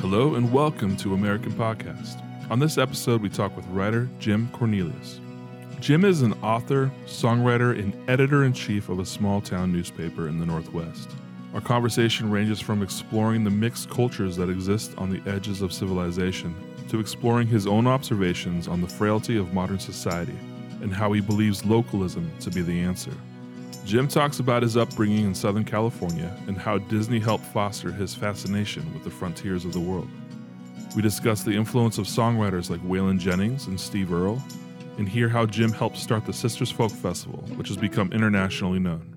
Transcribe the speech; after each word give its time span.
Hello 0.00 0.36
and 0.36 0.52
welcome 0.52 0.96
to 0.98 1.14
American 1.14 1.50
Podcast. 1.50 2.22
On 2.52 2.60
this 2.60 2.78
episode, 2.78 3.20
we 3.20 3.28
talk 3.28 3.56
with 3.56 3.66
writer 3.66 4.08
Jim 4.20 4.48
Cornelius. 4.52 5.18
Jim 5.80 6.04
is 6.04 6.22
an 6.22 6.34
author, 6.34 6.92
songwriter, 7.06 7.76
and 7.76 8.08
editor 8.08 8.44
in 8.44 8.52
chief 8.52 8.88
of 8.88 9.00
a 9.00 9.04
small 9.04 9.40
town 9.40 9.72
newspaper 9.72 10.28
in 10.28 10.38
the 10.38 10.46
Northwest. 10.46 11.10
Our 11.52 11.60
conversation 11.60 12.30
ranges 12.30 12.60
from 12.60 12.80
exploring 12.80 13.42
the 13.42 13.50
mixed 13.50 13.90
cultures 13.90 14.36
that 14.36 14.48
exist 14.48 14.94
on 14.98 15.10
the 15.10 15.20
edges 15.28 15.62
of 15.62 15.72
civilization 15.72 16.54
to 16.90 17.00
exploring 17.00 17.48
his 17.48 17.66
own 17.66 17.88
observations 17.88 18.68
on 18.68 18.80
the 18.80 18.86
frailty 18.86 19.36
of 19.36 19.52
modern 19.52 19.80
society 19.80 20.38
and 20.80 20.94
how 20.94 21.10
he 21.10 21.20
believes 21.20 21.64
localism 21.64 22.30
to 22.38 22.52
be 22.52 22.62
the 22.62 22.80
answer. 22.80 23.12
Jim 23.88 24.06
talks 24.06 24.38
about 24.38 24.62
his 24.62 24.76
upbringing 24.76 25.24
in 25.24 25.34
Southern 25.34 25.64
California 25.64 26.30
and 26.46 26.58
how 26.58 26.76
Disney 26.76 27.18
helped 27.18 27.46
foster 27.46 27.90
his 27.90 28.14
fascination 28.14 28.92
with 28.92 29.02
the 29.02 29.08
frontiers 29.08 29.64
of 29.64 29.72
the 29.72 29.80
world. 29.80 30.10
We 30.94 31.00
discuss 31.00 31.42
the 31.42 31.52
influence 31.52 31.96
of 31.96 32.04
songwriters 32.04 32.68
like 32.68 32.82
Waylon 32.82 33.18
Jennings 33.18 33.66
and 33.66 33.80
Steve 33.80 34.12
Earle, 34.12 34.42
and 34.98 35.08
hear 35.08 35.26
how 35.26 35.46
Jim 35.46 35.72
helped 35.72 35.96
start 35.96 36.26
the 36.26 36.34
Sisters 36.34 36.70
Folk 36.70 36.92
Festival, 36.92 37.38
which 37.56 37.68
has 37.68 37.78
become 37.78 38.12
internationally 38.12 38.78
known. 38.78 39.16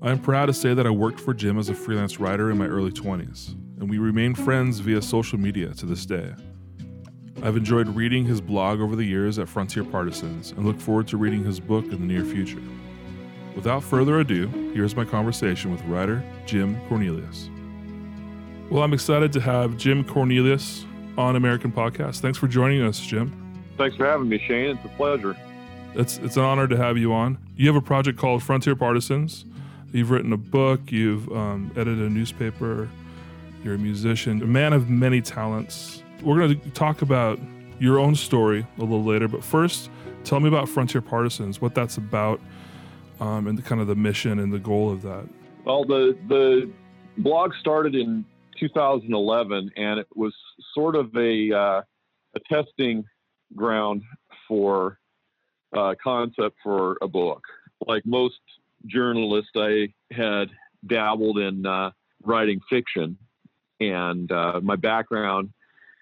I 0.00 0.12
am 0.12 0.20
proud 0.20 0.46
to 0.46 0.52
say 0.52 0.74
that 0.74 0.86
I 0.86 0.90
worked 0.90 1.18
for 1.18 1.34
Jim 1.34 1.58
as 1.58 1.68
a 1.68 1.74
freelance 1.74 2.20
writer 2.20 2.52
in 2.52 2.58
my 2.58 2.68
early 2.68 2.92
20s, 2.92 3.54
and 3.80 3.90
we 3.90 3.98
remain 3.98 4.36
friends 4.36 4.78
via 4.78 5.02
social 5.02 5.40
media 5.40 5.74
to 5.74 5.86
this 5.86 6.06
day. 6.06 6.32
I've 7.42 7.56
enjoyed 7.56 7.88
reading 7.88 8.26
his 8.26 8.40
blog 8.40 8.78
over 8.78 8.94
the 8.94 9.02
years 9.02 9.40
at 9.40 9.48
Frontier 9.48 9.82
Partisans 9.82 10.52
and 10.52 10.64
look 10.64 10.78
forward 10.78 11.08
to 11.08 11.16
reading 11.16 11.42
his 11.42 11.58
book 11.58 11.86
in 11.86 11.98
the 11.98 12.06
near 12.06 12.24
future. 12.24 12.62
Without 13.54 13.82
further 13.84 14.18
ado, 14.20 14.48
here's 14.74 14.96
my 14.96 15.04
conversation 15.04 15.70
with 15.70 15.82
writer 15.84 16.22
Jim 16.46 16.76
Cornelius. 16.88 17.48
Well, 18.70 18.82
I'm 18.82 18.92
excited 18.92 19.32
to 19.34 19.40
have 19.40 19.76
Jim 19.76 20.04
Cornelius 20.04 20.84
on 21.16 21.36
American 21.36 21.70
Podcast. 21.70 22.20
Thanks 22.20 22.38
for 22.38 22.48
joining 22.48 22.82
us, 22.82 23.00
Jim. 23.00 23.32
Thanks 23.76 23.96
for 23.96 24.06
having 24.06 24.28
me, 24.28 24.38
Shane. 24.38 24.76
It's 24.76 24.84
a 24.84 24.88
pleasure. 24.96 25.36
It's 25.94 26.18
it's 26.18 26.36
an 26.36 26.42
honor 26.42 26.66
to 26.66 26.76
have 26.76 26.98
you 26.98 27.12
on. 27.12 27.38
You 27.56 27.68
have 27.68 27.76
a 27.76 27.84
project 27.84 28.18
called 28.18 28.42
Frontier 28.42 28.74
Partisans. 28.74 29.44
You've 29.92 30.10
written 30.10 30.32
a 30.32 30.36
book. 30.36 30.90
You've 30.90 31.30
um, 31.30 31.70
edited 31.76 32.00
a 32.00 32.10
newspaper. 32.10 32.88
You're 33.62 33.74
a 33.74 33.78
musician, 33.78 34.42
a 34.42 34.46
man 34.46 34.72
of 34.72 34.90
many 34.90 35.22
talents. 35.22 36.02
We're 36.22 36.38
going 36.38 36.60
to 36.60 36.70
talk 36.70 37.00
about 37.00 37.38
your 37.78 37.98
own 37.98 38.14
story 38.14 38.66
a 38.76 38.80
little 38.80 39.02
later, 39.02 39.28
but 39.28 39.42
first, 39.42 39.88
tell 40.24 40.40
me 40.40 40.48
about 40.48 40.68
Frontier 40.68 41.00
Partisans, 41.00 41.60
what 41.60 41.74
that's 41.74 41.96
about, 41.96 42.40
um, 43.20 43.46
and 43.46 43.58
the, 43.58 43.62
kind 43.62 43.80
of 43.80 43.86
the 43.86 43.94
mission 43.94 44.38
and 44.38 44.52
the 44.52 44.58
goal 44.58 44.90
of 44.90 45.02
that. 45.02 45.26
Well, 45.64 45.84
the 45.84 46.16
the 46.28 46.70
blog 47.18 47.52
started 47.60 47.94
in 47.94 48.24
2011, 48.58 49.70
and 49.76 50.00
it 50.00 50.06
was 50.14 50.34
sort 50.74 50.96
of 50.96 51.14
a 51.16 51.52
uh, 51.52 51.82
a 52.34 52.40
testing 52.52 53.04
ground 53.56 54.02
for 54.48 54.98
uh, 55.76 55.94
concept 56.02 56.56
for 56.62 56.98
a 57.02 57.08
book. 57.08 57.42
Like 57.86 58.04
most 58.06 58.40
journalists, 58.86 59.52
I 59.56 59.92
had 60.12 60.50
dabbled 60.86 61.38
in 61.38 61.64
uh, 61.66 61.90
writing 62.22 62.60
fiction, 62.68 63.16
and 63.80 64.30
uh, 64.30 64.60
my 64.62 64.76
background 64.76 65.50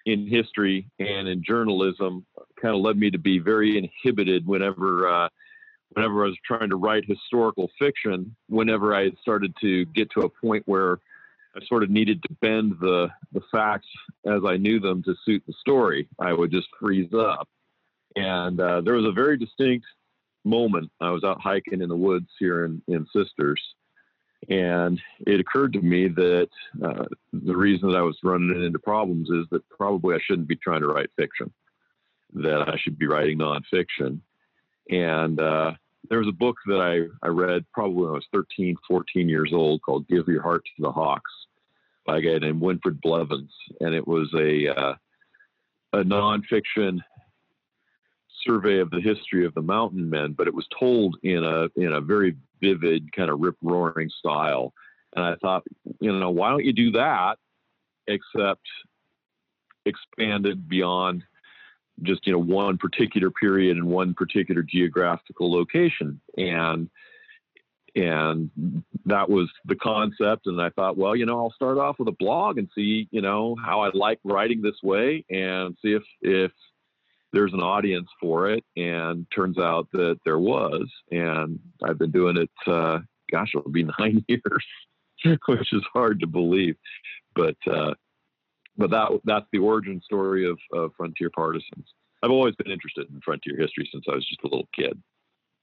in 0.05 0.27
history 0.27 0.89
and 0.99 1.27
in 1.27 1.43
journalism 1.43 2.25
kind 2.61 2.75
of 2.75 2.81
led 2.81 2.97
me 2.97 3.09
to 3.09 3.17
be 3.17 3.39
very 3.39 3.77
inhibited 3.77 4.45
whenever 4.45 5.07
uh, 5.07 5.29
whenever 5.93 6.23
I 6.23 6.27
was 6.27 6.37
trying 6.45 6.69
to 6.69 6.75
write 6.75 7.05
historical 7.05 7.69
fiction. 7.79 8.35
Whenever 8.47 8.95
I 8.95 9.11
started 9.21 9.53
to 9.61 9.85
get 9.85 10.09
to 10.11 10.21
a 10.21 10.29
point 10.29 10.63
where 10.65 10.99
I 11.55 11.63
sort 11.65 11.83
of 11.83 11.89
needed 11.89 12.21
to 12.23 12.33
bend 12.41 12.77
the 12.79 13.09
the 13.31 13.41
facts 13.51 13.87
as 14.25 14.41
I 14.45 14.57
knew 14.57 14.79
them 14.79 15.03
to 15.03 15.15
suit 15.25 15.43
the 15.45 15.53
story, 15.59 16.07
I 16.19 16.33
would 16.33 16.51
just 16.51 16.67
freeze 16.79 17.13
up. 17.13 17.47
And 18.15 18.59
uh, 18.59 18.81
there 18.81 18.95
was 18.95 19.05
a 19.05 19.11
very 19.11 19.37
distinct 19.37 19.85
moment. 20.43 20.91
I 20.99 21.09
was 21.11 21.23
out 21.23 21.41
hiking 21.41 21.81
in 21.81 21.89
the 21.89 21.95
woods 21.95 22.29
here 22.39 22.65
in, 22.65 22.81
in 22.87 23.07
Sisters, 23.15 23.61
and 24.49 24.99
it 25.25 25.39
occurred 25.39 25.73
to 25.73 25.81
me 25.81 26.07
that 26.09 26.49
uh, 26.83 27.05
the 27.31 27.55
reason 27.55 27.89
that 27.89 27.97
I 27.97 28.01
was 28.01 28.17
running 28.23 28.63
into 28.63 28.79
problems 28.79 29.29
is 29.29 29.45
that 29.51 29.67
probably 29.69 30.15
I 30.15 30.19
shouldn't 30.23 30.47
be 30.47 30.55
trying 30.55 30.81
to 30.81 30.87
write 30.87 31.09
fiction, 31.15 31.51
that 32.33 32.69
I 32.69 32.77
should 32.77 32.97
be 32.97 33.07
writing 33.07 33.39
nonfiction. 33.39 34.19
And 34.89 35.39
uh, 35.39 35.73
there 36.09 36.19
was 36.19 36.27
a 36.27 36.33
book 36.33 36.57
that 36.67 36.79
I, 36.79 37.25
I 37.25 37.29
read 37.29 37.65
probably 37.73 38.03
when 38.03 38.09
I 38.09 38.13
was 38.13 38.27
13, 38.33 38.75
14 38.87 39.29
years 39.29 39.51
old 39.53 39.81
called 39.81 40.07
Give 40.07 40.27
Your 40.27 40.41
Heart 40.41 40.63
to 40.65 40.81
the 40.81 40.91
Hawks 40.91 41.31
by 42.05 42.17
a 42.17 42.21
guy 42.21 42.37
named 42.39 42.61
Winfred 42.61 43.01
Blevins. 43.01 43.53
And 43.79 43.95
it 43.95 44.07
was 44.07 44.29
a, 44.33 44.67
uh, 44.67 44.95
a 45.93 46.03
nonfiction 46.03 46.99
survey 48.45 48.79
of 48.79 48.89
the 48.89 49.01
history 49.01 49.45
of 49.45 49.53
the 49.53 49.61
mountain 49.61 50.09
men, 50.09 50.33
but 50.33 50.47
it 50.47 50.53
was 50.53 50.67
told 50.77 51.17
in 51.23 51.43
a 51.43 51.67
in 51.75 51.93
a 51.93 52.01
very 52.01 52.35
vivid 52.61 53.11
kind 53.15 53.29
of 53.29 53.39
rip 53.39 53.55
roaring 53.61 54.09
style. 54.09 54.73
And 55.15 55.23
I 55.23 55.35
thought, 55.35 55.63
you 55.99 56.11
know, 56.11 56.31
why 56.31 56.49
don't 56.49 56.65
you 56.65 56.73
do 56.73 56.91
that, 56.91 57.37
except 58.07 58.67
expanded 59.85 60.67
beyond 60.67 61.23
just 62.01 62.25
you 62.25 62.33
know 62.33 62.39
one 62.39 62.77
particular 62.77 63.29
period 63.29 63.77
and 63.77 63.87
one 63.87 64.13
particular 64.13 64.63
geographical 64.63 65.51
location 65.51 66.19
and 66.37 66.89
and 67.95 68.49
that 69.05 69.29
was 69.29 69.51
the 69.65 69.75
concept 69.75 70.47
and 70.47 70.59
i 70.59 70.69
thought 70.71 70.97
well 70.97 71.15
you 71.15 71.25
know 71.25 71.37
i'll 71.37 71.51
start 71.51 71.77
off 71.77 71.99
with 71.99 72.07
a 72.07 72.15
blog 72.17 72.57
and 72.57 72.67
see 72.73 73.07
you 73.11 73.21
know 73.21 73.55
how 73.63 73.81
i 73.81 73.91
like 73.93 74.19
writing 74.23 74.61
this 74.61 74.81
way 74.81 75.23
and 75.29 75.77
see 75.81 75.93
if 75.93 76.03
if 76.21 76.51
there's 77.33 77.53
an 77.53 77.61
audience 77.61 78.07
for 78.21 78.49
it, 78.51 78.63
and 78.77 79.25
turns 79.35 79.57
out 79.57 79.89
that 79.91 80.19
there 80.23 80.39
was. 80.39 80.87
And 81.11 81.59
I've 81.83 81.97
been 81.97 82.11
doing 82.11 82.37
it, 82.37 82.51
uh, 82.67 82.99
gosh, 83.31 83.51
it'll 83.55 83.71
be 83.71 83.87
nine 83.99 84.23
years, 84.27 84.65
which 85.47 85.73
is 85.73 85.83
hard 85.91 86.19
to 86.21 86.27
believe. 86.27 86.75
But 87.35 87.57
uh, 87.69 87.95
but 88.77 88.89
that 88.91 89.09
that's 89.25 89.45
the 89.51 89.59
origin 89.59 90.01
story 90.03 90.49
of, 90.49 90.57
of 90.73 90.91
Frontier 90.97 91.29
Partisans. 91.29 91.87
I've 92.21 92.31
always 92.31 92.55
been 92.55 92.71
interested 92.71 93.07
in 93.09 93.19
frontier 93.21 93.57
history 93.57 93.87
since 93.91 94.05
I 94.09 94.15
was 94.15 94.25
just 94.27 94.41
a 94.43 94.47
little 94.47 94.69
kid. 94.73 95.01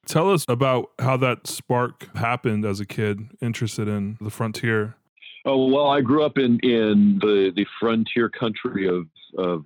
Tell 0.07 0.31
us 0.31 0.45
about 0.49 0.91
how 0.99 1.17
that 1.19 1.47
spark 1.47 2.15
happened 2.17 2.65
as 2.65 2.81
a 2.81 2.87
kid, 2.87 3.31
interested 3.41 3.89
in 3.89 4.19
the 4.21 4.31
frontier. 4.31 4.97
Oh 5.45 5.67
well, 5.67 5.89
I 5.89 6.01
grew 6.01 6.25
up 6.25 6.39
in 6.39 6.59
in 6.61 7.19
the 7.21 7.53
the 7.55 7.67
frontier 7.79 8.29
country 8.29 8.89
of 8.89 9.07
of 9.39 9.65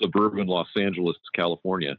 suburban 0.00 0.46
Los 0.46 0.68
Angeles, 0.76 1.16
California. 1.34 1.96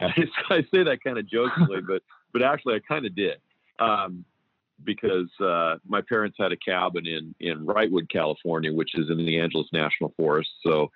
And 0.00 0.12
I 0.50 0.62
say 0.72 0.84
that 0.84 0.98
kind 1.04 1.18
of 1.18 1.28
jokingly, 1.28 1.80
but 1.80 2.02
but 2.32 2.42
actually 2.42 2.74
I 2.74 2.80
kind 2.80 3.06
of 3.06 3.14
did, 3.14 3.38
um, 3.78 4.24
because 4.84 5.28
uh, 5.40 5.76
my 5.86 6.00
parents 6.00 6.36
had 6.38 6.52
a 6.52 6.56
cabin 6.56 7.06
in 7.06 7.34
in 7.40 7.66
Wrightwood, 7.66 8.10
California, 8.10 8.72
which 8.72 8.94
is 8.94 9.10
in 9.10 9.18
the 9.18 9.38
Angeles 9.38 9.68
National 9.72 10.12
Forest. 10.16 10.50
So, 10.64 10.90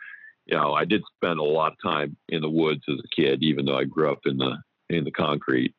you 0.47 0.57
know, 0.57 0.73
I 0.73 0.85
did 0.85 1.03
spend 1.17 1.39
a 1.39 1.45
lot 1.45 1.73
of 1.73 1.79
time 1.83 2.17
in 2.29 2.41
the 2.41 2.51
woods 2.51 2.83
as 2.89 2.99
a 2.99 3.15
kid, 3.15 3.43
even 3.43 3.65
though 3.65 3.79
I 3.79 3.85
grew 3.85 4.11
up 4.11 4.21
in 4.25 4.39
the 4.39 4.57
in 4.91 5.05
the 5.05 5.11
concrete. 5.11 5.75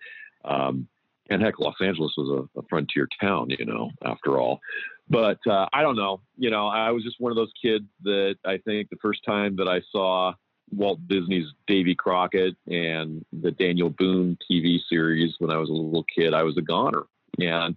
Um, 0.46 0.88
and 1.30 1.42
heck, 1.42 1.60
Los 1.60 1.76
Angeles 1.82 2.14
was 2.18 2.48
a, 2.56 2.60
a, 2.60 2.64
frontier 2.70 3.08
town, 3.20 3.50
you 3.50 3.66
know, 3.66 3.92
after 4.06 4.40
all. 4.40 4.62
But 5.10 5.40
uh, 5.46 5.68
I 5.74 5.82
don't 5.82 5.96
know, 5.96 6.22
you 6.38 6.50
know, 6.50 6.68
I 6.68 6.92
was 6.92 7.04
just 7.04 7.20
one 7.20 7.32
of 7.32 7.36
those 7.36 7.52
kids 7.62 7.86
that 8.04 8.36
I 8.46 8.58
think 8.58 8.90
the 8.90 8.98
first 9.02 9.22
time 9.26 9.56
that 9.58 9.68
I 9.68 9.82
saw 9.92 10.34
Walt 10.72 11.00
Disney's 11.08 11.48
Davy 11.66 11.96
Crockett 11.96 12.56
and 12.68 13.26
the 13.32 13.52
Daniel 13.52 13.90
Boone 13.90 14.38
TV 14.50 14.80
series 14.90 15.36
when 15.40 15.52
I 15.52 15.58
was 15.58 15.70
a 15.70 15.74
little 15.74 16.06
kid, 16.14 16.34
I 16.34 16.44
was 16.44 16.58
a 16.58 16.62
goner. 16.62 17.04
And 17.40 17.76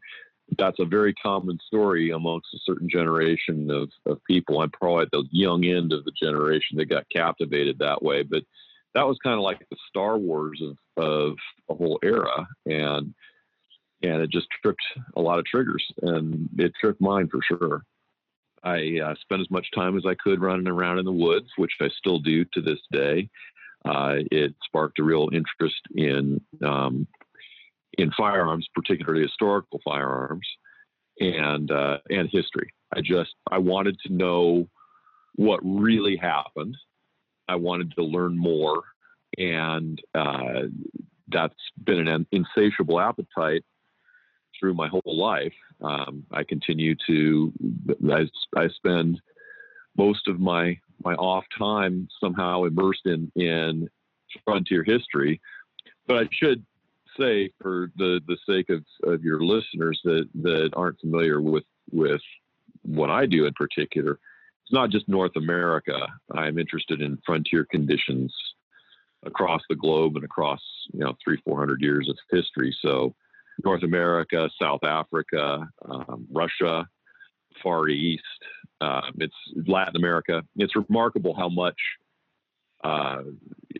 that's 0.58 0.80
a 0.80 0.84
very 0.84 1.14
common 1.14 1.58
story 1.66 2.10
amongst 2.10 2.48
a 2.54 2.58
certain 2.64 2.88
generation 2.88 3.70
of, 3.70 3.90
of 4.06 4.22
people. 4.24 4.60
I'm 4.60 4.70
probably 4.70 5.02
at 5.02 5.10
the 5.12 5.24
young 5.30 5.64
end 5.64 5.92
of 5.92 6.04
the 6.04 6.12
generation 6.20 6.76
that 6.78 6.88
got 6.88 7.06
captivated 7.14 7.78
that 7.78 8.02
way. 8.02 8.22
But 8.22 8.42
that 8.94 9.06
was 9.06 9.18
kind 9.22 9.36
of 9.36 9.42
like 9.42 9.60
the 9.70 9.76
Star 9.88 10.18
Wars 10.18 10.60
of, 10.62 10.76
of 11.02 11.36
a 11.68 11.74
whole 11.74 11.98
era. 12.02 12.46
And 12.66 13.14
and 14.02 14.22
it 14.22 14.30
just 14.30 14.46
tripped 14.62 14.82
a 15.14 15.20
lot 15.20 15.38
of 15.38 15.44
triggers 15.44 15.84
and 16.02 16.48
it 16.58 16.72
tripped 16.80 17.02
mine 17.02 17.28
for 17.28 17.40
sure. 17.46 17.84
I 18.62 18.98
uh, 19.04 19.14
spent 19.20 19.40
as 19.40 19.50
much 19.50 19.66
time 19.74 19.96
as 19.96 20.04
I 20.06 20.14
could 20.14 20.40
running 20.40 20.68
around 20.68 20.98
in 20.98 21.04
the 21.04 21.12
woods, 21.12 21.48
which 21.56 21.72
I 21.80 21.88
still 21.98 22.18
do 22.18 22.44
to 22.46 22.60
this 22.60 22.80
day. 22.92 23.28
Uh, 23.84 24.16
it 24.30 24.54
sparked 24.64 24.98
a 24.98 25.02
real 25.02 25.28
interest 25.32 25.80
in 25.94 26.40
um, 26.64 27.06
in 27.98 28.10
firearms, 28.16 28.66
particularly 28.74 29.22
historical 29.22 29.80
firearms, 29.84 30.46
and 31.18 31.70
uh, 31.70 31.98
and 32.08 32.28
history. 32.30 32.72
I 32.94 33.00
just 33.00 33.34
I 33.50 33.58
wanted 33.58 33.98
to 34.06 34.12
know 34.12 34.68
what 35.34 35.60
really 35.62 36.16
happened. 36.16 36.76
I 37.48 37.56
wanted 37.56 37.92
to 37.96 38.04
learn 38.04 38.38
more, 38.38 38.82
and 39.38 40.00
uh, 40.14 40.62
that's 41.28 41.54
been 41.84 42.08
an 42.08 42.26
insatiable 42.32 43.00
appetite 43.00 43.64
through 44.58 44.74
my 44.74 44.88
whole 44.88 45.02
life. 45.06 45.54
Um, 45.80 46.24
I 46.30 46.44
continue 46.44 46.94
to, 47.06 47.52
I, 48.10 48.26
I 48.56 48.68
spend 48.68 49.20
most 49.96 50.28
of 50.28 50.38
my 50.40 50.78
my 51.02 51.14
off 51.14 51.44
time 51.58 52.08
somehow 52.22 52.64
immersed 52.64 53.06
in 53.06 53.30
in 53.34 53.88
frontier 54.44 54.84
history. 54.84 55.40
But 56.06 56.24
I 56.24 56.28
should 56.32 56.64
say, 57.20 57.50
for 57.60 57.90
the 57.96 58.20
the 58.26 58.36
sake 58.48 58.70
of, 58.70 58.84
of 59.12 59.22
your 59.22 59.40
listeners 59.42 60.00
that 60.04 60.28
that 60.42 60.70
aren't 60.74 61.00
familiar 61.00 61.40
with 61.40 61.64
with 61.92 62.20
what 62.82 63.10
I 63.10 63.26
do 63.26 63.46
in 63.46 63.52
particular, 63.54 64.12
it's 64.12 64.72
not 64.72 64.90
just 64.90 65.08
North 65.08 65.36
America. 65.36 66.06
I'm 66.32 66.58
interested 66.58 67.00
in 67.00 67.18
frontier 67.26 67.66
conditions 67.70 68.34
across 69.24 69.60
the 69.68 69.76
globe 69.76 70.16
and 70.16 70.24
across 70.24 70.60
you 70.92 71.00
know 71.00 71.14
three 71.22 71.40
four 71.44 71.58
hundred 71.58 71.82
years 71.82 72.08
of 72.08 72.16
history. 72.30 72.74
So 72.82 73.14
North 73.64 73.82
America, 73.82 74.48
South 74.60 74.84
Africa, 74.84 75.68
um, 75.84 76.26
Russia, 76.32 76.88
Far 77.62 77.88
East, 77.88 78.22
uh, 78.80 79.02
it's 79.18 79.34
Latin 79.66 79.96
America. 79.96 80.42
It's 80.56 80.74
remarkable 80.76 81.34
how 81.34 81.48
much 81.48 81.76
uh, 82.84 83.22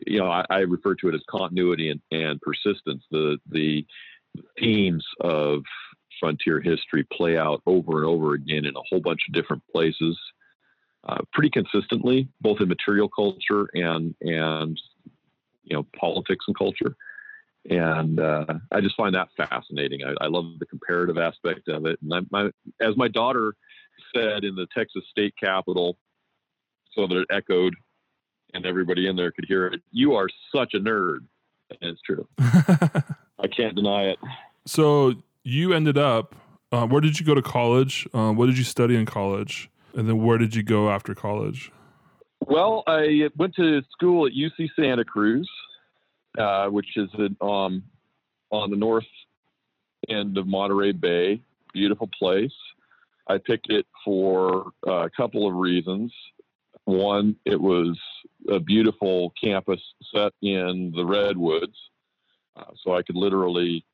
you 0.05 0.19
know 0.19 0.29
I, 0.29 0.45
I, 0.49 0.59
refer 0.59 0.95
to 0.95 1.09
it 1.09 1.15
as 1.15 1.21
continuity 1.29 1.89
and, 1.89 2.01
and 2.11 2.39
persistence. 2.41 3.03
The 3.11 3.37
the 3.49 3.85
themes 4.59 5.05
of 5.19 5.63
frontier 6.19 6.61
history 6.61 7.05
play 7.11 7.37
out 7.37 7.61
over 7.65 7.97
and 7.97 8.05
over 8.05 8.33
again 8.33 8.65
in 8.65 8.75
a 8.75 8.81
whole 8.89 8.99
bunch 8.99 9.21
of 9.27 9.33
different 9.33 9.63
places, 9.71 10.17
uh, 11.07 11.17
pretty 11.33 11.49
consistently, 11.49 12.27
both 12.41 12.61
in 12.61 12.67
material 12.67 13.09
culture 13.09 13.67
and 13.73 14.15
and 14.21 14.79
you 15.63 15.75
know 15.75 15.85
politics 15.99 16.45
and 16.47 16.57
culture. 16.57 16.95
And 17.69 18.19
uh, 18.19 18.45
I 18.71 18.81
just 18.81 18.97
find 18.97 19.13
that 19.13 19.29
fascinating. 19.37 20.01
I, 20.03 20.15
I, 20.23 20.27
love 20.27 20.57
the 20.57 20.65
comparative 20.65 21.19
aspect 21.19 21.67
of 21.67 21.85
it. 21.85 21.99
And 22.01 22.11
I, 22.11 22.19
my, 22.31 22.49
as 22.81 22.97
my 22.97 23.07
daughter 23.07 23.53
said 24.15 24.43
in 24.43 24.55
the 24.55 24.65
Texas 24.75 25.03
state 25.11 25.35
capitol, 25.39 25.95
so 26.93 27.05
that 27.05 27.17
it 27.17 27.27
echoed 27.31 27.75
and 28.53 28.65
everybody 28.65 29.07
in 29.07 29.15
there 29.15 29.31
could 29.31 29.45
hear 29.47 29.67
it, 29.67 29.81
"You 29.91 30.13
are 30.13 30.27
such 30.53 30.73
a 30.73 30.79
nerd." 30.79 31.19
And 31.69 31.91
it's 31.91 32.01
true. 32.01 32.27
I 32.39 33.47
can't 33.47 33.75
deny 33.75 34.09
it. 34.09 34.19
So 34.65 35.13
you 35.43 35.73
ended 35.73 35.97
up. 35.97 36.35
Uh, 36.71 36.85
where 36.87 37.01
did 37.01 37.19
you 37.19 37.25
go 37.25 37.35
to 37.35 37.41
college? 37.41 38.07
Uh, 38.13 38.31
what 38.31 38.45
did 38.45 38.57
you 38.57 38.63
study 38.63 38.95
in 38.95 39.05
college? 39.05 39.69
And 39.93 40.07
then 40.07 40.23
where 40.23 40.37
did 40.37 40.55
you 40.55 40.63
go 40.63 40.89
after 40.89 41.13
college? 41.13 41.71
Well, 42.47 42.83
I 42.87 43.29
went 43.37 43.55
to 43.55 43.81
school 43.91 44.25
at 44.25 44.33
UC 44.33 44.69
Santa 44.75 45.03
Cruz, 45.03 45.49
uh, 46.37 46.67
which 46.67 46.87
is 46.95 47.09
in, 47.17 47.35
um, 47.41 47.83
on 48.51 48.71
the 48.71 48.77
north 48.77 49.05
end 50.09 50.37
of 50.37 50.47
Monterey 50.47 50.93
Bay. 50.93 51.41
Beautiful 51.73 52.09
place. 52.17 52.53
I 53.27 53.37
picked 53.37 53.69
it 53.69 53.85
for 54.03 54.71
a 54.85 55.09
couple 55.15 55.47
of 55.47 55.55
reasons. 55.55 56.11
One, 56.85 57.35
it 57.45 57.59
was 57.59 57.99
a 58.49 58.59
beautiful 58.59 59.33
campus 59.41 59.81
set 60.13 60.33
in 60.41 60.91
the 60.95 61.05
redwoods, 61.05 61.77
uh, 62.55 62.71
so 62.83 62.95
I 62.95 63.03
could 63.03 63.15
literally 63.15 63.85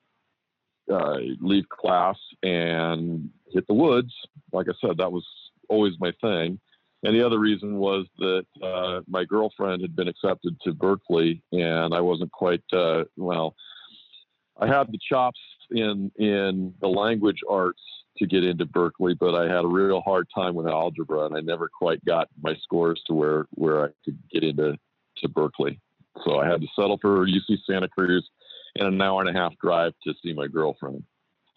uh, 0.91 1.17
leave 1.41 1.67
class 1.69 2.17
and 2.43 3.29
hit 3.51 3.67
the 3.67 3.73
woods. 3.73 4.13
Like 4.53 4.67
I 4.69 4.73
said, 4.79 4.97
that 4.97 5.11
was 5.11 5.25
always 5.69 5.93
my 5.99 6.13
thing. 6.21 6.59
And 7.03 7.15
the 7.15 7.25
other 7.25 7.39
reason 7.39 7.77
was 7.77 8.05
that 8.17 8.45
uh, 8.63 9.01
my 9.07 9.23
girlfriend 9.23 9.81
had 9.81 9.95
been 9.95 10.07
accepted 10.07 10.59
to 10.61 10.73
Berkeley, 10.73 11.43
and 11.51 11.93
I 11.93 12.01
wasn't 12.01 12.31
quite 12.31 12.63
uh, 12.73 13.03
well. 13.15 13.55
I 14.59 14.67
had 14.67 14.91
the 14.91 14.99
chops 15.07 15.39
in 15.69 16.11
in 16.17 16.73
the 16.81 16.87
language 16.87 17.41
arts 17.47 17.81
to 18.19 18.27
get 18.27 18.43
into 18.43 18.65
Berkeley, 18.65 19.13
but 19.13 19.35
I 19.35 19.43
had 19.43 19.65
a 19.65 19.67
real 19.67 20.01
hard 20.01 20.27
time 20.33 20.55
with 20.55 20.67
algebra, 20.67 21.25
and 21.25 21.35
I 21.35 21.41
never 21.41 21.69
quite 21.69 22.03
got 22.05 22.27
my 22.41 22.55
scores 22.63 23.01
to 23.07 23.13
where 23.13 23.45
where 23.51 23.85
I 23.85 23.89
could 24.05 24.17
get 24.31 24.43
into 24.43 24.77
to 25.17 25.27
Berkeley. 25.27 25.79
So 26.25 26.39
I 26.39 26.47
had 26.47 26.61
to 26.61 26.67
settle 26.75 26.97
for 27.01 27.25
UC 27.25 27.57
Santa 27.65 27.87
Cruz, 27.87 28.27
and 28.75 28.87
an 28.87 29.01
hour 29.01 29.21
and 29.21 29.29
a 29.29 29.39
half 29.39 29.53
drive 29.61 29.93
to 30.03 30.13
see 30.23 30.33
my 30.33 30.47
girlfriend. 30.47 31.03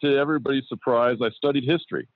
To 0.02 0.16
everybody's 0.16 0.68
surprise, 0.68 1.18
I 1.22 1.30
studied 1.30 1.64
history 1.64 2.08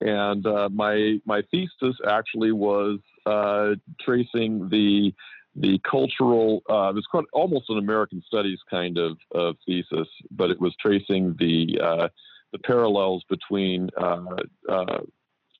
and 0.00 0.46
uh, 0.46 0.68
my 0.70 1.18
my 1.24 1.42
thesis 1.50 1.96
actually 2.08 2.52
was 2.52 2.98
uh, 3.26 3.74
tracing 4.00 4.68
the 4.68 5.12
the 5.56 5.80
cultural. 5.88 6.62
Uh, 6.70 6.90
it 6.90 6.94
was 6.94 7.06
quite, 7.10 7.24
almost 7.32 7.68
an 7.70 7.78
American 7.78 8.22
studies 8.26 8.58
kind 8.70 8.98
of, 8.98 9.18
of 9.34 9.56
thesis, 9.66 10.08
but 10.30 10.50
it 10.50 10.60
was 10.60 10.74
tracing 10.80 11.34
the 11.38 11.78
uh, 11.82 12.08
the 12.52 12.58
parallels 12.58 13.24
between 13.28 13.90
uh, 13.96 14.36
uh, 14.68 14.98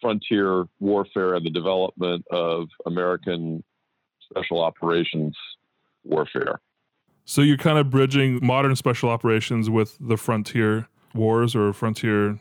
frontier 0.01 0.65
warfare 0.79 1.35
and 1.35 1.45
the 1.45 1.51
development 1.51 2.25
of 2.31 2.69
American 2.87 3.63
special 4.31 4.61
operations 4.63 5.37
warfare. 6.05 6.61
So 7.25 7.43
you're 7.43 7.57
kind 7.59 7.79
of 7.79 7.91
bridging 7.91 8.45
modern 8.45 8.75
special 8.77 9.11
operations 9.11 9.71
with 9.71 9.97
the 10.01 10.17
frontier 10.17 10.89
wars 11.15 11.55
or 11.55 11.73
frontier 11.73 12.39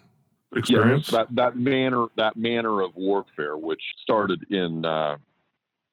experience? 0.55 1.11
Yes, 1.11 1.11
that 1.11 1.35
that 1.35 1.57
manner 1.57 2.07
that 2.17 2.35
manner 2.35 2.81
of 2.81 2.95
warfare, 2.95 3.57
which 3.57 3.81
started 4.01 4.43
in 4.49 4.85
uh, 4.85 5.17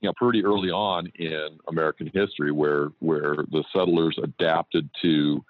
you 0.01 0.09
know 0.09 0.13
pretty 0.17 0.45
early 0.45 0.71
on 0.71 1.07
in 1.17 1.59
American 1.69 2.11
history, 2.13 2.53
where 2.53 2.89
where 3.01 3.37
the 3.51 3.65
settlers 3.73 4.19
adapted 4.23 4.89
to 5.03 5.45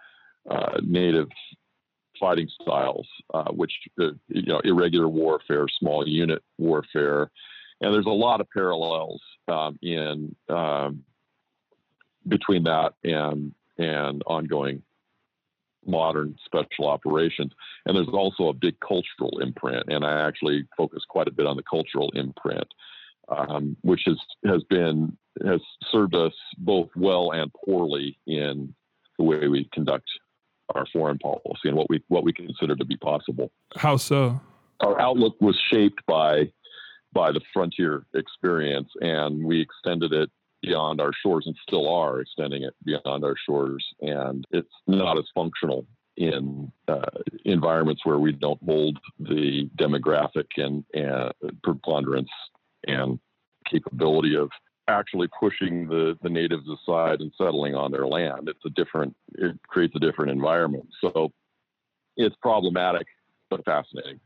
uh, 0.51 0.81
native 0.83 1.29
fighting 2.19 2.49
styles, 2.61 3.09
uh, 3.35 3.51
which 3.53 3.73
uh, 4.01 4.11
you 4.29 4.43
know 4.43 4.61
irregular 4.65 5.09
warfare, 5.09 5.67
small 5.79 6.07
unit 6.07 6.43
warfare, 6.59 7.31
and 7.81 7.93
there's 7.95 8.07
a 8.07 8.11
lot 8.11 8.41
of 8.41 8.49
parallels 8.51 9.21
um, 9.49 9.79
in 9.83 10.35
um, 10.49 11.05
between 12.27 12.65
that 12.65 12.95
and 13.05 13.53
and 13.79 14.23
ongoing 14.27 14.83
modern 15.87 16.37
special 16.45 16.89
operations. 16.89 17.53
And 17.85 17.97
there's 17.97 18.09
also 18.09 18.49
a 18.49 18.53
big 18.53 18.79
cultural 18.81 19.39
imprint, 19.41 19.85
and 19.89 20.05
I 20.05 20.27
actually 20.27 20.67
focus 20.77 21.05
quite 21.09 21.29
a 21.29 21.33
bit 21.33 21.47
on 21.47 21.57
the 21.57 21.63
cultural 21.63 22.11
imprint, 22.15 22.67
um, 23.29 23.77
which 23.83 24.03
has 24.07 24.19
has 24.45 24.63
been 24.65 25.17
has 25.45 25.61
served 25.91 26.15
us 26.15 26.33
both 26.59 26.89
well 26.97 27.33
and 27.33 27.53
poorly 27.53 28.19
in 28.27 28.75
the 29.19 29.25
way 29.25 29.49
we 29.49 29.69
conduct 29.73 30.09
our 30.75 30.87
foreign 30.93 31.19
policy 31.19 31.69
and 31.69 31.77
what 31.77 31.89
we 31.89 32.03
what 32.09 32.25
we 32.25 32.33
consider 32.33 32.77
to 32.77 32.85
be 32.85 32.97
possible. 32.97 33.51
How 33.77 33.97
so? 33.97 34.41
Our 34.81 35.01
outlook 35.01 35.37
was 35.41 35.59
shaped 35.71 36.05
by 36.07 36.51
by 37.13 37.33
the 37.33 37.41
frontier 37.53 38.05
experience, 38.15 38.89
and 39.01 39.45
we 39.45 39.61
extended 39.61 40.13
it 40.13 40.31
beyond 40.63 41.01
our 41.01 41.13
shores 41.23 41.45
and 41.47 41.57
still 41.67 41.89
are 41.89 42.21
extending 42.21 42.63
it 42.63 42.75
beyond 42.85 43.25
our 43.25 43.37
shores. 43.47 43.87
And 44.01 44.45
it's 44.51 44.69
not 44.87 45.19
as 45.19 45.25
functional 45.35 45.87
in 46.17 46.73
uh, 46.89 47.01
environments 47.45 48.05
where 48.05 48.19
we 48.19 48.33
don't 48.33 48.63
hold 48.65 48.99
the 49.19 49.69
demographic 49.77 50.47
and, 50.57 50.85
and 50.95 51.33
preponderance 51.63 52.31
and 52.87 53.19
capability 53.71 54.37
of 54.37 54.51
actually 54.89 55.29
pushing 55.39 55.89
the, 55.89 56.17
the 56.23 56.29
natives 56.29 56.65
aside 56.69 57.21
and 57.21 57.33
settling 57.37 57.75
on 57.75 57.91
their 57.91 58.07
land. 58.07 58.49
It's 58.49 58.65
a 58.65 58.71
different, 58.71 59.17
it 59.35 59.59
creates 59.67 59.95
a 59.97 59.99
different 59.99 60.31
environment. 60.31 60.89
So 61.01 61.33
it's 62.17 62.37
problematic, 62.41 63.07
but 63.51 63.65
fascinating. 63.65 64.21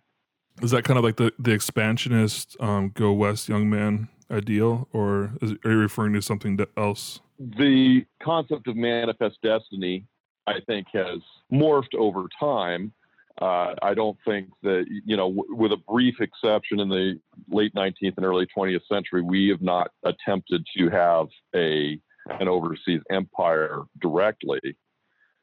Is 0.63 0.71
that 0.73 0.85
kind 0.85 0.99
of 0.99 1.05
like 1.05 1.17
the, 1.17 1.33
the 1.39 1.53
expansionist 1.53 2.57
um, 2.61 2.91
go 2.95 3.13
west 3.13 3.49
young 3.49 3.71
man 3.71 4.09
ideal, 4.31 4.89
or 4.93 5.33
is, 5.41 5.53
are 5.65 5.71
you 5.71 5.79
referring 5.79 6.13
to 6.15 6.23
something 6.23 6.59
else? 6.77 7.21
The 7.39 8.05
concept 8.23 8.69
of 8.69 8.77
manifest 8.77 9.39
destiny, 9.43 10.07
I 10.47 10.61
think, 10.67 10.87
has 10.93 11.21
morphed 11.53 11.95
over 11.97 12.27
time. 12.39 12.93
Uh, 13.41 13.75
I 13.83 13.95
don't 13.95 14.19
think 14.27 14.49
that, 14.63 14.85
you 15.07 15.17
know, 15.17 15.29
w- 15.29 15.55
with 15.55 15.73
a 15.73 15.77
brief 15.77 16.21
exception 16.21 16.81
in 16.81 16.89
the 16.89 17.19
late 17.49 17.75
19th 17.75 18.17
and 18.17 18.27
early 18.27 18.47
20th 18.47 18.87
century, 18.87 19.23
we 19.23 19.49
have 19.49 19.63
not 19.63 19.91
attempted 20.05 20.67
to 20.77 20.89
have 20.91 21.29
a 21.55 21.99
an 22.39 22.49
overseas 22.49 23.01
empire 23.11 23.83
directly, 24.01 24.77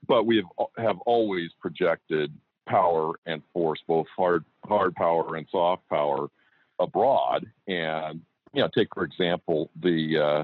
but 0.08 0.26
we 0.26 0.38
have, 0.38 0.68
have 0.78 1.00
always 1.02 1.50
projected 1.60 2.32
power 2.68 3.14
and 3.26 3.42
force, 3.52 3.80
both 3.88 4.06
hard 4.16 4.46
hard 4.66 4.94
power 4.96 5.36
and 5.36 5.48
soft 5.50 5.88
power, 5.90 6.28
abroad. 6.80 7.46
And 7.68 8.22
you 8.54 8.62
know, 8.62 8.70
take 8.76 8.90
for 8.94 9.04
example 9.04 9.70
the 9.82 10.18
uh, 10.18 10.44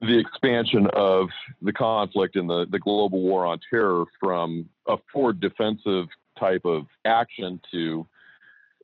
the 0.00 0.18
expansion 0.18 0.88
of 0.94 1.28
the 1.62 1.72
conflict 1.72 2.36
in 2.36 2.46
the, 2.46 2.66
the 2.70 2.78
global 2.78 3.20
war 3.20 3.46
on 3.46 3.58
terror 3.70 4.04
from 4.20 4.68
a 4.88 4.96
forward 5.12 5.40
defensive 5.40 6.06
type 6.38 6.64
of 6.64 6.86
action 7.04 7.60
to 7.70 8.06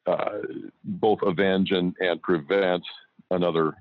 uh, 0.07 0.39
both 0.85 1.19
avenge 1.23 1.73
and, 1.73 1.95
and 2.01 2.23
prevent 2.23 2.83
another 3.31 3.75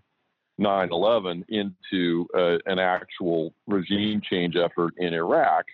9/11 0.60 1.44
into 1.50 2.28
uh, 2.38 2.58
an 2.66 2.80
actual 2.80 3.54
regime 3.68 4.22
change 4.22 4.56
effort 4.56 4.94
in 4.98 5.14
Iraq. 5.14 5.66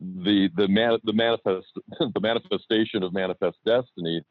The 0.00 0.50
the 0.56 0.68
man, 0.68 0.98
the 1.04 1.12
manifest 1.12 1.66
the 1.98 2.20
manifestation 2.20 3.02
of 3.02 3.12
manifest 3.12 3.56
destiny 3.64 4.22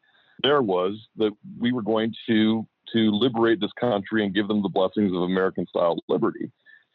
there 0.41 0.61
was 0.61 1.07
that 1.17 1.31
we 1.59 1.71
were 1.71 1.81
going 1.81 2.13
to 2.27 2.67
to 2.91 3.11
liberate 3.11 3.59
this 3.59 3.71
country 3.79 4.23
and 4.23 4.35
give 4.35 4.47
them 4.47 4.61
the 4.61 4.69
blessings 4.69 5.11
of 5.13 5.23
American 5.23 5.65
style 5.67 5.97
liberty. 6.07 6.51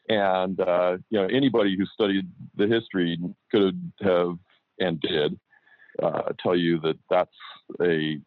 And 0.09 0.61
uh, 0.61 0.99
you 1.11 1.21
know, 1.21 1.27
anybody 1.27 1.77
who 1.77 1.85
studied 1.87 2.27
the 2.57 2.67
history 2.67 3.19
could 3.51 3.93
have 4.01 4.39
and 4.81 5.01
did 5.01 5.39
uh, 6.03 6.33
tell 6.43 6.57
you 6.57 6.79
that 6.81 6.99
that's 7.11 7.31
a 7.83 8.21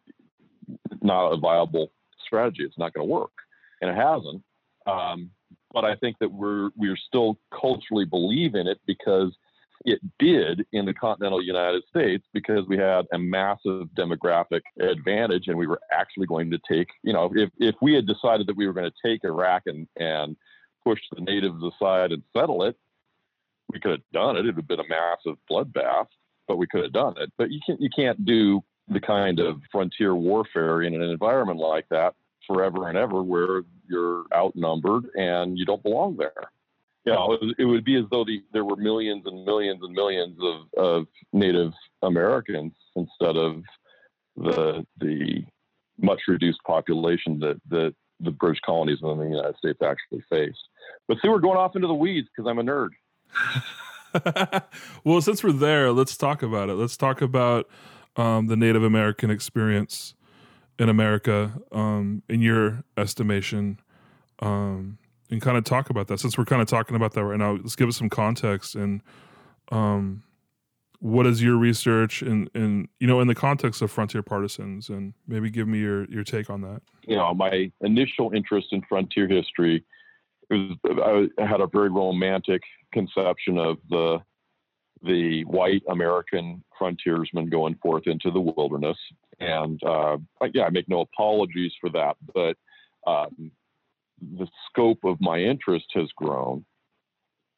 not 1.00 1.32
a 1.32 1.36
viable 1.36 1.92
strategy. 2.24 2.64
It's 2.64 2.78
not 2.78 2.92
going 2.92 3.06
to 3.06 3.12
work, 3.12 3.32
and 3.80 3.90
it 3.90 3.96
hasn't. 3.96 4.42
Um, 4.86 5.30
but 5.72 5.84
I 5.84 5.94
think 5.96 6.16
that 6.20 6.32
we're 6.32 6.70
we're 6.76 6.96
still 6.96 7.38
culturally 7.58 8.04
believe 8.04 8.54
in 8.54 8.66
it 8.66 8.80
because 8.86 9.32
it 9.84 10.00
did 10.18 10.64
in 10.72 10.84
the 10.84 10.94
continental 10.94 11.42
United 11.42 11.82
States 11.88 12.24
because 12.32 12.66
we 12.68 12.76
had 12.76 13.06
a 13.12 13.18
massive 13.18 13.88
demographic 13.98 14.60
advantage 14.80 15.48
and 15.48 15.58
we 15.58 15.66
were 15.66 15.80
actually 15.90 16.26
going 16.26 16.50
to 16.50 16.58
take, 16.70 16.88
you 17.02 17.12
know, 17.12 17.30
if, 17.34 17.50
if 17.58 17.74
we 17.80 17.94
had 17.94 18.06
decided 18.06 18.46
that 18.46 18.56
we 18.56 18.66
were 18.66 18.72
going 18.72 18.90
to 18.90 19.08
take 19.08 19.24
Iraq 19.24 19.62
and, 19.66 19.88
and 19.96 20.36
push 20.84 21.00
the 21.12 21.20
natives 21.20 21.62
aside 21.62 22.12
and 22.12 22.22
settle 22.36 22.62
it, 22.62 22.76
we 23.72 23.80
could 23.80 23.92
have 23.92 24.00
done 24.12 24.36
it. 24.36 24.40
It 24.46 24.54
would 24.54 24.56
have 24.56 24.68
been 24.68 24.80
a 24.80 24.88
massive 24.88 25.36
bloodbath, 25.50 26.06
but 26.52 26.58
we 26.58 26.66
could 26.66 26.82
have 26.82 26.92
done 26.92 27.14
it. 27.16 27.32
But 27.38 27.50
you 27.50 27.60
can't, 27.66 27.80
you 27.80 27.88
can't 27.88 28.26
do 28.26 28.62
the 28.88 29.00
kind 29.00 29.40
of 29.40 29.62
frontier 29.70 30.14
warfare 30.14 30.82
in 30.82 30.92
an 30.92 31.00
environment 31.00 31.58
like 31.58 31.86
that 31.88 32.14
forever 32.46 32.90
and 32.90 32.98
ever 32.98 33.22
where 33.22 33.62
you're 33.88 34.24
outnumbered 34.34 35.06
and 35.14 35.58
you 35.58 35.64
don't 35.64 35.82
belong 35.82 36.18
there. 36.18 36.50
You 37.06 37.12
know, 37.14 37.38
it, 37.58 37.64
would 37.64 37.86
be 37.86 37.96
as 37.96 38.04
though 38.10 38.22
the, 38.22 38.42
there 38.52 38.66
were 38.66 38.76
millions 38.76 39.22
and 39.24 39.46
millions 39.46 39.80
and 39.82 39.94
millions 39.94 40.36
of, 40.42 40.84
of 40.84 41.06
Native 41.32 41.72
Americans 42.02 42.74
instead 42.94 43.38
of 43.38 43.62
the 44.36 44.86
the 45.00 45.44
much 45.98 46.20
reduced 46.28 46.60
population 46.66 47.38
that, 47.40 47.60
that 47.70 47.94
the 48.20 48.30
British 48.30 48.60
colonies 48.60 48.98
in 49.02 49.18
the 49.18 49.24
United 49.24 49.56
States 49.56 49.80
actually 49.82 50.22
faced. 50.28 50.68
But 51.08 51.16
see, 51.22 51.30
we're 51.30 51.38
going 51.38 51.56
off 51.56 51.76
into 51.76 51.88
the 51.88 51.94
weeds 51.94 52.28
because 52.28 52.46
I'm 52.46 52.58
a 52.58 52.62
nerd. 52.62 52.90
well, 55.04 55.20
since 55.20 55.42
we're 55.42 55.52
there, 55.52 55.92
let's 55.92 56.16
talk 56.16 56.42
about 56.42 56.68
it. 56.68 56.74
Let's 56.74 56.96
talk 56.96 57.22
about 57.22 57.68
um, 58.16 58.46
the 58.46 58.56
Native 58.56 58.82
American 58.82 59.30
experience 59.30 60.14
in 60.78 60.88
America, 60.88 61.52
um, 61.70 62.22
in 62.28 62.42
your 62.42 62.84
estimation, 62.96 63.80
um, 64.40 64.98
and 65.30 65.40
kind 65.40 65.56
of 65.56 65.64
talk 65.64 65.90
about 65.90 66.08
that. 66.08 66.20
Since 66.20 66.36
we're 66.36 66.44
kind 66.44 66.60
of 66.62 66.68
talking 66.68 66.96
about 66.96 67.12
that 67.12 67.24
right 67.24 67.38
now, 67.38 67.52
let's 67.52 67.76
give 67.76 67.88
us 67.88 67.96
some 67.96 68.10
context 68.10 68.74
and 68.74 69.02
um, 69.70 70.22
what 71.02 71.26
is 71.26 71.42
your 71.42 71.56
research 71.56 72.22
and 72.22 72.48
and 72.54 72.88
you 73.00 73.08
know 73.08 73.20
in 73.20 73.26
the 73.26 73.34
context 73.34 73.82
of 73.82 73.90
frontier 73.90 74.22
partisans, 74.22 74.88
and 74.88 75.14
maybe 75.26 75.50
give 75.50 75.66
me 75.66 75.78
your 75.78 76.04
your 76.04 76.22
take 76.22 76.48
on 76.48 76.60
that. 76.60 76.82
You 77.02 77.16
know, 77.16 77.34
my 77.34 77.72
initial 77.80 78.32
interest 78.32 78.68
in 78.70 78.82
frontier 78.82 79.26
history 79.26 79.84
was 80.52 81.28
I 81.38 81.46
had 81.46 81.60
a 81.60 81.66
very 81.66 81.90
romantic 81.90 82.62
conception 82.92 83.58
of 83.58 83.78
the 83.90 84.18
the 85.04 85.44
white 85.44 85.82
American 85.88 86.62
frontiersman 86.78 87.48
going 87.48 87.74
forth 87.82 88.06
into 88.06 88.30
the 88.30 88.40
wilderness. 88.40 88.96
And 89.40 89.82
uh, 89.82 90.18
yeah, 90.54 90.64
I 90.64 90.70
make 90.70 90.88
no 90.88 91.00
apologies 91.00 91.72
for 91.80 91.90
that, 91.90 92.16
but 92.32 92.56
um, 93.06 93.50
the 94.20 94.46
scope 94.68 95.02
of 95.04 95.20
my 95.20 95.38
interest 95.38 95.86
has 95.94 96.08
grown. 96.16 96.64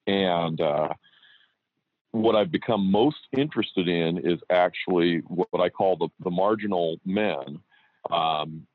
And 0.06 0.60
uh, 0.60 0.94
what 2.12 2.36
I've 2.36 2.50
become 2.50 2.90
most 2.90 3.18
interested 3.36 3.88
in 3.88 4.18
is 4.18 4.38
actually 4.50 5.18
what 5.26 5.60
I 5.60 5.68
call 5.68 5.96
the, 5.96 6.08
the 6.22 6.30
marginal 6.30 6.98
men. 7.04 7.58
Um, 8.10 8.66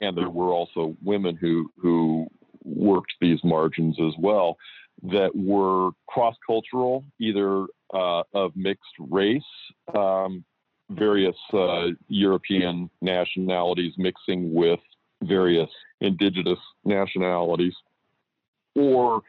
and 0.00 0.16
there 0.16 0.30
were 0.30 0.52
also 0.52 0.96
women 1.02 1.36
who, 1.36 1.70
who 1.76 2.28
worked 2.64 3.12
these 3.20 3.40
margins 3.44 3.96
as 4.00 4.12
well 4.18 4.56
that 5.02 5.30
were 5.34 5.90
cross 6.06 6.36
cultural, 6.46 7.04
either 7.18 7.66
uh, 7.92 8.22
of 8.34 8.52
mixed 8.54 8.94
race, 8.98 9.42
um, 9.94 10.44
various 10.90 11.36
uh, 11.52 11.88
European 12.08 12.90
nationalities 13.00 13.94
mixing 13.96 14.52
with 14.54 14.80
various 15.22 15.70
indigenous 16.00 16.58
nationalities, 16.84 17.74
or 18.74 19.22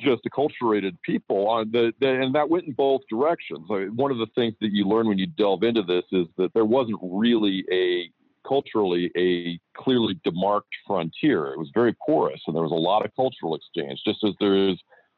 just 0.00 0.22
acculturated 0.24 0.96
people 1.02 1.48
on 1.48 1.70
the, 1.72 1.92
the, 2.00 2.08
and 2.08 2.34
that 2.34 2.48
went 2.48 2.66
in 2.66 2.72
both 2.72 3.00
directions. 3.10 3.66
I 3.70 3.80
mean, 3.80 3.96
one 3.96 4.12
of 4.12 4.18
the 4.18 4.28
things 4.34 4.54
that 4.60 4.72
you 4.72 4.84
learn 4.84 5.08
when 5.08 5.18
you 5.18 5.26
delve 5.26 5.62
into 5.64 5.82
this 5.82 6.04
is 6.12 6.26
that 6.36 6.52
there 6.54 6.64
wasn't 6.64 6.98
really 7.02 7.64
a 7.72 8.10
culturally 8.48 9.10
a 9.16 9.60
clearly 9.80 10.18
demarked 10.26 10.74
frontier. 10.86 11.48
It 11.48 11.58
was 11.58 11.70
very 11.74 11.94
porous, 12.06 12.40
and 12.46 12.56
there 12.56 12.62
was 12.62 12.72
a 12.72 12.74
lot 12.74 13.04
of 13.04 13.14
cultural 13.14 13.54
exchange, 13.54 14.00
just 14.06 14.24
as 14.24 14.34
there 14.40 14.56
is 14.56 14.76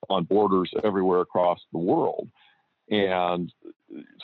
on 0.09 0.25
borders 0.25 0.71
everywhere 0.83 1.21
across 1.21 1.59
the 1.73 1.79
world. 1.79 2.29
And 2.91 3.53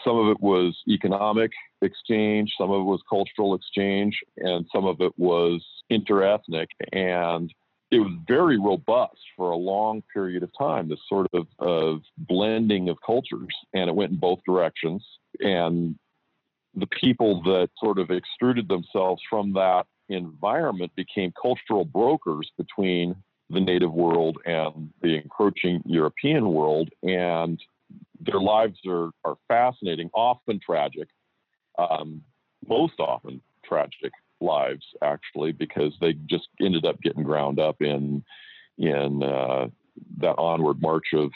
some 0.04 0.16
of 0.18 0.28
it 0.28 0.40
was 0.40 0.76
economic 0.88 1.52
exchange, 1.82 2.52
some 2.58 2.70
of 2.70 2.80
it 2.80 2.84
was 2.84 3.00
cultural 3.08 3.54
exchange, 3.54 4.18
and 4.38 4.66
some 4.74 4.86
of 4.86 5.00
it 5.00 5.12
was 5.16 5.64
interethnic. 5.90 6.66
And 6.92 7.52
it 7.92 8.00
was 8.00 8.12
very 8.26 8.58
robust 8.58 9.20
for 9.36 9.50
a 9.50 9.56
long 9.56 10.02
period 10.12 10.42
of 10.42 10.50
time, 10.58 10.88
this 10.88 10.98
sort 11.08 11.28
of, 11.32 11.46
of 11.60 12.00
blending 12.18 12.88
of 12.88 12.96
cultures. 13.06 13.54
And 13.72 13.88
it 13.88 13.94
went 13.94 14.10
in 14.10 14.18
both 14.18 14.40
directions. 14.44 15.06
And 15.38 15.96
the 16.76 16.86
people 16.86 17.42
that 17.42 17.70
sort 17.78 17.98
of 17.98 18.10
extruded 18.10 18.68
themselves 18.68 19.22
from 19.28 19.52
that 19.54 19.86
environment 20.08 20.92
became 20.94 21.32
cultural 21.40 21.84
brokers 21.84 22.50
between 22.58 23.16
the 23.50 23.60
native 23.60 23.92
world 23.92 24.38
and 24.44 24.90
the 25.00 25.16
encroaching 25.16 25.82
European 25.86 26.50
world. 26.50 26.90
And 27.02 27.60
their 28.20 28.40
lives 28.40 28.78
are, 28.86 29.10
are 29.24 29.36
fascinating, 29.48 30.10
often 30.12 30.60
tragic, 30.64 31.08
um, 31.78 32.22
most 32.66 32.94
often 32.98 33.40
tragic 33.64 34.12
lives, 34.40 34.84
actually, 35.02 35.52
because 35.52 35.94
they 36.00 36.14
just 36.26 36.48
ended 36.60 36.84
up 36.84 37.00
getting 37.00 37.22
ground 37.22 37.58
up 37.58 37.80
in, 37.80 38.22
in 38.78 39.22
uh, 39.22 39.68
that 40.18 40.36
onward 40.38 40.82
march 40.82 41.06
of, 41.14 41.30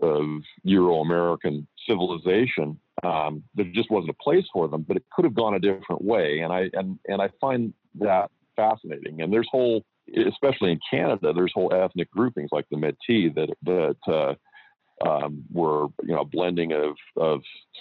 of 0.00 0.24
Euro 0.62 1.00
American 1.00 1.66
civilization. 1.88 2.78
Um, 3.02 3.42
there 3.54 3.66
just 3.72 3.90
wasn't 3.90 4.10
a 4.10 4.22
place 4.22 4.44
for 4.52 4.68
them, 4.68 4.84
but 4.86 4.96
it 4.96 5.04
could 5.12 5.24
have 5.24 5.34
gone 5.34 5.54
a 5.54 5.58
different 5.58 6.02
way. 6.02 6.40
And 6.40 6.52
I, 6.52 6.70
and, 6.72 6.98
and 7.06 7.20
I 7.20 7.28
find 7.40 7.74
that 8.00 8.30
fascinating. 8.56 9.20
And 9.20 9.32
there's 9.32 9.48
whole 9.50 9.84
especially 10.26 10.72
in 10.72 10.80
Canada, 10.90 11.32
there's 11.32 11.52
whole 11.54 11.72
ethnic 11.72 12.10
groupings 12.10 12.50
like 12.52 12.66
the 12.70 12.76
Métis 12.76 13.34
that 13.34 13.54
that 13.62 13.96
uh, 14.06 15.08
um, 15.08 15.44
were 15.52 15.86
you 16.02 16.14
know 16.14 16.20
a 16.20 16.24
blending 16.24 16.72
of 16.72 16.94
of 17.16 17.40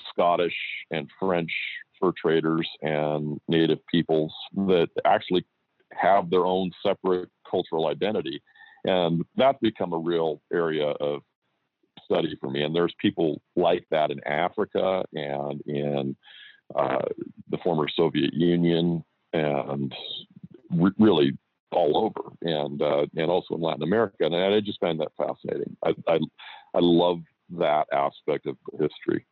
Scottish 0.10 0.56
and 0.92 1.10
French 1.20 1.52
fur 2.00 2.12
traders 2.20 2.68
and 2.82 3.40
Native 3.48 3.80
peoples 3.92 4.34
that 4.56 4.90
actually 5.06 5.46
have 5.92 6.30
their 6.30 6.46
own 6.46 6.72
separate 6.86 7.30
cultural 7.50 7.88
identity, 7.88 8.42
and 8.86 9.24
that's 9.36 9.60
become 9.62 9.94
a 9.94 9.98
real 9.98 10.42
area 10.52 10.88
of 10.88 11.22
study 12.06 12.38
for 12.40 12.50
me. 12.50 12.64
And 12.64 12.76
there's 12.76 12.94
people 13.00 13.42
like 13.56 13.86
that 13.92 14.12
in 14.12 14.24
Africa 14.26 15.04
and 15.14 15.62
in 15.62 16.16
uh, 16.76 17.06
the 17.50 17.58
former 17.64 17.88
Soviet 17.88 18.34
Union 18.34 19.04
and 19.34 19.94
re- 20.72 20.92
really 20.98 21.38
all 21.72 21.98
over 21.98 22.30
and 22.42 22.82
uh, 22.82 23.06
and 23.16 23.30
also 23.30 23.56
in 23.56 23.62
Latin 23.62 23.84
America. 23.84 24.26
And 24.26 24.36
I 24.36 24.60
just 24.60 24.80
find 24.80 25.00
that 25.00 25.12
fascinating. 25.18 25.76
I, 25.84 25.94
I, 26.08 26.20
I 26.74 26.80
love 26.80 27.22
that 27.58 27.88
aspect 27.92 28.46
of 28.48 28.58
history. 28.80 29.26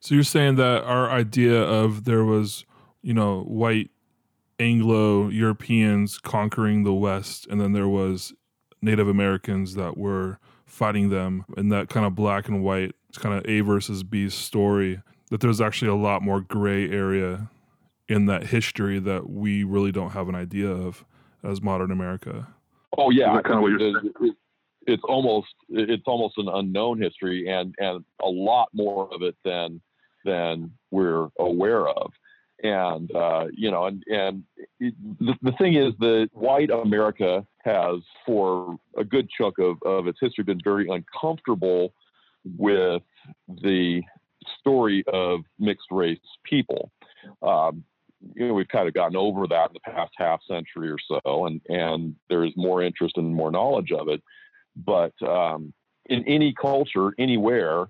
So 0.00 0.14
you're 0.14 0.24
saying 0.24 0.56
that 0.56 0.84
our 0.84 1.10
idea 1.10 1.60
of 1.60 2.04
there 2.04 2.24
was, 2.24 2.64
you 3.02 3.12
know, 3.12 3.42
white 3.42 3.90
Anglo 4.58 5.28
Europeans 5.28 6.18
conquering 6.18 6.84
the 6.84 6.94
West, 6.94 7.46
and 7.50 7.60
then 7.60 7.72
there 7.72 7.88
was 7.88 8.32
Native 8.80 9.08
Americans 9.08 9.74
that 9.74 9.98
were 9.98 10.38
fighting 10.66 11.10
them, 11.10 11.44
in 11.56 11.70
that 11.70 11.88
kind 11.88 12.04
of 12.04 12.14
black 12.14 12.48
and 12.48 12.62
white, 12.62 12.94
kind 13.16 13.34
of 13.34 13.44
A 13.46 13.60
versus 13.60 14.02
B 14.02 14.28
story. 14.28 15.00
That 15.30 15.40
there's 15.40 15.60
actually 15.60 15.90
a 15.90 15.96
lot 15.96 16.22
more 16.22 16.40
gray 16.40 16.88
area 16.88 17.50
in 18.08 18.26
that 18.26 18.44
history 18.44 18.98
that 19.00 19.28
we 19.28 19.64
really 19.64 19.90
don't 19.90 20.10
have 20.10 20.28
an 20.28 20.34
idea 20.34 20.68
of 20.70 21.04
as 21.42 21.60
modern 21.60 21.90
America. 21.90 22.46
Oh 22.96 23.10
yeah, 23.10 23.40
kind 23.42 23.56
of 23.56 23.62
what 23.62 23.70
you're 23.70 23.80
saying. 23.80 24.34
It's 24.86 25.02
almost 25.08 25.48
it's 25.68 26.04
almost 26.06 26.38
an 26.38 26.48
unknown 26.48 27.00
history, 27.00 27.48
and 27.48 27.74
and 27.78 28.04
a 28.22 28.28
lot 28.28 28.68
more 28.72 29.08
of 29.12 29.22
it 29.22 29.36
than 29.44 29.80
than 30.24 30.70
we're 30.90 31.28
aware 31.38 31.88
of. 31.88 32.12
And 32.62 33.14
uh, 33.14 33.46
you 33.52 33.70
know, 33.70 33.84
and 33.84 34.02
and 34.06 34.44
it, 34.80 34.94
the, 35.20 35.34
the 35.42 35.52
thing 35.52 35.74
is 35.74 35.92
that 36.00 36.30
white 36.32 36.70
America 36.70 37.46
has, 37.64 38.00
for 38.24 38.78
a 38.96 39.04
good 39.04 39.28
chunk 39.28 39.58
of, 39.58 39.76
of 39.84 40.06
its 40.06 40.18
history, 40.20 40.44
been 40.44 40.60
very 40.64 40.88
uncomfortable 40.88 41.92
with 42.56 43.02
the 43.62 44.02
story 44.58 45.04
of 45.12 45.40
mixed 45.58 45.88
race 45.90 46.18
people. 46.44 46.90
Um, 47.42 47.84
you 48.34 48.48
know 48.48 48.54
we've 48.54 48.68
kind 48.68 48.88
of 48.88 48.94
gotten 48.94 49.16
over 49.16 49.46
that 49.46 49.70
in 49.70 49.74
the 49.74 49.92
past 49.92 50.12
half 50.16 50.40
century 50.48 50.90
or 50.90 50.98
so, 51.08 51.46
and 51.46 51.60
and 51.68 52.16
there 52.28 52.44
is 52.44 52.52
more 52.56 52.82
interest 52.82 53.16
and 53.16 53.34
more 53.34 53.50
knowledge 53.50 53.92
of 53.92 54.08
it. 54.08 54.22
But 54.76 55.12
um, 55.22 55.72
in 56.06 56.24
any 56.26 56.52
culture, 56.52 57.12
anywhere, 57.18 57.86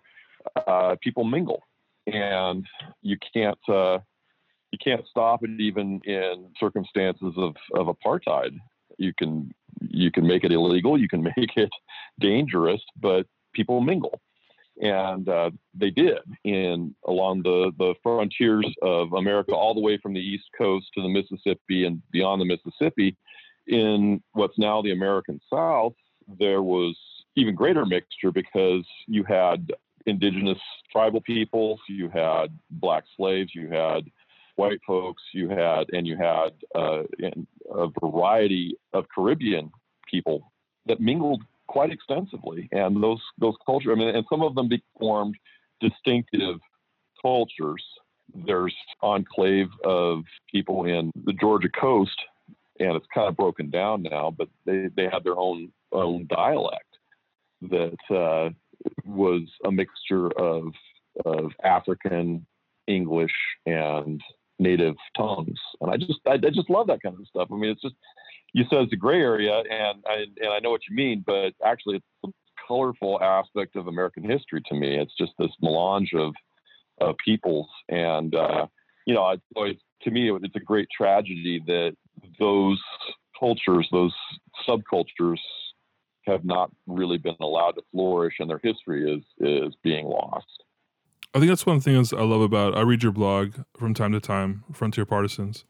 uh, 0.66 0.96
people 1.02 1.24
mingle, 1.24 1.62
and 2.06 2.66
you 3.02 3.16
can't 3.32 3.58
uh, 3.68 3.98
you 4.72 4.78
can't 4.82 5.06
stop 5.08 5.42
it 5.44 5.50
even 5.60 6.00
in 6.04 6.48
circumstances 6.58 7.34
of, 7.36 7.54
of 7.74 7.94
apartheid. 7.94 8.58
You 8.98 9.12
can 9.16 9.52
you 9.80 10.10
can 10.10 10.26
make 10.26 10.44
it 10.44 10.52
illegal, 10.52 10.98
you 10.98 11.08
can 11.08 11.22
make 11.36 11.56
it 11.56 11.70
dangerous, 12.20 12.80
but 13.00 13.26
people 13.54 13.80
mingle 13.80 14.20
and 14.80 15.28
uh, 15.28 15.50
they 15.74 15.90
did 15.90 16.18
in 16.44 16.94
along 17.06 17.42
the 17.42 17.72
the 17.78 17.94
frontiers 18.02 18.66
of 18.82 19.12
America, 19.14 19.52
all 19.52 19.74
the 19.74 19.80
way 19.80 19.98
from 19.98 20.12
the 20.12 20.20
East 20.20 20.44
Coast 20.56 20.86
to 20.94 21.02
the 21.02 21.08
Mississippi 21.08 21.84
and 21.84 22.02
beyond 22.10 22.40
the 22.40 22.44
Mississippi. 22.44 23.16
In 23.66 24.22
what's 24.32 24.58
now 24.58 24.80
the 24.82 24.92
American 24.92 25.40
South, 25.52 25.94
there 26.38 26.62
was 26.62 26.96
even 27.36 27.54
greater 27.54 27.84
mixture 27.84 28.30
because 28.30 28.86
you 29.06 29.24
had 29.24 29.72
indigenous 30.06 30.58
tribal 30.92 31.20
peoples, 31.20 31.80
you 31.88 32.08
had 32.08 32.56
black 32.70 33.04
slaves, 33.16 33.50
you 33.54 33.68
had 33.68 34.04
white 34.56 34.80
folks, 34.86 35.22
you 35.32 35.48
had 35.48 35.84
and 35.92 36.06
you 36.06 36.16
had 36.16 36.50
uh, 36.74 37.02
a 37.74 37.88
variety 38.00 38.76
of 38.92 39.04
Caribbean 39.14 39.70
people 40.10 40.52
that 40.86 41.00
mingled 41.00 41.42
quite 41.68 41.92
extensively, 41.92 42.68
and 42.72 43.02
those 43.02 43.20
those 43.38 43.54
cultures. 43.64 43.92
I 43.92 43.98
mean, 43.98 44.14
and 44.14 44.26
some 44.30 44.42
of 44.42 44.54
them 44.54 44.68
formed 44.98 45.36
distinctive 45.80 46.58
cultures. 47.20 47.84
There's 48.34 48.74
enclave 49.02 49.68
of 49.84 50.24
people 50.50 50.84
in 50.84 51.12
the 51.24 51.32
Georgia 51.32 51.68
coast, 51.68 52.18
and 52.80 52.96
it's 52.96 53.06
kind 53.14 53.28
of 53.28 53.36
broken 53.36 53.70
down 53.70 54.02
now, 54.02 54.34
but 54.36 54.48
they 54.64 54.88
they 54.96 55.04
had 55.04 55.24
their 55.24 55.38
own 55.38 55.70
own 55.92 56.26
dialect 56.28 56.82
that 57.62 57.96
uh, 58.10 58.50
was 59.04 59.42
a 59.64 59.70
mixture 59.70 60.28
of 60.38 60.72
of 61.24 61.52
African, 61.64 62.46
English, 62.86 63.32
and 63.64 64.20
native 64.58 64.94
tongues. 65.16 65.58
And 65.80 65.90
I 65.90 65.96
just 65.96 66.20
I, 66.26 66.32
I 66.32 66.50
just 66.52 66.70
love 66.70 66.86
that 66.88 67.02
kind 67.02 67.16
of 67.18 67.26
stuff. 67.26 67.48
I 67.50 67.56
mean, 67.56 67.70
it's 67.70 67.82
just 67.82 67.94
you 68.52 68.64
said 68.70 68.80
it's 68.80 68.92
a 68.92 68.96
gray 68.96 69.20
area, 69.20 69.62
and 69.70 70.02
I, 70.06 70.24
and 70.40 70.52
I 70.52 70.60
know 70.60 70.70
what 70.70 70.82
you 70.88 70.96
mean, 70.96 71.22
but 71.26 71.52
actually, 71.64 71.96
it's 71.96 72.06
a 72.24 72.28
colorful 72.66 73.20
aspect 73.22 73.76
of 73.76 73.86
American 73.86 74.28
history 74.28 74.62
to 74.66 74.74
me. 74.74 74.96
It's 74.96 75.14
just 75.18 75.32
this 75.38 75.50
melange 75.60 76.12
of 76.14 76.32
uh, 77.00 77.12
peoples, 77.22 77.68
and 77.88 78.34
uh, 78.34 78.66
you 79.06 79.14
know, 79.14 79.28
it's 79.30 79.42
always 79.54 79.76
to 80.02 80.10
me, 80.10 80.30
it's 80.30 80.56
a 80.56 80.60
great 80.60 80.88
tragedy 80.96 81.62
that 81.66 81.96
those 82.38 82.80
cultures, 83.38 83.88
those 83.92 84.14
subcultures, 84.68 85.38
have 86.26 86.44
not 86.44 86.70
really 86.86 87.18
been 87.18 87.36
allowed 87.40 87.72
to 87.72 87.82
flourish, 87.92 88.34
and 88.38 88.50
their 88.50 88.60
history 88.62 89.10
is 89.12 89.22
is 89.38 89.74
being 89.82 90.06
lost. 90.06 90.64
I 91.34 91.38
think 91.38 91.50
that's 91.50 91.66
one 91.66 91.76
of 91.76 91.84
the 91.84 91.90
things 91.90 92.12
I 92.12 92.22
love 92.22 92.40
about. 92.40 92.76
I 92.76 92.80
read 92.80 93.02
your 93.02 93.12
blog 93.12 93.56
from 93.76 93.92
time 93.92 94.12
to 94.12 94.20
time, 94.20 94.64
Frontier 94.72 95.04
Partisans, 95.04 95.64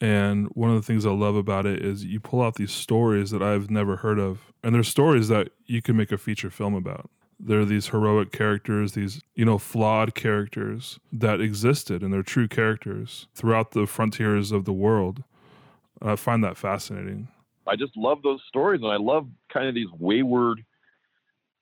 and 0.00 0.46
one 0.48 0.70
of 0.70 0.76
the 0.76 0.82
things 0.82 1.04
I 1.04 1.10
love 1.10 1.34
about 1.34 1.66
it 1.66 1.84
is 1.84 2.04
you 2.04 2.20
pull 2.20 2.42
out 2.42 2.54
these 2.54 2.72
stories 2.72 3.30
that 3.30 3.42
I've 3.42 3.70
never 3.70 3.96
heard 3.96 4.18
of. 4.18 4.52
And 4.62 4.74
they're 4.74 4.82
stories 4.82 5.28
that 5.28 5.48
you 5.66 5.82
can 5.82 5.96
make 5.96 6.12
a 6.12 6.18
feature 6.18 6.50
film 6.50 6.74
about. 6.74 7.10
There 7.40 7.60
are 7.60 7.64
these 7.64 7.88
heroic 7.88 8.32
characters, 8.32 8.92
these, 8.92 9.22
you 9.34 9.44
know, 9.44 9.58
flawed 9.58 10.14
characters 10.14 10.98
that 11.12 11.40
existed 11.40 12.02
and 12.02 12.12
they're 12.12 12.22
true 12.22 12.48
characters 12.48 13.28
throughout 13.34 13.72
the 13.72 13.86
frontiers 13.86 14.50
of 14.52 14.64
the 14.64 14.72
world. 14.72 15.22
I 16.02 16.16
find 16.16 16.42
that 16.44 16.56
fascinating. 16.56 17.28
I 17.66 17.76
just 17.76 17.96
love 17.96 18.22
those 18.22 18.40
stories 18.48 18.82
and 18.82 18.90
I 18.90 18.96
love 18.96 19.28
kind 19.52 19.68
of 19.68 19.74
these 19.74 19.90
wayward 19.98 20.64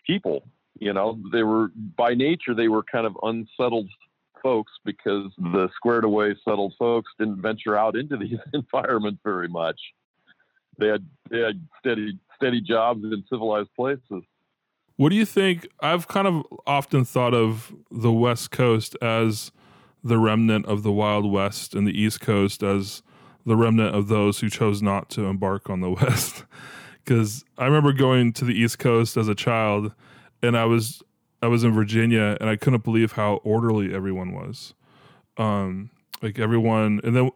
people. 0.07 0.45
You 0.79 0.93
know, 0.93 1.19
they 1.33 1.43
were 1.43 1.71
by 1.97 2.15
nature 2.15 2.55
they 2.55 2.69
were 2.69 2.83
kind 2.83 3.07
of 3.07 3.17
unsettled 3.23 3.89
folks 4.43 4.73
because 4.85 5.33
hmm. 5.39 5.53
the 5.53 5.69
squared 5.75 6.05
away 6.05 6.35
settled 6.45 6.75
folks 6.79 7.11
didn't 7.19 7.43
venture 7.43 7.77
out 7.77 7.97
into 7.97 8.17
these 8.17 8.39
environments 8.53 9.21
very 9.25 9.49
much. 9.49 9.81
They 10.79 10.89
had 10.89 11.07
they 11.31 11.41
had 11.41 11.67
steady 11.79 12.19
steady 12.37 12.61
jobs 12.61 13.05
in 13.05 13.25
civilized 13.31 13.71
places. 13.75 14.23
What 14.97 15.11
do 15.11 15.17
you 15.17 15.27
think? 15.27 15.69
I've 15.81 16.09
kind 16.09 16.27
of 16.27 16.47
often 16.67 17.05
thought 17.05 17.35
of 17.35 17.75
the 17.91 18.13
West 18.13 18.51
Coast 18.51 18.97
as 19.03 19.53
the 20.03 20.19
remnant 20.19 20.67
of 20.67 20.83
the 20.83 20.93
Wild 20.93 21.31
West 21.31 21.75
and 21.75 21.87
the 21.87 21.99
East 21.99 22.21
Coast 22.21 22.63
as 22.63 23.03
the 23.45 23.57
remnant 23.57 23.95
of 23.95 24.09
those 24.09 24.41
who 24.41 24.49
chose 24.49 24.81
not 24.81 25.11
to 25.11 25.27
embark 25.27 25.69
on 25.69 25.81
the 25.81 25.91
West. 26.03 26.45
Because 27.05 27.45
I 27.59 27.67
remember 27.67 27.93
going 27.93 28.33
to 28.35 28.45
the 28.45 28.55
East 28.55 28.79
Coast 28.79 29.17
as 29.17 29.29
a 29.29 29.35
child 29.35 29.93
and 30.43 30.57
I 30.57 30.65
was 30.65 31.03
I 31.43 31.49
was 31.49 31.65
in 31.65 31.73
Virginia 31.73 32.37
and 32.41 32.49
I 32.49 32.57
couldn't 32.57 32.85
believe 32.85 33.13
how 33.13 33.35
orderly 33.45 33.95
everyone 33.95 34.33
was. 34.33 34.75
Um, 35.37 35.91
like 36.23 36.39
everyone, 36.39 37.01
and 37.05 37.15
then 37.15 37.31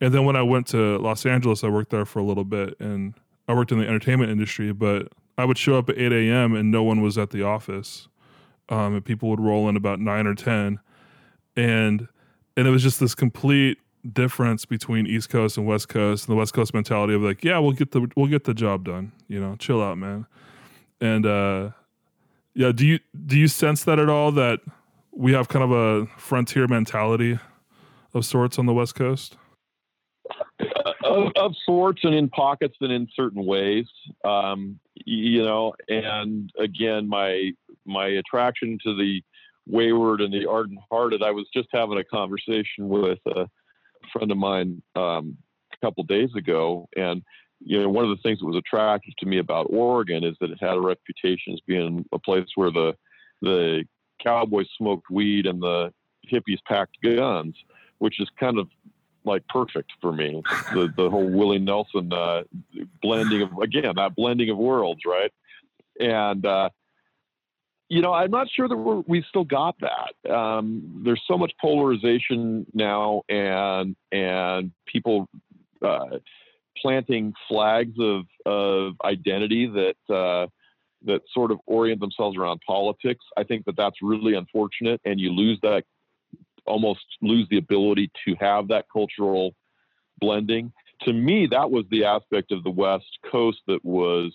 and 0.00 0.12
then 0.12 0.24
when 0.24 0.36
I 0.36 0.42
went 0.42 0.66
to 0.68 0.98
Los 0.98 1.26
Angeles, 1.26 1.64
I 1.64 1.68
worked 1.68 1.90
there 1.90 2.04
for 2.04 2.18
a 2.18 2.24
little 2.24 2.44
bit, 2.44 2.78
and 2.80 3.14
I 3.46 3.54
worked 3.54 3.72
in 3.72 3.78
the 3.78 3.86
entertainment 3.86 4.30
industry. 4.30 4.72
But 4.72 5.08
I 5.36 5.44
would 5.44 5.58
show 5.58 5.78
up 5.78 5.88
at 5.88 5.98
eight 5.98 6.12
a.m. 6.12 6.54
and 6.54 6.70
no 6.70 6.82
one 6.82 7.00
was 7.00 7.16
at 7.16 7.30
the 7.30 7.42
office, 7.42 8.08
um, 8.68 8.94
and 8.94 9.04
people 9.04 9.30
would 9.30 9.40
roll 9.40 9.68
in 9.68 9.76
about 9.76 10.00
nine 10.00 10.26
or 10.26 10.34
ten, 10.34 10.80
and 11.56 12.08
and 12.56 12.66
it 12.66 12.70
was 12.70 12.82
just 12.82 12.98
this 13.00 13.14
complete 13.14 13.78
difference 14.12 14.64
between 14.64 15.06
East 15.06 15.28
Coast 15.28 15.56
and 15.56 15.66
West 15.66 15.88
Coast, 15.88 16.26
and 16.26 16.32
the 16.34 16.38
West 16.38 16.54
Coast 16.54 16.74
mentality 16.74 17.14
of 17.14 17.22
like, 17.22 17.44
yeah, 17.44 17.58
we'll 17.58 17.72
get 17.72 17.92
the 17.92 18.10
we'll 18.16 18.26
get 18.26 18.44
the 18.44 18.54
job 18.54 18.84
done, 18.84 19.12
you 19.28 19.40
know, 19.40 19.56
chill 19.56 19.82
out, 19.82 19.96
man, 19.96 20.26
and 21.00 21.24
uh, 21.24 21.70
yeah, 22.58 22.72
do 22.72 22.84
you 22.84 22.98
do 23.26 23.38
you 23.38 23.46
sense 23.46 23.84
that 23.84 24.00
at 24.00 24.08
all 24.08 24.32
that 24.32 24.58
we 25.12 25.32
have 25.32 25.46
kind 25.46 25.62
of 25.62 25.70
a 25.70 26.06
frontier 26.18 26.66
mentality 26.66 27.38
of 28.12 28.24
sorts 28.24 28.58
on 28.58 28.66
the 28.66 28.74
West 28.74 28.96
Coast? 28.96 29.36
Uh, 30.58 30.92
of, 31.04 31.32
of, 31.36 31.54
sorts 31.64 32.00
and 32.02 32.16
in 32.16 32.28
pockets 32.28 32.74
and 32.80 32.90
in 32.90 33.06
certain 33.14 33.46
ways. 33.46 33.86
Um, 34.24 34.80
you 35.06 35.44
know, 35.44 35.72
and 35.88 36.50
again, 36.58 37.08
my 37.08 37.52
my 37.86 38.08
attraction 38.08 38.76
to 38.82 38.96
the 38.96 39.22
wayward 39.68 40.20
and 40.20 40.34
the 40.34 40.46
ardent 40.46 40.80
hearted. 40.90 41.22
I 41.22 41.30
was 41.30 41.46
just 41.54 41.68
having 41.72 41.98
a 41.98 42.04
conversation 42.04 42.88
with 42.88 43.20
a 43.26 43.48
friend 44.12 44.32
of 44.32 44.36
mine 44.36 44.82
um, 44.96 45.36
a 45.72 45.86
couple 45.86 46.02
days 46.02 46.30
ago, 46.34 46.88
and 46.96 47.22
you 47.60 47.82
know, 47.82 47.88
one 47.88 48.04
of 48.04 48.10
the 48.10 48.22
things 48.22 48.38
that 48.38 48.46
was 48.46 48.56
attractive 48.56 49.14
to 49.18 49.26
me 49.26 49.38
about 49.38 49.66
Oregon 49.70 50.24
is 50.24 50.36
that 50.40 50.50
it 50.50 50.58
had 50.60 50.76
a 50.76 50.80
reputation 50.80 51.52
as 51.52 51.60
being 51.66 52.04
a 52.12 52.18
place 52.18 52.46
where 52.54 52.70
the 52.70 52.94
the 53.42 53.84
cowboys 54.22 54.66
smoked 54.76 55.10
weed 55.10 55.46
and 55.46 55.62
the 55.62 55.92
hippies 56.30 56.58
packed 56.66 56.96
guns, 57.02 57.54
which 57.98 58.20
is 58.20 58.28
kind 58.38 58.58
of 58.58 58.68
like 59.24 59.46
perfect 59.48 59.90
for 60.00 60.12
me. 60.12 60.42
the 60.72 60.92
the 60.96 61.10
whole 61.10 61.28
Willie 61.28 61.58
Nelson 61.58 62.12
uh, 62.12 62.42
blending 63.02 63.42
of 63.42 63.58
again 63.58 63.92
that 63.96 64.14
blending 64.14 64.50
of 64.50 64.56
worlds, 64.58 65.02
right? 65.06 65.32
And 66.00 66.44
uh, 66.46 66.70
you 67.88 68.02
know, 68.02 68.12
I'm 68.12 68.30
not 68.30 68.48
sure 68.54 68.68
that 68.68 68.76
we're, 68.76 69.02
we 69.06 69.24
still 69.28 69.44
got 69.44 69.76
that. 69.80 70.30
Um, 70.30 71.02
there's 71.04 71.22
so 71.26 71.38
much 71.38 71.52
polarization 71.60 72.66
now, 72.72 73.22
and 73.28 73.96
and 74.12 74.72
people. 74.86 75.28
Uh, 75.80 76.18
planting 76.80 77.32
flags 77.48 77.94
of, 77.98 78.24
of 78.46 78.94
identity 79.04 79.66
that 79.66 80.14
uh, 80.14 80.46
that 81.04 81.20
sort 81.32 81.52
of 81.52 81.58
orient 81.66 82.00
themselves 82.00 82.36
around 82.36 82.60
politics. 82.66 83.24
I 83.36 83.44
think 83.44 83.64
that 83.66 83.76
that's 83.76 83.96
really 84.02 84.34
unfortunate, 84.34 85.00
and 85.04 85.20
you 85.20 85.30
lose 85.30 85.58
that 85.62 85.84
almost 86.66 87.00
lose 87.22 87.46
the 87.50 87.58
ability 87.58 88.10
to 88.26 88.36
have 88.40 88.68
that 88.68 88.84
cultural 88.92 89.54
blending. 90.20 90.72
To 91.02 91.12
me, 91.12 91.46
that 91.50 91.70
was 91.70 91.84
the 91.90 92.04
aspect 92.04 92.52
of 92.52 92.62
the 92.64 92.70
West 92.70 93.18
Coast 93.30 93.58
that 93.66 93.84
was 93.84 94.34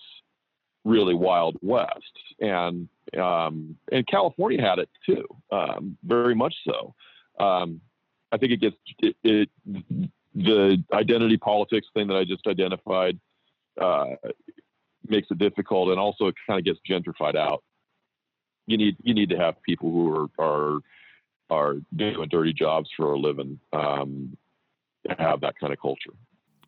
really 0.86 1.14
Wild 1.14 1.58
West, 1.62 2.18
and 2.40 2.88
um, 3.18 3.78
and 3.92 4.08
California 4.08 4.62
had 4.62 4.80
it 4.80 4.90
too, 5.06 5.26
um, 5.52 5.98
very 6.04 6.36
much 6.36 6.56
so. 6.66 6.94
Um, 7.44 7.82
I 8.32 8.38
think 8.38 8.54
it 8.54 8.62
gets 8.62 8.76
it, 9.00 9.16
it 9.24 9.50
the 10.36 10.84
identity 10.94 11.38
politics 11.38 11.88
thing 11.94 12.08
that 12.08 12.18
I 12.18 12.24
just 12.24 12.48
identified 12.48 13.20
uh, 13.80 14.16
makes 15.08 15.30
it 15.32 15.38
difficult, 15.38 15.90
and 15.90 16.00
also 16.00 16.28
it 16.28 16.36
kind 16.48 16.60
of 16.60 16.66
gets 16.66 16.80
gentrified 16.90 17.36
out. 17.36 17.64
You 18.68 18.78
need 18.78 18.96
you 19.04 19.14
need 19.14 19.30
to 19.30 19.38
have 19.38 19.62
people 19.64 19.92
who 19.92 20.14
are 20.16 20.30
are 20.40 20.80
are 21.50 21.76
doing 21.96 22.28
dirty 22.30 22.54
jobs 22.54 22.90
for 22.96 23.14
a 23.14 23.20
living 23.20 23.60
um, 23.74 24.38
to 25.08 25.16
have 25.20 25.42
that 25.42 25.56
kind 25.60 25.74
of 25.74 25.80
culture. 25.80 26.14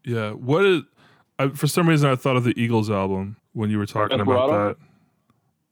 Yeah, 0.04 0.32
what 0.32 0.65
is? 0.65 0.82
I, 1.39 1.49
for 1.49 1.67
some 1.67 1.89
reason, 1.89 2.10
I 2.10 2.15
thought 2.15 2.36
of 2.36 2.43
the 2.43 2.54
Eagles 2.60 2.89
album 2.89 3.38
when 3.54 3.69
you 3.69 3.78
were 3.78 3.86
talking 3.86 4.17
Desperado? 4.17 4.45
about 4.45 4.78
that. 4.80 4.88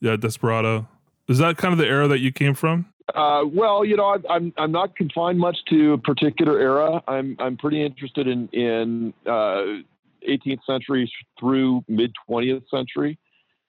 Yeah, 0.01 0.15
Desperado. 0.15 0.87
Is 1.29 1.37
that 1.37 1.57
kind 1.57 1.71
of 1.71 1.77
the 1.77 1.87
era 1.87 2.07
that 2.09 2.19
you 2.19 2.31
came 2.33 2.53
from? 2.53 2.92
Uh, 3.13 3.43
well, 3.45 3.83
you 3.83 3.97
know, 3.97 4.05
I, 4.05 4.33
I'm 4.33 4.53
I'm 4.57 4.71
not 4.71 4.95
confined 4.95 5.39
much 5.39 5.57
to 5.69 5.93
a 5.93 5.97
particular 5.97 6.59
era. 6.59 7.01
I'm 7.07 7.35
I'm 7.39 7.57
pretty 7.57 7.83
interested 7.83 8.27
in 8.27 8.47
in 8.49 9.13
uh, 9.25 9.81
18th 10.27 10.65
century 10.65 11.11
through 11.39 11.83
mid 11.87 12.13
20th 12.29 12.63
century, 12.69 13.19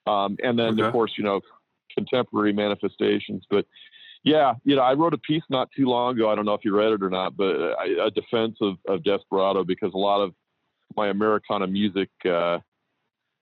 um, 0.06 0.36
and 0.42 0.58
then 0.58 0.74
Okay. 0.74 0.86
of 0.86 0.92
course 0.92 1.12
you 1.18 1.24
know 1.24 1.40
contemporary 1.92 2.52
manifestations. 2.52 3.44
But 3.50 3.66
yeah, 4.22 4.54
you 4.64 4.76
know, 4.76 4.82
I 4.82 4.94
wrote 4.94 5.14
a 5.14 5.18
piece 5.18 5.42
not 5.50 5.68
too 5.76 5.86
long 5.86 6.14
ago. 6.14 6.30
I 6.30 6.34
don't 6.34 6.46
know 6.46 6.54
if 6.54 6.64
you 6.64 6.74
read 6.76 6.92
it 6.92 7.02
or 7.02 7.10
not, 7.10 7.36
but 7.36 7.56
a, 7.56 8.06
a 8.06 8.10
defense 8.10 8.56
of, 8.60 8.76
of 8.88 9.04
Desperado 9.04 9.64
because 9.64 9.92
a 9.94 9.98
lot 9.98 10.22
of 10.22 10.32
my 10.96 11.08
Americana 11.08 11.66
music 11.66 12.08
uh, 12.24 12.58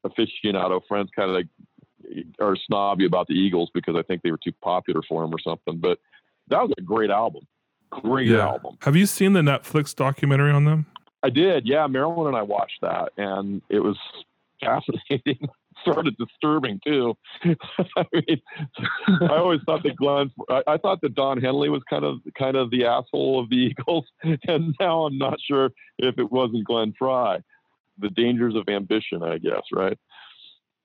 aficionado 0.05 0.81
friends 0.89 1.11
kind 1.15 1.31
of 1.31 1.37
like 1.37 1.47
are 2.41 2.57
snobby 2.67 3.07
about 3.07 3.27
the 3.27 3.35
Eagles 3.35 3.71
because 3.75 3.95
I 3.97 4.03
think 4.03 4.23
they 4.23 4.31
were 4.31 4.41
too 4.43 4.53
popular 4.63 5.01
for 5.09 5.23
them 5.23 5.35
or 5.35 5.39
something. 5.39 5.79
But 5.79 5.99
that 6.49 6.63
was 6.63 6.73
a 6.79 6.83
great 6.83 7.11
album. 7.11 7.47
Great 7.91 8.33
album. 8.33 8.79
Have 8.83 8.97
you 8.97 9.07
seen 9.07 9.35
the 9.35 9.43
Netflix 9.43 9.95
documentary 9.95 10.51
on 10.51 10.65
them? 10.65 10.87
I 11.23 11.31
did. 11.31 11.67
Yeah, 11.67 11.87
Marilyn 11.87 12.29
and 12.29 12.37
I 12.37 12.43
watched 12.43 12.81
that, 12.81 13.13
and 13.17 13.63
it 13.69 13.81
was 13.81 13.99
fascinating. 14.61 15.49
sort 15.85 16.07
of 16.07 16.17
disturbing 16.17 16.81
too. 16.85 17.15
I 17.45 18.05
mean, 18.13 18.41
I 19.23 19.37
always 19.37 19.61
thought 19.67 19.83
that 19.83 19.97
Glenn. 19.97 20.31
I, 20.49 20.63
I 20.67 20.77
thought 20.77 21.01
that 21.03 21.15
Don 21.15 21.41
Henley 21.41 21.69
was 21.69 21.83
kind 21.89 22.05
of 22.05 22.19
kind 22.39 22.57
of 22.57 22.71
the 22.71 22.85
asshole 22.85 23.41
of 23.41 23.51
the 23.51 23.57
Eagles, 23.79 24.07
and 24.23 24.75
now 24.81 25.07
I'm 25.07 25.19
not 25.19 25.39
sure 25.41 25.71
if 25.99 26.19
it 26.19 26.31
wasn't 26.31 26.65
Glenn 26.65 26.95
Frey. 26.99 27.43
The 27.99 28.11
dangers 28.11 28.55
of 28.55 28.69
ambition, 28.69 29.23
I 29.23 29.39
guess, 29.39 29.63
right? 29.73 29.99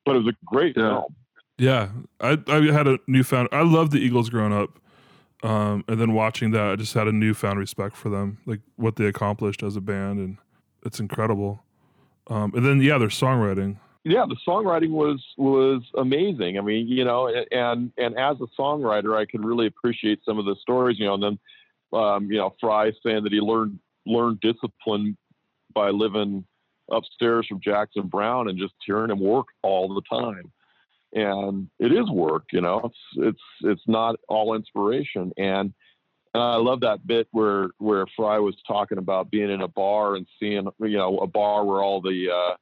But 0.08 0.16
it 0.16 0.20
was 0.24 0.34
a 0.34 0.38
great 0.46 0.76
Yeah. 0.78 1.02
film. 1.02 1.16
Yeah, 1.60 1.90
I 2.22 2.38
I 2.48 2.72
had 2.72 2.88
a 2.88 2.98
newfound. 3.08 3.50
I 3.52 3.62
loved 3.64 3.92
the 3.92 4.00
Eagles 4.00 4.30
growing 4.30 4.54
up, 4.54 4.80
um, 5.44 5.84
and 5.88 6.00
then 6.00 6.14
watching 6.14 6.52
that, 6.52 6.68
I 6.72 6.76
just 6.76 6.94
had 6.94 7.08
a 7.08 7.12
newfound 7.12 7.58
respect 7.60 7.96
for 7.98 8.10
them, 8.10 8.38
like 8.46 8.62
what 8.76 8.96
they 8.96 9.06
accomplished 9.06 9.64
as 9.64 9.76
a 9.76 9.82
band, 9.82 10.20
and 10.20 10.38
it's 10.86 11.00
incredible. 11.00 11.64
Um, 12.28 12.54
and 12.56 12.64
then 12.66 12.82
yeah, 12.82 12.98
their 13.00 13.08
songwriting. 13.08 13.78
yeah, 14.04 14.26
the 14.28 14.36
songwriting 14.48 14.92
was 14.92 15.24
was 15.38 15.82
amazing. 15.98 16.58
I 16.60 16.62
mean, 16.62 16.88
you 16.88 17.04
know, 17.04 17.28
and 17.52 17.92
and 17.98 18.18
as 18.20 18.38
a 18.40 18.48
songwriter, 18.62 19.18
I 19.18 19.26
could 19.26 19.44
really 19.44 19.66
appreciate 19.68 20.20
some 20.26 20.38
of 20.38 20.46
the 20.46 20.56
stories. 20.62 21.00
You 21.00 21.08
know, 21.08 21.16
and 21.16 21.24
then 21.24 21.40
um, 21.94 22.32
you 22.32 22.38
know, 22.38 22.54
Frey 22.62 22.94
saying 23.04 23.24
that 23.24 23.34
he 23.34 23.40
learned 23.40 23.80
learned 24.06 24.42
discipline 24.42 25.18
by 25.74 25.90
living 25.90 26.46
upstairs 26.92 27.48
from 27.48 27.62
Jackson 27.64 28.08
Browne 28.08 28.50
and 28.50 28.58
just 28.58 28.74
hearing 28.86 29.12
him 29.12 29.20
work 29.20 29.48
all 29.64 29.94
the 29.94 30.02
time. 30.10 30.52
And 31.14 31.70
it 31.80 31.92
is 31.92 32.10
work, 32.10 32.44
you 32.52 32.62
know. 32.62 32.82
It's 32.84 32.98
it's 33.18 33.42
it's 33.64 33.88
not 33.88 34.16
all 34.28 34.56
inspiration. 34.56 35.32
And 35.38 35.74
and 36.34 36.44
I 36.44 36.56
love 36.58 36.82
that 36.82 37.08
bit 37.08 37.28
where 37.32 37.70
where 37.78 38.06
Frey 38.16 38.40
was 38.40 38.56
talking 38.68 38.98
about 38.98 39.32
being 39.32 39.50
in 39.50 39.62
a 39.62 39.68
bar 39.68 40.16
and 40.16 40.28
seeing 40.40 40.68
you 40.80 40.98
know 40.98 41.18
a 41.20 41.28
bar 41.28 41.66
where 41.66 41.82
all 41.82 42.02
the 42.02 42.30
uh, 42.30 42.56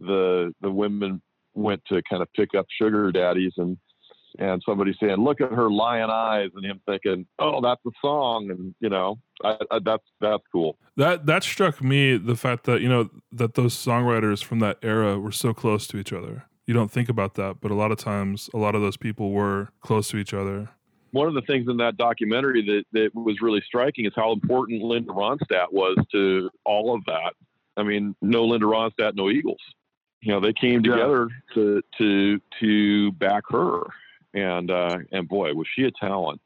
the 0.00 0.52
the 0.60 0.70
women 0.70 1.22
went 1.54 1.82
to 1.86 2.02
kind 2.08 2.22
of 2.22 2.32
pick 2.34 2.54
up 2.54 2.66
sugar 2.78 3.10
daddies 3.12 3.54
and 3.56 3.78
and 4.38 4.62
somebody 4.64 4.94
saying 5.00 5.16
look 5.16 5.40
at 5.40 5.52
her 5.52 5.70
lion 5.70 6.10
eyes 6.10 6.50
and 6.54 6.64
him 6.64 6.80
thinking 6.86 7.26
oh 7.38 7.60
that's 7.60 7.80
a 7.86 7.90
song 8.00 8.50
and 8.50 8.74
you 8.80 8.88
know 8.88 9.18
I, 9.44 9.56
I, 9.70 9.78
that's 9.84 10.04
that's 10.20 10.42
cool 10.52 10.76
That 10.96 11.26
that 11.26 11.42
struck 11.42 11.82
me 11.82 12.16
the 12.16 12.36
fact 12.36 12.64
that 12.64 12.80
you 12.80 12.88
know 12.88 13.10
that 13.32 13.54
those 13.54 13.74
songwriters 13.74 14.42
from 14.42 14.58
that 14.60 14.78
era 14.82 15.18
were 15.18 15.32
so 15.32 15.52
close 15.54 15.86
to 15.88 15.98
each 15.98 16.12
other. 16.12 16.44
You 16.66 16.74
don't 16.74 16.90
think 16.90 17.08
about 17.08 17.34
that, 17.34 17.60
but 17.60 17.70
a 17.70 17.74
lot 17.74 17.92
of 17.92 17.98
times, 17.98 18.50
a 18.52 18.58
lot 18.58 18.74
of 18.74 18.80
those 18.82 18.96
people 18.96 19.30
were 19.30 19.68
close 19.82 20.08
to 20.08 20.16
each 20.16 20.34
other. 20.34 20.68
one 21.12 21.28
of 21.28 21.34
the 21.34 21.42
things 21.42 21.68
in 21.68 21.76
that 21.76 21.96
documentary 21.96 22.60
that, 22.66 22.84
that 22.92 23.10
was 23.14 23.36
really 23.40 23.62
striking 23.64 24.04
is 24.04 24.12
how 24.16 24.32
important 24.32 24.82
Linda 24.82 25.12
Ronstadt 25.12 25.70
was 25.72 25.96
to 26.10 26.50
all 26.64 26.92
of 26.94 27.04
that. 27.06 27.34
I 27.76 27.84
mean, 27.84 28.16
no 28.20 28.44
Linda 28.44 28.66
Ronstadt, 28.66 29.14
no 29.14 29.30
Eagles. 29.30 29.60
You 30.22 30.32
know, 30.32 30.40
they 30.40 30.52
came 30.52 30.82
Yeah. 30.84 30.90
together 30.92 31.28
to 31.54 31.82
to 31.98 32.40
to 32.60 33.12
back 33.12 33.44
her, 33.50 33.82
and 34.36 34.70
uh, 34.70 34.98
and 35.12 35.28
boy, 35.28 35.52
was 35.54 35.66
she 35.74 35.84
a 35.84 35.90
talent. 35.90 36.40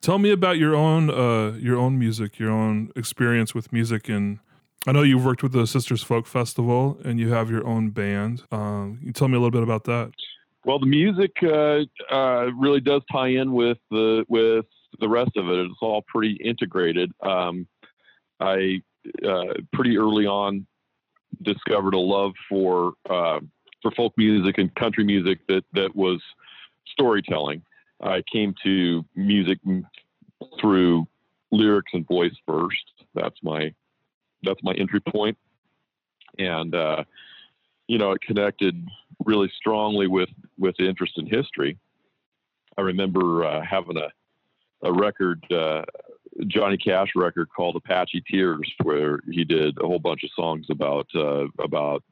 Tell 0.00 0.18
me 0.18 0.32
about 0.32 0.58
your 0.58 0.74
own 0.74 1.08
uh, 1.08 1.56
your 1.56 1.78
own 1.78 1.98
music, 1.98 2.38
your 2.38 2.50
own 2.50 2.90
experience 2.96 3.54
with 3.54 3.72
music, 3.72 4.08
and 4.08 4.40
I 4.86 4.92
know 4.92 5.02
you've 5.02 5.24
worked 5.24 5.42
with 5.42 5.52
the 5.52 5.66
Sisters 5.66 6.02
Folk 6.02 6.26
Festival, 6.26 6.98
and 7.04 7.18
you 7.18 7.32
have 7.32 7.50
your 7.50 7.66
own 7.66 7.90
band. 7.90 8.42
Um, 8.52 8.98
you 9.02 9.12
tell 9.12 9.28
me 9.28 9.36
a 9.36 9.40
little 9.40 9.50
bit 9.50 9.62
about 9.62 9.84
that. 9.84 10.12
Well, 10.66 10.78
the 10.78 10.86
music 10.86 11.32
uh, 11.42 11.84
uh, 12.14 12.52
really 12.52 12.80
does 12.80 13.02
tie 13.10 13.28
in 13.28 13.52
with 13.52 13.78
the 13.90 14.24
with 14.28 14.66
the 15.00 15.08
rest 15.08 15.36
of 15.36 15.48
it. 15.48 15.58
It's 15.58 15.74
all 15.80 16.02
pretty 16.02 16.34
integrated. 16.34 17.12
Um, 17.22 17.66
I 18.40 18.82
uh, 19.26 19.54
pretty 19.72 19.96
early 19.96 20.26
on 20.26 20.66
discovered 21.42 21.94
a 21.94 21.98
love 21.98 22.32
for 22.48 22.94
uh, 23.08 23.40
for 23.82 23.90
folk 23.92 24.12
music 24.16 24.58
and 24.58 24.74
country 24.74 25.04
music 25.04 25.38
that 25.48 25.64
that 25.72 25.94
was 25.94 26.20
storytelling. 26.94 27.62
I 28.02 28.22
came 28.30 28.54
to 28.64 29.04
music 29.14 29.58
through 30.60 31.06
lyrics 31.50 31.92
and 31.92 32.06
voice 32.06 32.34
first. 32.46 32.84
That's 33.14 33.36
my 33.42 33.74
that's 34.42 34.62
my 34.62 34.74
entry 34.74 35.00
point, 35.00 35.38
and 36.38 36.74
uh, 36.74 37.04
you 37.86 37.98
know 37.98 38.12
it 38.12 38.20
connected 38.22 38.86
really 39.24 39.50
strongly 39.56 40.06
with 40.06 40.28
with 40.58 40.74
the 40.78 40.88
interest 40.88 41.14
in 41.16 41.26
history. 41.26 41.78
I 42.76 42.82
remember 42.82 43.44
uh, 43.44 43.62
having 43.64 43.96
a 43.96 44.08
a 44.84 44.92
record, 44.92 45.42
uh, 45.50 45.82
Johnny 46.46 46.76
Cash 46.76 47.08
record 47.16 47.48
called 47.54 47.76
Apache 47.76 48.22
Tears, 48.30 48.70
where 48.82 49.20
he 49.30 49.44
did 49.44 49.78
a 49.78 49.86
whole 49.86 49.98
bunch 49.98 50.24
of 50.24 50.30
songs 50.36 50.66
about 50.70 51.06
uh, 51.14 51.46
about 51.58 52.02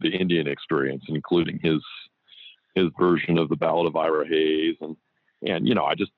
the 0.00 0.08
Indian 0.08 0.48
experience, 0.48 1.04
including 1.08 1.58
his 1.62 1.80
his 2.74 2.86
version 2.98 3.38
of 3.38 3.48
the 3.48 3.56
Ballad 3.56 3.86
of 3.86 3.96
Ira 3.96 4.26
Hayes, 4.26 4.76
and 4.80 4.96
and 5.46 5.66
you 5.66 5.74
know 5.74 5.84
I 5.84 5.94
just 5.94 6.12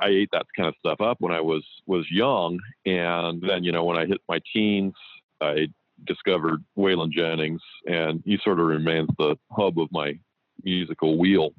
I 0.00 0.08
ate 0.08 0.30
that 0.32 0.46
kind 0.56 0.68
of 0.68 0.74
stuff 0.78 1.00
up 1.00 1.20
when 1.20 1.32
I 1.32 1.40
was 1.40 1.64
was 1.86 2.06
young, 2.10 2.58
and 2.86 3.42
then 3.42 3.64
you 3.64 3.72
know 3.72 3.84
when 3.84 3.96
I 3.96 4.06
hit 4.06 4.20
my 4.28 4.40
teens, 4.52 4.94
I 5.40 5.68
discovered 6.06 6.64
Waylon 6.78 7.10
Jennings, 7.10 7.60
and 7.86 8.22
he 8.24 8.38
sort 8.42 8.60
of 8.60 8.66
remains 8.66 9.08
the 9.18 9.36
hub 9.50 9.78
of 9.78 9.88
my 9.92 10.18
musical 10.64 11.18
wheel 11.18 11.52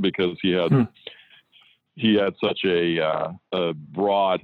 because 0.00 0.36
he 0.42 0.52
had 0.52 0.70
Hmm. 0.72 0.82
he 1.96 2.14
had 2.14 2.34
such 2.42 2.60
a, 2.64 3.00
uh, 3.00 3.32
a 3.52 3.74
broad, 3.74 4.40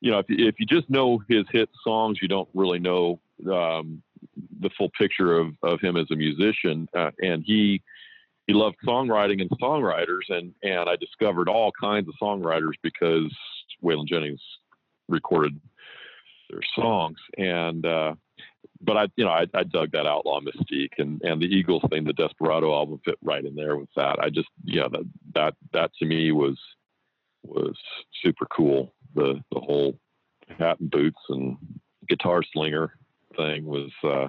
you 0.00 0.10
know, 0.10 0.20
if 0.20 0.26
you, 0.28 0.46
if 0.46 0.54
you 0.60 0.66
just 0.66 0.88
know 0.88 1.20
his 1.28 1.44
hit 1.50 1.68
songs, 1.82 2.18
you 2.22 2.28
don't 2.28 2.48
really 2.54 2.78
know 2.78 3.20
um, 3.52 4.02
the 4.60 4.70
full 4.78 4.90
picture 4.96 5.36
of, 5.36 5.54
of 5.62 5.80
him 5.80 5.96
as 5.96 6.06
a 6.12 6.16
musician. 6.16 6.88
Uh, 6.96 7.10
and 7.20 7.42
he 7.44 7.82
he 8.50 8.54
loved 8.54 8.78
songwriting 8.84 9.40
and 9.40 9.50
songwriters, 9.62 10.28
and 10.28 10.52
and 10.64 10.88
I 10.88 10.96
discovered 10.96 11.48
all 11.48 11.70
kinds 11.80 12.08
of 12.08 12.14
songwriters 12.20 12.74
because 12.82 13.32
Waylon 13.80 14.08
Jennings 14.08 14.42
recorded 15.08 15.60
their 16.50 16.58
songs, 16.74 17.18
and 17.38 17.86
uh, 17.86 18.16
but 18.80 18.96
I 18.96 19.06
you 19.14 19.24
know 19.24 19.30
I, 19.30 19.46
I 19.54 19.62
dug 19.62 19.92
that 19.92 20.06
outlaw 20.06 20.40
mystique 20.40 20.98
and 20.98 21.22
and 21.22 21.40
the 21.40 21.46
Eagles 21.46 21.84
thing, 21.90 22.02
the 22.02 22.12
Desperado 22.12 22.74
album 22.74 23.00
fit 23.04 23.18
right 23.22 23.44
in 23.44 23.54
there 23.54 23.76
with 23.76 23.90
that. 23.94 24.18
I 24.18 24.30
just 24.30 24.48
yeah 24.64 24.88
that 24.90 25.08
that 25.36 25.54
that 25.72 25.92
to 26.00 26.04
me 26.04 26.32
was 26.32 26.58
was 27.44 27.76
super 28.20 28.46
cool. 28.46 28.92
The 29.14 29.40
the 29.52 29.60
whole 29.60 29.96
hat 30.58 30.80
and 30.80 30.90
boots 30.90 31.20
and 31.28 31.56
guitar 32.08 32.42
slinger 32.52 32.96
thing 33.36 33.64
was 33.64 33.92
uh, 34.02 34.26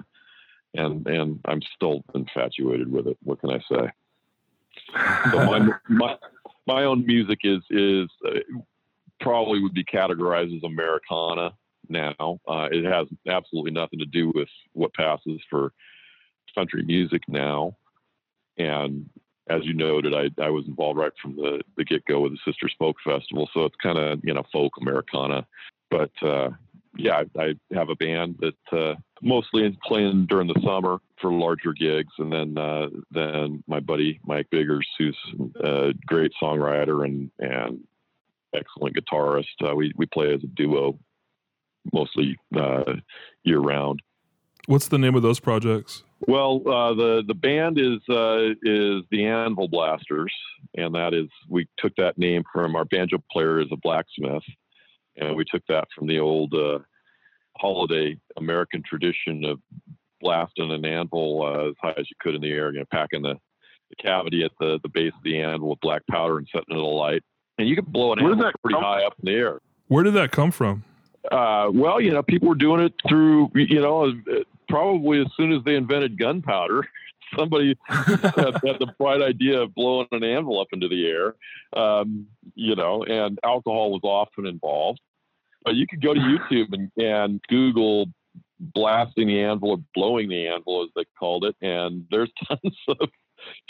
and 0.74 1.04
and 1.08 1.40
I'm 1.44 1.60
still 1.74 2.04
infatuated 2.14 2.90
with 2.92 3.08
it. 3.08 3.16
What 3.24 3.40
can 3.40 3.50
I 3.50 3.58
say? 3.68 3.90
My 4.94 5.68
my 5.88 6.16
my 6.66 6.84
own 6.84 7.06
music 7.06 7.40
is 7.44 7.60
is 7.70 8.08
uh, 8.26 8.40
probably 9.20 9.60
would 9.60 9.74
be 9.74 9.84
categorized 9.84 10.56
as 10.56 10.62
Americana 10.64 11.54
now. 11.88 12.40
Uh, 12.48 12.68
it 12.70 12.84
has 12.84 13.06
absolutely 13.28 13.72
nothing 13.72 13.98
to 13.98 14.06
do 14.06 14.32
with 14.34 14.48
what 14.72 14.94
passes 14.94 15.40
for 15.48 15.72
country 16.54 16.82
music 16.82 17.22
now. 17.28 17.76
And 18.58 19.08
as 19.48 19.64
you 19.64 19.74
noted, 19.74 20.14
I, 20.14 20.30
I 20.42 20.50
was 20.50 20.66
involved 20.66 20.98
right 20.98 21.12
from 21.20 21.36
the, 21.36 21.62
the 21.76 21.84
get 21.84 22.04
go 22.04 22.20
with 22.20 22.32
the 22.32 22.38
Sisters 22.44 22.74
Folk 22.78 22.96
Festival. 23.04 23.48
So 23.52 23.64
it's 23.64 23.76
kind 23.82 23.98
of, 23.98 24.20
you 24.22 24.34
know, 24.34 24.44
folk 24.52 24.72
Americana. 24.80 25.46
But 25.90 26.10
uh, 26.22 26.50
yeah, 26.96 27.22
I, 27.38 27.42
I 27.42 27.54
have 27.72 27.88
a 27.88 27.96
band 27.96 28.38
that 28.40 28.76
uh, 28.78 28.94
mostly 29.22 29.78
playing 29.84 30.26
during 30.26 30.48
the 30.48 30.60
summer 30.64 30.98
for 31.20 31.32
larger 31.32 31.72
gigs. 31.72 32.12
And 32.18 32.32
then 32.32 32.58
uh, 32.58 32.88
then 33.10 33.62
my 33.66 33.80
buddy 33.80 34.20
Mike 34.26 34.48
Biggers, 34.50 34.86
who's 34.98 35.16
a 35.62 35.92
great 36.06 36.32
songwriter 36.42 37.04
and, 37.04 37.30
and 37.38 37.80
excellent 38.54 38.96
guitarist, 38.96 39.44
uh, 39.64 39.74
we, 39.74 39.92
we 39.96 40.06
play 40.06 40.34
as 40.34 40.42
a 40.42 40.48
duo 40.48 40.98
mostly 41.92 42.36
uh, 42.56 42.94
year 43.44 43.60
round. 43.60 44.00
What's 44.66 44.88
the 44.88 44.98
name 44.98 45.14
of 45.14 45.22
those 45.22 45.40
projects? 45.40 46.04
Well, 46.28 46.62
uh, 46.66 46.94
the 46.94 47.24
the 47.26 47.34
band 47.34 47.78
is 47.78 47.98
uh, 48.08 48.54
is 48.62 49.02
the 49.10 49.26
Anvil 49.26 49.66
Blasters, 49.66 50.32
and 50.76 50.94
that 50.94 51.14
is 51.14 51.28
we 51.48 51.66
took 51.78 51.94
that 51.96 52.16
name 52.16 52.44
from 52.52 52.76
our 52.76 52.84
banjo 52.84 53.22
player 53.32 53.60
is 53.60 53.66
a 53.72 53.76
blacksmith, 53.76 54.44
and 55.16 55.34
we 55.34 55.44
took 55.44 55.66
that 55.66 55.88
from 55.96 56.06
the 56.06 56.20
old 56.20 56.54
uh, 56.54 56.78
holiday 57.56 58.16
American 58.36 58.82
tradition 58.82 59.44
of 59.44 59.60
blasting 60.20 60.70
an 60.70 60.84
anvil 60.84 61.42
uh, 61.42 61.70
as 61.70 61.74
high 61.80 61.98
as 61.98 62.08
you 62.10 62.16
could 62.20 62.34
in 62.34 62.40
the 62.40 62.50
air, 62.50 62.72
you 62.72 62.78
know, 62.78 62.84
packing 62.90 63.22
the, 63.22 63.34
the 63.90 63.96
cavity 63.96 64.44
at 64.44 64.52
the, 64.60 64.78
the 64.82 64.88
base 64.88 65.12
of 65.16 65.22
the 65.24 65.40
anvil 65.40 65.70
with 65.70 65.80
black 65.80 66.02
powder 66.10 66.38
and 66.38 66.48
setting 66.50 66.76
it 66.76 66.80
alight. 66.80 67.22
And 67.58 67.68
you 67.68 67.76
could 67.76 67.92
blow 67.92 68.12
an 68.12 68.22
Where 68.22 68.32
anvil 68.32 68.50
pretty 68.62 68.78
high 68.78 69.04
up 69.04 69.14
in 69.22 69.26
the 69.26 69.38
air. 69.38 69.58
Where 69.88 70.04
did 70.04 70.14
that 70.14 70.30
come 70.30 70.50
from? 70.50 70.84
Uh, 71.30 71.70
well, 71.72 72.00
you 72.00 72.10
know, 72.10 72.22
people 72.22 72.48
were 72.48 72.54
doing 72.54 72.80
it 72.80 72.94
through, 73.08 73.50
you 73.54 73.80
know, 73.80 74.08
uh, 74.08 74.40
probably 74.68 75.20
as 75.20 75.26
soon 75.36 75.52
as 75.52 75.62
they 75.64 75.76
invented 75.76 76.18
gunpowder, 76.18 76.88
somebody 77.38 77.76
had, 77.88 78.14
had 78.36 78.78
the 78.80 78.92
bright 78.98 79.22
idea 79.22 79.60
of 79.60 79.74
blowing 79.74 80.08
an 80.12 80.24
anvil 80.24 80.60
up 80.60 80.68
into 80.72 80.88
the 80.88 81.06
air, 81.06 81.34
um, 81.80 82.26
you 82.54 82.74
know, 82.74 83.04
and 83.04 83.38
alcohol 83.44 83.92
was 83.92 84.00
often 84.02 84.46
involved. 84.46 85.00
But 85.64 85.74
you 85.74 85.86
could 85.88 86.02
go 86.02 86.14
to 86.14 86.20
YouTube 86.20 86.72
and, 86.72 86.90
and 86.96 87.40
Google 87.48 88.06
blasting 88.58 89.28
the 89.28 89.40
anvil 89.42 89.70
or 89.70 89.78
blowing 89.94 90.28
the 90.28 90.46
anvil, 90.46 90.82
as 90.82 90.90
they 90.94 91.04
called 91.18 91.44
it, 91.44 91.56
and 91.60 92.04
there's 92.10 92.30
tons 92.48 92.76
of 92.88 93.08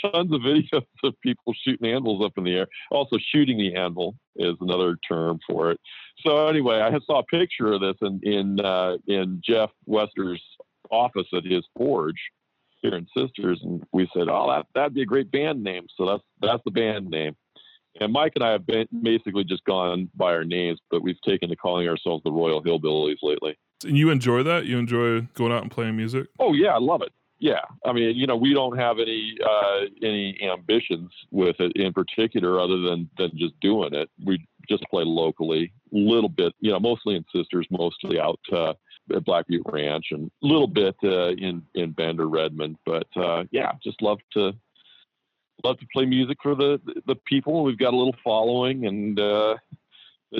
tons 0.01 0.31
of 0.31 0.41
videos 0.41 0.85
of 1.03 1.19
people 1.21 1.53
shooting 1.63 1.89
anvils 1.89 2.23
up 2.23 2.33
in 2.37 2.43
the 2.43 2.55
air. 2.55 2.67
Also, 2.91 3.17
shooting 3.31 3.57
the 3.57 3.75
anvil 3.75 4.15
is 4.35 4.55
another 4.61 4.97
term 5.07 5.39
for 5.47 5.71
it. 5.71 5.79
So 6.25 6.47
anyway, 6.47 6.79
I 6.79 6.91
saw 7.05 7.19
a 7.19 7.23
picture 7.23 7.73
of 7.73 7.81
this 7.81 7.95
in 8.01 8.19
in 8.23 8.59
uh, 8.59 8.97
in 9.07 9.41
Jeff 9.43 9.71
Wester's 9.85 10.43
office 10.91 11.27
at 11.33 11.45
his 11.45 11.65
forge 11.75 12.19
here 12.81 12.95
in 12.95 13.07
Sisters, 13.17 13.59
and 13.63 13.83
we 13.91 14.07
said, 14.15 14.27
"Oh, 14.29 14.47
that 14.49 14.67
that'd 14.75 14.93
be 14.93 15.01
a 15.01 15.05
great 15.07 15.31
band 15.31 15.63
name." 15.63 15.87
So 15.97 16.05
that's 16.05 16.23
that's 16.41 16.63
the 16.65 16.71
band 16.71 17.09
name. 17.09 17.35
And 17.99 18.11
Mike 18.11 18.33
and 18.35 18.43
I 18.43 18.51
have 18.51 18.65
been 18.65 18.87
basically 19.01 19.43
just 19.43 19.63
gone 19.65 20.09
by 20.15 20.33
our 20.33 20.43
names, 20.43 20.79
but 20.89 21.03
we've 21.03 21.21
taken 21.21 21.49
to 21.49 21.55
calling 21.55 21.87
ourselves 21.87 22.23
the 22.23 22.31
Royal 22.31 22.63
Hillbillies 22.63 23.17
lately. 23.21 23.57
And 23.85 23.97
you 23.97 24.09
enjoy 24.09 24.43
that? 24.43 24.65
You 24.65 24.79
enjoy 24.79 25.21
going 25.33 25.51
out 25.51 25.61
and 25.61 25.71
playing 25.71 25.95
music? 25.95 26.27
Oh 26.39 26.53
yeah, 26.53 26.69
I 26.69 26.79
love 26.79 27.01
it. 27.01 27.11
Yeah, 27.39 27.59
I 27.85 27.91
mean, 27.91 28.15
you 28.15 28.25
know, 28.25 28.37
we 28.37 28.53
don't 28.53 28.77
have 28.77 28.99
any 28.99 29.35
uh, 29.45 29.81
any 30.01 30.39
ambitions 30.41 31.11
with 31.29 31.59
it 31.59 31.73
in 31.75 31.91
particular, 31.91 32.59
other 32.59 32.79
than 32.79 33.09
than 33.17 33.31
just 33.35 33.59
doing 33.59 33.93
it. 33.93 34.09
We 34.23 34.45
just 34.69 34.83
play 34.83 35.03
locally, 35.03 35.73
a 35.93 35.97
little 35.97 36.29
bit, 36.29 36.53
you 36.61 36.71
know, 36.71 36.79
mostly 36.79 37.15
in 37.15 37.25
Sisters, 37.35 37.67
mostly 37.69 38.17
out 38.17 38.39
uh, 38.53 38.73
at 39.13 39.25
Black 39.25 39.47
Butte 39.47 39.65
Ranch, 39.65 40.07
and 40.11 40.31
a 40.41 40.47
little 40.47 40.67
bit 40.67 40.95
uh, 41.03 41.31
in 41.31 41.63
in 41.75 41.91
Bend 41.91 42.21
or 42.21 42.29
Redmond. 42.29 42.77
But 42.85 43.07
uh, 43.17 43.43
yeah, 43.51 43.73
just 43.83 44.01
love 44.01 44.19
to 44.33 44.53
love 45.63 45.79
to 45.79 45.87
play 45.93 46.05
music 46.05 46.37
for 46.41 46.55
the 46.55 46.79
the 47.07 47.15
people. 47.15 47.63
We've 47.63 47.77
got 47.77 47.93
a 47.93 47.97
little 47.97 48.15
following, 48.23 48.85
and 48.85 49.19
uh, 49.19 49.55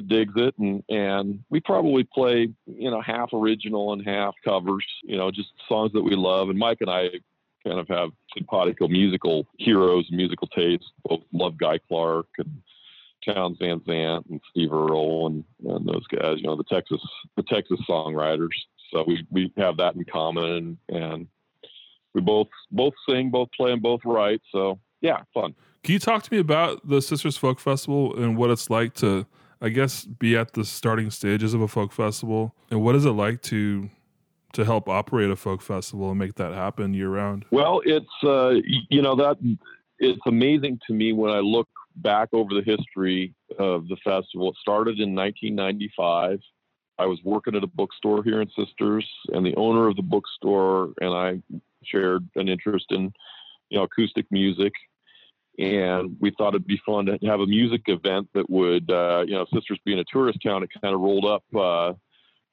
digs 0.08 0.34
it 0.36 0.58
and 0.58 0.84
and 0.90 1.44
we 1.50 1.60
probably 1.60 2.04
play 2.04 2.50
you 2.66 2.90
know 2.90 3.02
half 3.02 3.32
original 3.34 3.94
and 3.94 4.04
half 4.06 4.34
covers 4.44 4.86
you 5.04 5.16
know 5.18 5.30
just 5.30 5.50
songs 5.70 5.92
that 5.94 6.02
we 6.02 6.16
love 6.16 6.50
and 6.50 6.58
mike 6.58 6.80
and 6.82 6.90
i 6.90 7.10
kind 7.64 7.80
of 7.80 7.88
have 7.88 8.10
simpatico 8.36 8.88
musical 8.88 9.46
heroes 9.60 10.08
musical 10.10 10.48
tastes 10.48 10.92
both 11.08 11.22
love 11.32 11.58
guy 11.58 11.78
clark 11.88 12.26
and 12.40 12.62
Townes 13.26 13.58
Van 13.58 13.82
Zandt 13.86 14.26
and 14.30 14.42
Steve 14.50 14.74
Earle 14.74 15.28
and, 15.28 15.44
and 15.66 15.88
those 15.88 16.06
guys, 16.08 16.38
you 16.38 16.44
know, 16.44 16.58
the 16.58 16.64
Texas 16.66 17.02
the 17.38 17.44
Texas 17.44 17.80
songwriters. 17.90 18.50
So 18.92 19.04
we, 19.08 19.26
we 19.32 19.54
have 19.58 19.78
that 19.78 19.96
in 19.96 20.04
common 20.04 20.78
and, 20.90 21.02
and 21.02 21.28
we 22.14 22.22
both 22.22 22.50
both 22.72 22.94
sing, 23.08 23.30
both 23.30 23.50
play 23.56 23.72
and 23.72 23.82
both 23.82 24.02
write. 24.06 24.42
So 24.52 24.80
yeah, 25.04 25.22
fun. 25.34 25.54
Can 25.84 25.94
you 25.94 26.00
talk 26.00 26.24
to 26.24 26.34
me 26.34 26.40
about 26.40 26.88
the 26.88 27.02
Sisters 27.02 27.38
Folk 27.38 27.60
Festival 27.60 28.16
and 28.16 28.38
what 28.38 28.50
it's 28.50 28.70
like 28.70 28.96
to 28.96 29.28
I 29.62 29.70
guess 29.70 30.04
be 30.06 30.36
at 30.36 30.54
the 30.54 30.66
starting 30.66 31.10
stages 31.10 31.54
of 31.54 31.62
a 31.62 31.70
folk 31.70 31.94
festival 31.94 32.54
and 32.70 32.82
what 32.82 32.96
is 32.96 33.06
it 33.06 33.12
like 33.12 33.42
to 33.44 33.90
to 34.54 34.66
help 34.66 34.88
operate 34.88 35.30
a 35.30 35.36
folk 35.36 35.62
festival 35.62 36.10
and 36.10 36.20
make 36.20 36.36
that 36.36 36.54
happen 36.54 36.94
year 36.94 37.10
round? 37.10 37.46
Well, 37.52 37.82
it's 37.86 38.06
uh, 38.24 38.56
you 38.90 39.02
know 39.02 39.16
that 39.16 39.38
it's 40.00 40.22
amazing 40.26 40.80
to 40.88 40.94
me 40.94 41.14
when 41.14 41.32
I 41.32 41.40
look 41.40 41.68
back 41.98 42.30
over 42.34 42.54
the 42.54 42.62
history 42.62 43.34
of 43.60 43.88
the 43.88 43.98
festival. 44.04 44.50
It 44.50 44.56
started 44.62 45.00
in 45.00 45.14
1995. 45.16 46.40
I 47.00 47.06
was 47.06 47.20
working 47.24 47.56
at 47.56 47.64
a 47.64 47.68
bookstore 47.68 48.24
here 48.24 48.42
in 48.42 48.50
Sisters, 48.50 49.10
and 49.30 49.46
the 49.46 49.56
owner 49.56 49.88
of 49.88 49.96
the 49.96 50.02
bookstore 50.02 50.94
and 51.02 51.14
I 51.14 51.42
shared 51.84 52.28
an 52.36 52.48
interest 52.48 52.86
in 52.92 53.12
you 53.70 53.78
know 53.78 53.84
acoustic 53.84 54.26
music 54.32 54.74
and 55.60 56.18
we 56.20 56.32
thought 56.32 56.50
it'd 56.50 56.66
be 56.66 56.82
fun 56.86 57.06
to 57.06 57.18
have 57.24 57.40
a 57.40 57.46
music 57.46 57.84
event 57.88 58.28
that 58.34 58.50
would, 58.50 58.90
uh, 58.90 59.24
you 59.28 59.34
know, 59.34 59.46
Sisters 59.54 59.80
being 59.86 60.00
a 60.00 60.04
tourist 60.06 60.40
town, 60.44 60.64
it 60.64 60.70
kind 60.82 60.96
of 60.96 61.02
rolled 61.02 61.26
up, 61.26 61.44
uh, 61.56 61.94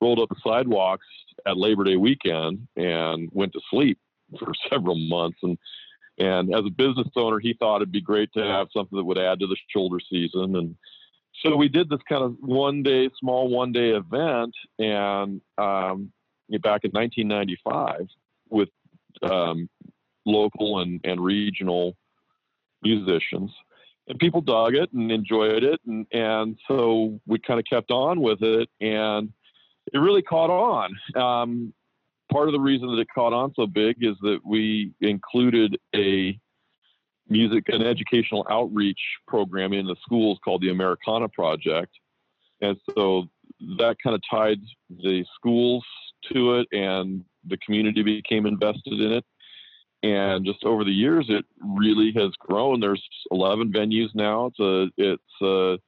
rolled 0.01 0.19
up 0.19 0.29
the 0.29 0.37
sidewalks 0.45 1.07
at 1.47 1.57
Labor 1.57 1.85
Day 1.85 1.97
weekend 1.97 2.67
and 2.77 3.29
went 3.33 3.53
to 3.55 3.61
sleep 3.71 3.99
for 4.39 4.53
several 4.71 4.97
months. 4.97 5.39
And 5.43 5.59
and 6.19 6.55
as 6.55 6.67
a 6.67 6.71
business 6.71 7.09
owner, 7.17 7.39
he 7.39 7.55
thought 7.55 7.77
it'd 7.77 7.93
be 7.93 8.03
great 8.03 8.31
to 8.35 8.45
have 8.45 8.69
something 8.75 8.99
that 8.99 9.05
would 9.05 9.19
add 9.19 9.41
to 9.41 9.47
the 9.47 9.57
shoulder 9.71 9.99
season. 10.11 10.55
And 10.55 10.77
so 11.43 11.57
we 11.57 11.69
did 11.69 11.89
this 11.89 12.01
kind 12.07 12.23
of 12.23 12.37
one 12.41 12.83
day, 12.83 13.09
small 13.19 13.49
one 13.49 13.73
day 13.73 13.91
event, 13.91 14.55
and 14.79 15.41
um, 15.57 16.13
back 16.59 16.85
in 16.85 16.91
1995 16.91 18.07
with 18.51 18.69
um, 19.23 19.71
local 20.27 20.81
and, 20.81 21.01
and 21.05 21.25
regional 21.25 21.97
musicians. 22.83 23.51
And 24.09 24.19
people 24.19 24.41
dug 24.41 24.75
it 24.75 24.93
and 24.93 25.13
enjoyed 25.13 25.63
it 25.63 25.81
and 25.87 26.07
and 26.13 26.59
so 26.67 27.21
we 27.27 27.39
kind 27.39 27.61
of 27.61 27.67
kept 27.67 27.91
on 27.91 28.21
with 28.21 28.43
it 28.43 28.69
and 28.81 29.33
it 29.93 29.99
really 29.99 30.23
caught 30.23 30.51
on. 30.51 30.97
Um, 31.15 31.73
part 32.31 32.49
of 32.49 32.53
the 32.53 32.61
reason 32.61 32.89
that 32.89 33.01
it 33.01 33.09
caught 33.15 33.33
on 33.33 33.53
so 33.55 33.67
big 33.67 33.97
is 34.01 34.17
that 34.23 34.39
we 34.45 34.93
included 35.01 35.77
a 35.95 36.39
music 37.29 37.65
and 37.69 37.83
educational 37.83 38.47
outreach 38.51 39.01
program 39.29 39.73
in 39.73 39.87
the 39.87 39.97
schools 40.03 40.39
called 40.45 40.63
the 40.63 40.71
americana 40.71 41.29
project. 41.29 41.93
And 42.61 42.77
so 42.95 43.29
that 43.79 43.97
kind 44.03 44.15
of 44.15 44.23
tied 44.31 44.61
the 44.89 45.25
schools 45.37 45.85
to 46.33 46.57
it 46.57 46.67
and 46.73 47.25
the 47.47 47.57
community 47.59 48.03
became 48.03 48.47
invested 48.47 49.01
in 49.01 49.13
it 49.13 49.25
and 50.03 50.45
just 50.45 50.65
over 50.65 50.85
the 50.85 50.91
years 50.91 51.27
it 51.29 51.45
really 51.61 52.13
has 52.17 52.31
grown. 52.39 52.81
There's 52.81 53.03
11 53.31 53.73
venues 53.73 54.15
now. 54.15 54.47
It's 54.47 54.61
a 54.61 54.89
it's 54.97 55.43
a 55.43 55.79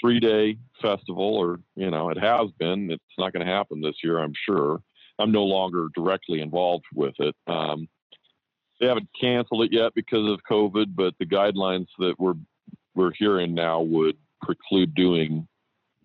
three 0.00 0.20
day 0.20 0.58
festival 0.82 1.36
or 1.36 1.60
you 1.76 1.90
know 1.90 2.10
it 2.10 2.18
has 2.18 2.50
been. 2.58 2.90
It's 2.90 3.02
not 3.18 3.32
going 3.32 3.46
to 3.46 3.52
happen 3.52 3.80
this 3.80 3.96
year 4.02 4.18
i'm 4.18 4.34
sure. 4.46 4.80
I'm 5.18 5.32
no 5.32 5.44
longer 5.44 5.86
directly 5.94 6.40
involved 6.40 6.86
with 6.92 7.14
it. 7.20 7.36
Um, 7.46 7.88
they 8.80 8.86
haven't 8.88 9.08
canceled 9.18 9.62
it 9.62 9.72
yet 9.72 9.94
because 9.94 10.30
of 10.30 10.40
covid 10.50 10.94
but 10.94 11.14
the 11.18 11.26
guidelines 11.26 11.86
that 11.98 12.14
we're 12.18 12.34
we're 12.94 13.12
hearing 13.16 13.54
now 13.54 13.80
would 13.80 14.16
preclude 14.42 14.94
doing 14.94 15.46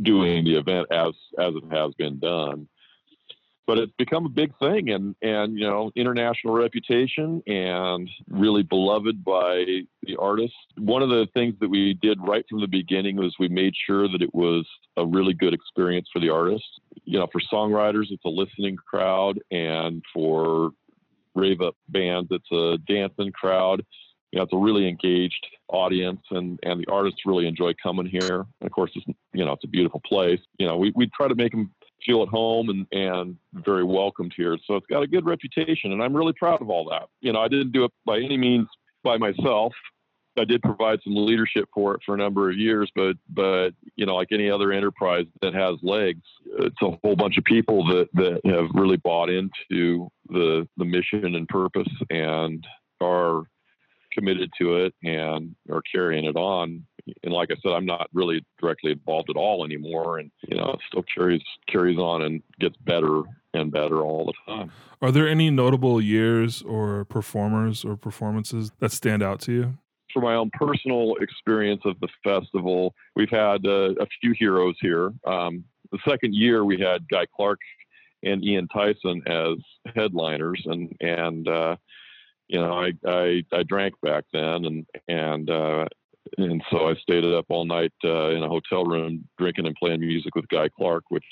doing 0.02 0.46
the 0.46 0.56
event 0.56 0.88
as 0.92 1.14
as 1.40 1.54
it 1.56 1.64
has 1.72 1.94
been 1.96 2.20
done 2.20 2.68
but 3.70 3.78
it's 3.78 3.94
become 4.00 4.26
a 4.26 4.30
big 4.30 4.52
thing 4.58 4.90
and 4.90 5.16
and 5.22 5.56
you 5.56 5.64
know 5.64 5.92
international 5.96 6.56
reputation 6.56 7.40
and 7.46 8.10
really 8.28 8.64
beloved 8.64 9.24
by 9.24 9.64
the 10.02 10.16
artists 10.18 10.58
one 10.80 11.04
of 11.04 11.10
the 11.10 11.28
things 11.36 11.54
that 11.62 11.70
we 11.70 11.94
did 12.02 12.18
right 12.20 12.44
from 12.50 12.62
the 12.62 12.68
beginning 12.68 13.16
was 13.16 13.36
we 13.38 13.48
made 13.48 13.76
sure 13.86 14.08
that 14.08 14.24
it 14.24 14.34
was 14.34 14.68
a 14.98 15.06
really 15.06 15.36
good 15.36 15.54
experience 15.54 16.08
for 16.12 16.20
the 16.20 16.32
artists 16.32 16.68
you 17.04 17.20
know 17.20 17.28
for 17.32 17.40
songwriters 17.54 18.08
it's 18.10 18.26
a 18.26 18.30
listening 18.30 18.76
crowd 18.76 19.40
and 19.52 20.02
for 20.12 20.72
rave 21.36 21.62
up 21.62 21.76
bands 21.90 22.28
it's 22.32 22.52
a 22.52 22.76
dancing 22.92 23.32
crowd 23.32 23.86
you 24.32 24.38
know, 24.38 24.44
it's 24.44 24.54
a 24.54 24.58
really 24.58 24.88
engaged 24.88 25.48
audience 25.70 26.22
and, 26.30 26.60
and 26.64 26.80
the 26.80 26.92
artists 26.92 27.22
really 27.26 27.48
enjoy 27.48 27.74
coming 27.82 28.06
here. 28.06 28.46
And 28.62 28.68
of 28.68 28.72
course, 28.72 28.92
it's, 28.94 29.06
you 29.34 29.44
know, 29.44 29.54
it's 29.54 29.64
a 29.64 29.68
beautiful 29.68 30.02
place. 30.06 30.40
You 30.60 30.68
know, 30.68 30.78
we, 30.78 30.94
we 30.96 31.10
try 31.16 31.28
to 31.28 31.34
make 31.34 31.52
them 31.52 31.72
feel 32.06 32.24
at 32.24 32.30
home 32.30 32.70
and, 32.70 32.88
and 32.92 33.38
very 33.54 33.84
welcomed 33.84 34.34
here. 34.36 34.58
So 34.66 34.76
it's 34.76 34.88
got 34.88 35.04
a 35.04 35.08
good 35.08 35.26
reputation, 35.26 35.92
and 35.92 36.02
I'm 36.02 36.16
really 36.16 36.34
proud 36.34 36.62
of 36.62 36.70
all 36.70 36.90
that. 36.90 37.08
You 37.22 37.34
know, 37.34 37.40
I 37.40 37.48
didn't 37.48 37.72
do 37.72 37.86
it 37.86 37.92
by 38.06 38.18
any 38.18 38.38
means 38.38 38.68
by 39.04 39.18
myself. 39.18 39.74
I 40.38 40.46
did 40.46 40.62
provide 40.62 41.00
some 41.04 41.16
leadership 41.16 41.68
for 41.74 41.96
it 41.96 42.02
for 42.06 42.16
a 42.16 42.18
number 42.18 42.50
of 42.50 42.58
years, 42.58 42.90
but 42.96 43.18
but 43.30 43.72
you 43.96 44.06
know, 44.06 44.16
like 44.16 44.30
any 44.32 44.50
other 44.50 44.72
enterprise 44.72 45.26
that 45.42 45.54
has 45.54 45.76
legs, 45.82 46.24
it's 46.60 46.82
a 46.82 46.92
whole 47.04 47.16
bunch 47.16 47.38
of 47.38 47.44
people 47.44 47.86
that 47.88 48.10
that 48.14 48.42
have 48.46 48.70
really 48.74 48.98
bought 48.98 49.30
into 49.30 50.10
the 50.30 50.68
the 50.78 50.86
mission 50.86 51.36
and 51.36 51.48
purpose 51.48 51.92
and 52.10 52.66
are 53.02 53.44
committed 54.12 54.50
to 54.60 54.76
it 54.78 54.94
and 55.04 55.56
are 55.72 55.84
carrying 55.92 56.26
it 56.26 56.36
on. 56.36 56.86
And 57.24 57.34
like 57.34 57.50
I 57.52 57.56
said, 57.62 57.74
I'm 57.74 57.86
not 57.86 58.10
really 58.14 58.46
directly 58.60 58.92
involved 58.92 59.30
at 59.30 59.36
all 59.36 59.66
anymore, 59.66 60.20
and 60.20 60.32
you 60.48 60.58
know, 60.58 60.72
it 60.72 60.80
still 60.88 61.04
carries 61.14 61.44
carries 61.68 61.98
on 61.98 62.22
and 62.22 62.42
gets 62.60 62.78
better 62.78 63.24
and 63.54 63.72
better 63.72 64.02
all 64.02 64.26
the 64.26 64.34
time. 64.52 64.72
Are 65.02 65.12
there 65.12 65.28
any 65.28 65.50
notable 65.50 66.02
years 66.02 66.62
or 66.62 67.06
performers 67.06 67.84
or 67.84 67.96
performances 67.96 68.72
that 68.80 68.92
stand 68.92 69.24
out 69.24 69.40
to 69.42 69.52
you? 69.52 69.78
for 70.14 70.22
my 70.22 70.36
own 70.36 70.50
personal 70.54 71.16
experience 71.22 71.82
of 71.86 72.00
the 72.00 72.08
festival, 72.24 72.96
we've 73.16 73.30
had 73.30 73.66
uh, 73.66 73.94
a 74.00 74.08
few 74.22 74.34
heroes 74.38 74.76
here. 74.82 75.14
Um, 75.26 75.64
the 75.92 76.00
second 76.08 76.34
year, 76.34 76.66
we 76.66 76.80
had 76.80 77.08
Guy 77.10 77.26
Clark 77.36 77.60
and 78.24 78.44
Ian 78.44 78.68
Tyson 78.68 79.22
as 79.28 79.58
headliners, 79.96 80.62
and 80.66 80.96
and 81.00 81.48
uh, 81.48 81.76
you 82.48 82.60
know, 82.60 82.74
I, 82.74 82.92
I 83.08 83.44
I 83.52 83.64
drank 83.64 83.96
back 84.02 84.26
then, 84.34 84.66
and 84.66 84.86
and 85.08 85.50
uh, 85.50 85.86
and 86.38 86.62
so 86.72 86.90
I 86.90 86.96
stayed 86.96 87.26
up 87.26 87.46
all 87.50 87.66
night 87.66 87.94
uh, 88.04 88.30
in 88.30 88.44
a 88.44 88.48
hotel 88.48 88.86
room 88.86 89.28
drinking 89.38 89.66
and 89.66 89.76
playing 89.76 90.02
music 90.02 90.36
with 90.36 90.48
Guy 90.50 90.70
Clark, 90.70 91.06
which 91.10 91.24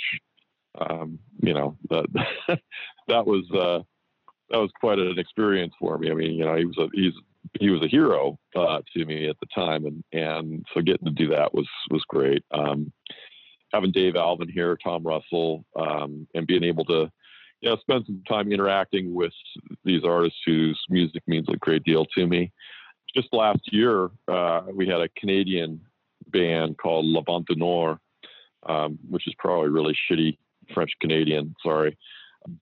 um, 0.80 1.20
you 1.42 1.54
know 1.54 1.78
that 1.90 2.06
that 3.08 3.26
was 3.26 3.46
uh, 3.52 3.84
that 4.50 4.58
was 4.58 4.72
quite 4.80 5.00
an 5.00 5.18
experience 5.20 5.74
for 5.80 5.98
me. 5.98 6.12
I 6.12 6.14
mean, 6.14 6.34
you 6.34 6.46
know, 6.46 6.56
he 6.56 6.66
was 6.66 6.78
a 6.78 6.88
he's 6.94 7.14
he 7.60 7.70
was 7.70 7.82
a 7.82 7.88
hero 7.88 8.38
uh, 8.56 8.82
to 8.96 9.06
me 9.06 9.30
at 9.30 9.38
the 9.40 9.48
time, 9.54 9.86
and 9.86 10.04
and 10.14 10.66
so 10.74 10.82
getting 10.82 11.06
to 11.06 11.14
do 11.14 11.30
that 11.30 11.54
was 11.54 11.68
was 11.90 12.04
great. 12.08 12.44
Um, 12.52 12.92
having 13.74 13.92
Dave 13.92 14.16
Alvin 14.16 14.50
here, 14.50 14.78
Tom 14.84 15.04
Russell, 15.04 15.66
um, 15.76 16.28
and 16.34 16.48
being 16.48 16.64
able 16.64 16.86
to 16.86 17.12
you 17.62 17.70
know 17.70 17.78
spend 17.78 18.06
some 18.06 18.24
time 18.28 18.52
interacting 18.52 19.14
with 19.14 19.34
these 19.84 20.04
artists 20.04 20.40
whose 20.46 20.80
music 20.90 21.24
means 21.28 21.48
a 21.50 21.58
great 21.58 21.84
deal 21.84 22.06
to 22.18 22.28
me. 22.28 22.52
Just 23.18 23.34
last 23.34 23.62
year, 23.72 24.10
uh, 24.28 24.62
we 24.72 24.88
had 24.88 25.02
a 25.02 25.10
Canadian 25.18 25.82
band 26.28 26.78
called 26.78 27.06
La 27.06 27.22
Vente 27.22 27.56
Nord, 27.56 27.98
um, 28.64 29.00
which 29.10 29.28
is 29.28 29.34
probably 29.40 29.70
really 29.70 29.98
shitty 30.10 30.38
French 30.74 30.92
Canadian. 31.02 31.56
Sorry 31.64 31.98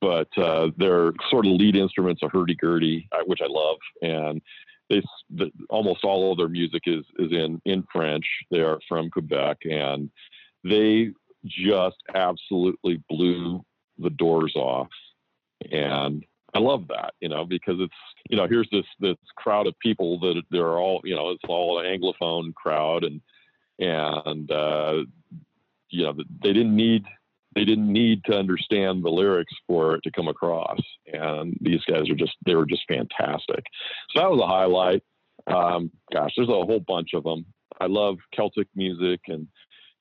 but 0.02 0.28
uh, 0.38 0.70
their 0.78 1.14
sort 1.30 1.46
of 1.46 1.54
lead 1.54 1.76
instruments 1.76 2.24
are 2.24 2.30
hurdy 2.30 2.56
gurdy, 2.56 3.08
uh, 3.12 3.24
which 3.26 3.40
I 3.42 3.48
love, 3.48 3.78
and 4.02 4.42
they 4.90 5.02
the, 5.30 5.52
almost 5.70 6.04
all 6.04 6.32
of 6.32 6.38
their 6.38 6.48
music 6.48 6.84
is 6.86 7.06
is 7.20 7.32
in 7.32 7.62
in 7.66 7.84
French. 7.92 8.26
They 8.52 8.60
are 8.60 8.80
from 8.88 9.10
Quebec, 9.10 9.58
and 9.64 10.10
they 10.64 11.12
just 11.46 11.98
absolutely 12.14 13.02
blew 13.10 13.64
the 13.98 14.10
doors 14.10 14.54
off, 14.56 14.90
and 15.72 16.26
I 16.56 16.60
love 16.60 16.88
that, 16.88 17.14
you 17.20 17.30
know, 17.30 17.46
because 17.46 17.76
it's 17.80 17.94
you 18.30 18.38
know 18.38 18.48
here's 18.48 18.70
this 18.72 18.86
this 19.00 19.18
crowd 19.36 19.68
of 19.68 19.78
people 19.80 20.20
that 20.22 20.42
they're 20.50 20.80
all 20.80 21.02
you 21.04 21.16
know 21.16 21.32
it's 21.32 21.44
all 21.48 21.80
an 21.80 21.86
anglophone 21.86 22.54
crowd, 22.56 23.04
and 23.04 23.22
and 23.80 24.50
uh, 24.50 25.04
you 25.90 26.04
know 26.04 26.14
they 26.42 26.54
didn't 26.54 26.76
need 26.76 27.04
they 27.56 27.64
didn't 27.64 27.92
need 27.92 28.24
to 28.26 28.38
understand 28.38 29.04
the 29.04 29.10
lyrics 29.10 29.54
for 29.66 29.96
it 29.96 30.02
to 30.04 30.12
come 30.12 30.28
across. 30.28 30.80
And 31.12 31.58
these 31.62 31.82
guys 31.90 32.10
are 32.10 32.16
just, 32.16 32.36
they 32.46 32.54
were 32.54 32.66
just 32.66 32.84
fantastic. 32.88 33.64
So 34.10 34.22
that 34.22 34.30
was 34.30 34.42
a 34.42 34.48
highlight. 34.48 35.04
Um, 35.48 35.90
gosh, 36.14 36.32
there's 36.36 36.50
a 36.50 36.52
whole 36.52 36.84
bunch 36.86 37.14
of 37.14 37.24
them. 37.24 37.46
I 37.80 37.88
love 37.88 38.18
Celtic 38.34 38.68
music 38.76 39.22
and, 39.28 39.48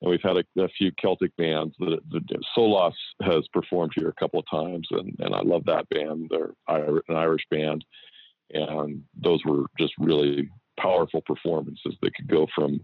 and 0.01 0.11
we've 0.11 0.21
had 0.21 0.37
a, 0.37 0.61
a 0.61 0.67
few 0.69 0.91
Celtic 0.99 1.35
bands 1.37 1.73
that, 1.79 1.99
that 2.11 2.45
Solas 2.55 2.93
has 3.21 3.47
performed 3.53 3.93
here 3.95 4.09
a 4.09 4.19
couple 4.19 4.39
of 4.39 4.45
times. 4.49 4.87
And, 4.91 5.15
and 5.19 5.33
I 5.33 5.41
love 5.41 5.63
that 5.65 5.87
band. 5.89 6.29
They're 6.29 6.51
an 6.67 7.15
Irish 7.15 7.45
band. 7.49 7.83
And 8.51 9.03
those 9.19 9.43
were 9.45 9.65
just 9.79 9.93
really 9.97 10.49
powerful 10.77 11.21
performances 11.21 11.95
They 12.01 12.11
could 12.15 12.27
go 12.27 12.47
from 12.53 12.79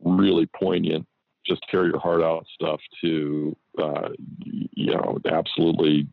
really 0.00 0.46
poignant 0.46 1.06
just 1.48 1.66
carry 1.70 1.88
your 1.88 1.98
heart 1.98 2.22
out 2.22 2.46
stuff 2.54 2.80
to 3.00 3.56
uh, 3.82 4.10
you 4.44 4.94
know 4.94 5.18
absolutely 5.30 6.06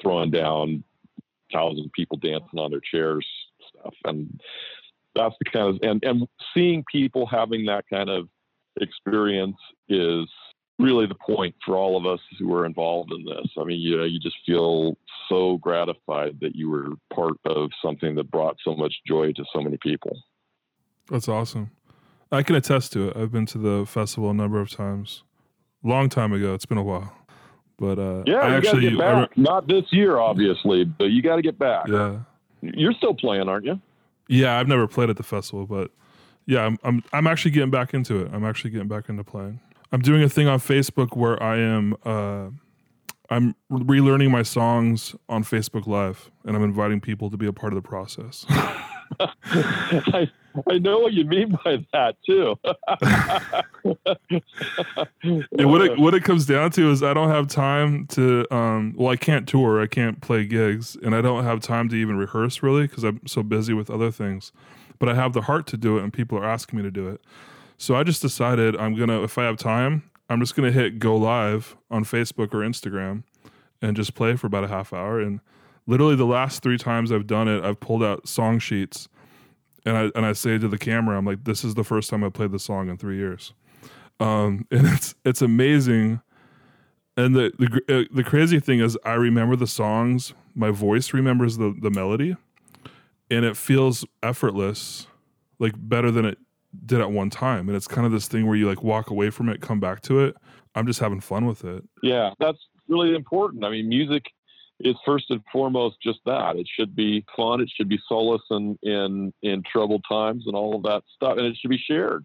throwing 0.00 0.30
down 0.30 0.84
thousand 1.52 1.90
people 1.92 2.16
dancing 2.18 2.58
on 2.58 2.70
their 2.70 2.80
chairs 2.80 3.26
stuff 3.68 3.94
and 4.04 4.40
that's 5.14 5.34
the 5.40 5.50
kind 5.50 5.68
of 5.68 5.78
and 5.82 6.02
and 6.04 6.28
seeing 6.54 6.84
people 6.90 7.26
having 7.26 7.66
that 7.66 7.84
kind 7.90 8.08
of 8.08 8.28
experience 8.80 9.56
is 9.88 10.28
really 10.78 11.06
the 11.06 11.14
point 11.14 11.54
for 11.64 11.76
all 11.76 11.96
of 11.96 12.06
us 12.06 12.20
who 12.38 12.54
are 12.54 12.64
involved 12.64 13.12
in 13.12 13.24
this. 13.24 13.48
I 13.58 13.64
mean, 13.64 13.80
you 13.80 13.96
know, 13.96 14.04
you 14.04 14.20
just 14.20 14.36
feel 14.46 14.96
so 15.28 15.58
gratified 15.58 16.38
that 16.40 16.54
you 16.54 16.70
were 16.70 16.90
part 17.12 17.34
of 17.44 17.70
something 17.82 18.14
that 18.14 18.30
brought 18.30 18.56
so 18.64 18.74
much 18.74 18.94
joy 19.06 19.32
to 19.32 19.44
so 19.52 19.60
many 19.60 19.76
people. 19.82 20.16
That's 21.10 21.28
awesome. 21.28 21.70
I 22.30 22.42
can 22.42 22.54
attest 22.54 22.92
to 22.92 23.08
it. 23.08 23.16
I've 23.16 23.32
been 23.32 23.46
to 23.46 23.58
the 23.58 23.86
festival 23.86 24.30
a 24.30 24.34
number 24.34 24.60
of 24.60 24.70
times. 24.70 25.24
Long 25.82 26.08
time 26.08 26.32
ago. 26.32 26.54
It's 26.54 26.66
been 26.66 26.78
a 26.78 26.82
while. 26.82 27.12
But 27.78 27.98
uh, 27.98 28.24
yeah, 28.26 28.38
I 28.38 28.56
actually 28.56 28.90
get 28.90 28.98
back. 28.98 29.30
Re- 29.36 29.42
Not 29.42 29.68
this 29.68 29.84
year, 29.92 30.18
obviously, 30.18 30.84
but 30.84 31.06
you 31.06 31.22
got 31.22 31.36
to 31.36 31.42
get 31.42 31.58
back. 31.58 31.86
Yeah, 31.88 32.18
you're 32.60 32.92
still 32.92 33.14
playing, 33.14 33.48
aren't 33.48 33.64
you? 33.64 33.80
Yeah, 34.28 34.58
I've 34.58 34.66
never 34.66 34.88
played 34.88 35.10
at 35.10 35.16
the 35.16 35.22
festival, 35.22 35.64
but 35.64 35.90
yeah, 36.48 36.64
I'm 36.64 36.78
I'm 36.82 37.04
I'm 37.12 37.26
actually 37.26 37.50
getting 37.50 37.70
back 37.70 37.92
into 37.92 38.20
it. 38.20 38.30
I'm 38.32 38.44
actually 38.44 38.70
getting 38.70 38.88
back 38.88 39.10
into 39.10 39.22
playing. 39.22 39.60
I'm 39.92 40.00
doing 40.00 40.22
a 40.22 40.30
thing 40.30 40.48
on 40.48 40.58
Facebook 40.58 41.14
where 41.14 41.40
I 41.42 41.58
am 41.58 41.94
uh, 42.06 42.48
I'm 43.28 43.54
relearning 43.70 44.30
my 44.30 44.42
songs 44.42 45.14
on 45.28 45.44
Facebook 45.44 45.86
Live, 45.86 46.30
and 46.46 46.56
I'm 46.56 46.64
inviting 46.64 47.02
people 47.02 47.30
to 47.30 47.36
be 47.36 47.46
a 47.46 47.52
part 47.52 47.74
of 47.74 47.82
the 47.82 47.86
process. 47.86 48.46
I, 49.50 50.30
I 50.70 50.78
know 50.78 51.00
what 51.00 51.12
you 51.12 51.26
mean 51.26 51.58
by 51.62 51.84
that 51.92 52.16
too. 52.24 52.58
and 55.52 55.70
what 55.70 55.82
it 55.82 55.98
what 55.98 56.14
it 56.14 56.24
comes 56.24 56.46
down 56.46 56.70
to 56.72 56.90
is 56.90 57.02
I 57.02 57.12
don't 57.12 57.28
have 57.28 57.46
time 57.46 58.06
to 58.08 58.46
um 58.50 58.94
well 58.96 59.10
I 59.10 59.16
can't 59.16 59.46
tour, 59.46 59.82
I 59.82 59.86
can't 59.86 60.22
play 60.22 60.46
gigs, 60.46 60.96
and 61.02 61.14
I 61.14 61.20
don't 61.20 61.44
have 61.44 61.60
time 61.60 61.90
to 61.90 61.96
even 61.96 62.16
rehearse 62.16 62.62
really 62.62 62.86
because 62.86 63.04
I'm 63.04 63.20
so 63.26 63.42
busy 63.42 63.74
with 63.74 63.90
other 63.90 64.10
things. 64.10 64.50
But 64.98 65.08
I 65.08 65.14
have 65.14 65.32
the 65.32 65.42
heart 65.42 65.66
to 65.68 65.76
do 65.76 65.98
it, 65.98 66.02
and 66.02 66.12
people 66.12 66.38
are 66.38 66.44
asking 66.44 66.78
me 66.78 66.82
to 66.82 66.90
do 66.90 67.08
it. 67.08 67.20
So 67.76 67.94
I 67.94 68.02
just 68.02 68.20
decided 68.20 68.76
I'm 68.76 68.94
gonna 68.94 69.22
if 69.22 69.38
I 69.38 69.44
have 69.44 69.56
time, 69.56 70.10
I'm 70.28 70.40
just 70.40 70.54
gonna 70.56 70.72
hit 70.72 70.98
go 70.98 71.16
live 71.16 71.76
on 71.90 72.04
Facebook 72.04 72.52
or 72.52 72.58
Instagram 72.58 73.22
and 73.80 73.96
just 73.96 74.14
play 74.14 74.34
for 74.34 74.48
about 74.48 74.64
a 74.64 74.68
half 74.68 74.92
hour 74.92 75.20
and 75.20 75.40
literally 75.86 76.16
the 76.16 76.26
last 76.26 76.62
three 76.62 76.76
times 76.76 77.10
I've 77.12 77.26
done 77.26 77.48
it, 77.48 77.64
I've 77.64 77.80
pulled 77.80 78.02
out 78.02 78.28
song 78.28 78.58
sheets 78.58 79.08
and 79.84 79.96
I 79.96 80.10
and 80.14 80.24
I 80.24 80.32
say 80.34 80.58
to 80.58 80.68
the 80.68 80.78
camera, 80.78 81.16
I'm 81.16 81.24
like, 81.24 81.44
this 81.44 81.64
is 81.64 81.74
the 81.74 81.84
first 81.84 82.10
time 82.10 82.22
I 82.22 82.28
played 82.28 82.52
the 82.52 82.58
song 82.58 82.88
in 82.88 82.96
three 82.96 83.16
years, 83.16 83.54
um, 84.20 84.66
and 84.70 84.86
it's 84.86 85.14
it's 85.24 85.42
amazing. 85.42 86.20
And 87.16 87.34
the 87.34 87.52
the 87.58 88.02
uh, 88.02 88.14
the 88.14 88.22
crazy 88.22 88.60
thing 88.60 88.80
is, 88.80 88.96
I 89.04 89.14
remember 89.14 89.56
the 89.56 89.66
songs. 89.66 90.34
My 90.54 90.70
voice 90.70 91.12
remembers 91.12 91.56
the 91.56 91.74
the 91.80 91.90
melody, 91.90 92.36
and 93.30 93.44
it 93.44 93.56
feels 93.56 94.04
effortless, 94.22 95.06
like 95.58 95.74
better 95.76 96.10
than 96.10 96.24
it 96.24 96.38
did 96.84 97.00
at 97.00 97.10
one 97.10 97.30
time. 97.30 97.68
And 97.68 97.76
it's 97.76 97.88
kind 97.88 98.06
of 98.06 98.12
this 98.12 98.28
thing 98.28 98.46
where 98.46 98.56
you 98.56 98.68
like 98.68 98.82
walk 98.82 99.10
away 99.10 99.30
from 99.30 99.48
it, 99.48 99.60
come 99.60 99.80
back 99.80 100.00
to 100.02 100.20
it. 100.20 100.36
I'm 100.74 100.86
just 100.86 101.00
having 101.00 101.20
fun 101.20 101.46
with 101.46 101.64
it. 101.64 101.82
Yeah, 102.02 102.30
that's 102.38 102.58
really 102.88 103.14
important. 103.14 103.64
I 103.64 103.70
mean, 103.70 103.88
music 103.88 104.24
is 104.80 104.94
first 105.04 105.26
and 105.30 105.40
foremost 105.50 105.96
just 106.02 106.20
that. 106.26 106.56
It 106.56 106.68
should 106.72 106.94
be 106.94 107.24
fun. 107.36 107.60
It 107.60 107.70
should 107.74 107.88
be 107.88 107.98
solace 108.06 108.42
in 108.50 108.78
in 108.82 109.32
in 109.42 109.62
troubled 109.70 110.04
times 110.08 110.44
and 110.46 110.54
all 110.54 110.76
of 110.76 110.82
that 110.84 111.02
stuff, 111.14 111.36
and 111.38 111.46
it 111.46 111.56
should 111.60 111.70
be 111.70 111.82
shared. 111.84 112.24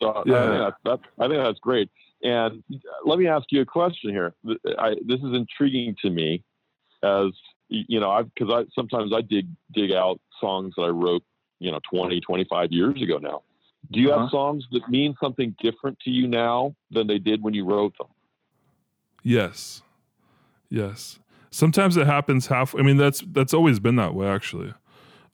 So 0.00 0.22
yeah. 0.26 0.34
I, 0.34 0.46
think 0.46 0.58
that's, 0.58 0.76
that's, 0.84 1.02
I 1.20 1.28
think 1.28 1.42
that's 1.42 1.60
great. 1.60 1.88
And 2.22 2.62
let 3.04 3.18
me 3.18 3.28
ask 3.28 3.44
you 3.50 3.60
a 3.60 3.66
question 3.66 4.10
here. 4.10 4.34
I, 4.78 4.94
this 5.06 5.20
is 5.20 5.34
intriguing 5.34 5.94
to 6.02 6.10
me, 6.10 6.42
as 7.02 7.30
you 7.88 8.00
know, 8.00 8.10
i 8.10 8.22
because 8.22 8.52
I, 8.52 8.60
I 8.60 8.64
sometimes 8.74 9.12
I 9.14 9.20
dig 9.20 9.46
dig 9.72 9.92
out 9.92 10.20
songs 10.40 10.74
that 10.76 10.82
I 10.82 10.88
wrote, 10.88 11.22
you 11.58 11.70
know, 11.70 11.80
20, 11.90 12.20
25 12.20 12.72
years 12.72 13.00
ago 13.02 13.18
now. 13.18 13.42
Do 13.90 14.00
you 14.00 14.10
uh-huh. 14.10 14.22
have 14.22 14.30
songs 14.30 14.64
that 14.72 14.88
mean 14.88 15.14
something 15.22 15.54
different 15.60 15.98
to 16.00 16.10
you 16.10 16.26
now 16.26 16.74
than 16.90 17.06
they 17.06 17.18
did 17.18 17.42
when 17.42 17.54
you 17.54 17.64
wrote 17.64 17.96
them? 17.98 18.08
Yes. 19.22 19.82
Yes 20.70 21.18
sometimes 21.54 21.96
it 21.96 22.06
happens 22.06 22.48
half. 22.48 22.74
I 22.74 22.82
mean, 22.82 22.96
that's 22.96 23.20
that's 23.28 23.54
always 23.54 23.78
been 23.78 23.96
that 23.96 24.14
way 24.14 24.26
actually. 24.26 24.74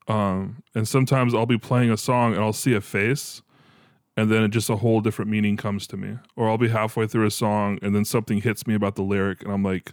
Um, 0.07 0.63
and 0.75 0.87
sometimes 0.87 1.35
I'll 1.35 1.47
be 1.47 1.59
playing 1.59 1.91
a 1.91 1.97
song 1.97 2.35
and 2.35 2.43
I'll 2.43 2.53
see 2.53 2.75
a 2.75 2.81
face, 2.81 3.43
and 4.17 4.31
then 4.31 4.43
it 4.43 4.49
just 4.49 4.69
a 4.69 4.77
whole 4.77 5.01
different 5.01 5.31
meaning 5.31 5.57
comes 5.57 5.87
to 5.89 5.97
me. 5.97 6.19
Or 6.37 6.49
I'll 6.49 6.59
be 6.59 6.69
halfway 6.69 7.07
through 7.07 7.27
a 7.27 7.31
song 7.31 7.79
and 7.83 7.95
then 7.95 8.05
something 8.05 8.41
hits 8.43 8.67
me 8.67 8.75
about 8.75 8.97
the 8.97 9.03
lyric, 9.03 9.43
and 9.43 9.53
I'm 9.53 9.63
like, 9.63 9.93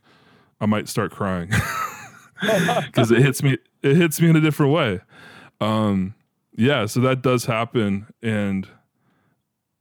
I 0.60 0.66
might 0.66 0.90
start 0.90 1.12
crying 1.12 1.52
because 2.86 3.12
it 3.12 3.22
hits 3.22 3.42
me. 3.44 3.58
It 3.84 3.96
hits 3.96 4.20
me 4.20 4.30
in 4.30 4.36
a 4.36 4.42
different 4.42 4.72
way. 4.72 5.02
Um, 5.60 6.16
yeah, 6.56 6.86
so 6.86 7.00
that 7.02 7.22
does 7.22 7.46
happen, 7.46 8.08
and 8.22 8.68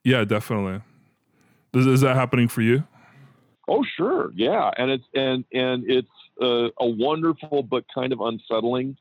yeah, 0.04 0.24
definitely. 0.24 0.82
Is, 1.74 1.86
is 1.86 2.00
that 2.02 2.16
happening 2.16 2.48
for 2.48 2.62
you? 2.62 2.84
Oh, 3.68 3.84
sure, 3.96 4.30
yeah, 4.34 4.70
and 4.76 4.90
it's 4.90 5.04
and 5.14 5.44
and 5.52 5.84
it's 5.90 6.09
a, 6.40 6.70
a 6.78 6.86
wonderful 6.86 7.62
but 7.62 7.84
kind 7.92 8.12
of 8.12 8.20
unsettling 8.20 8.96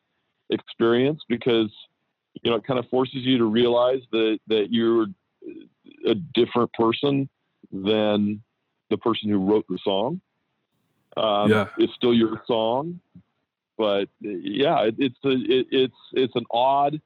experience 0.50 1.22
because 1.28 1.72
you 2.42 2.50
know 2.50 2.58
it 2.58 2.66
kind 2.66 2.80
of 2.80 2.88
forces 2.90 3.20
you 3.22 3.38
to 3.38 3.46
realize 3.46 4.02
that 4.12 4.40
that 4.48 4.68
you're 4.72 5.08
a 6.08 6.16
different 6.34 6.72
person 6.74 7.30
than 7.72 8.42
the 8.90 8.98
person 8.98 9.30
who 9.30 9.38
wrote 9.38 9.66
the 9.70 9.80
song. 9.84 10.22
Um, 11.18 11.50
yeah. 11.50 11.68
it's 11.78 11.94
still 11.94 12.14
your 12.14 12.42
song, 12.46 13.00
but 13.78 14.04
uh, 14.26 14.30
yeah, 14.30 14.84
it, 14.84 14.96
it's 14.98 15.18
a, 15.24 15.32
it, 15.32 15.68
it's 15.72 15.96
it's 16.14 16.36
an 16.36 16.46
odd 16.52 17.02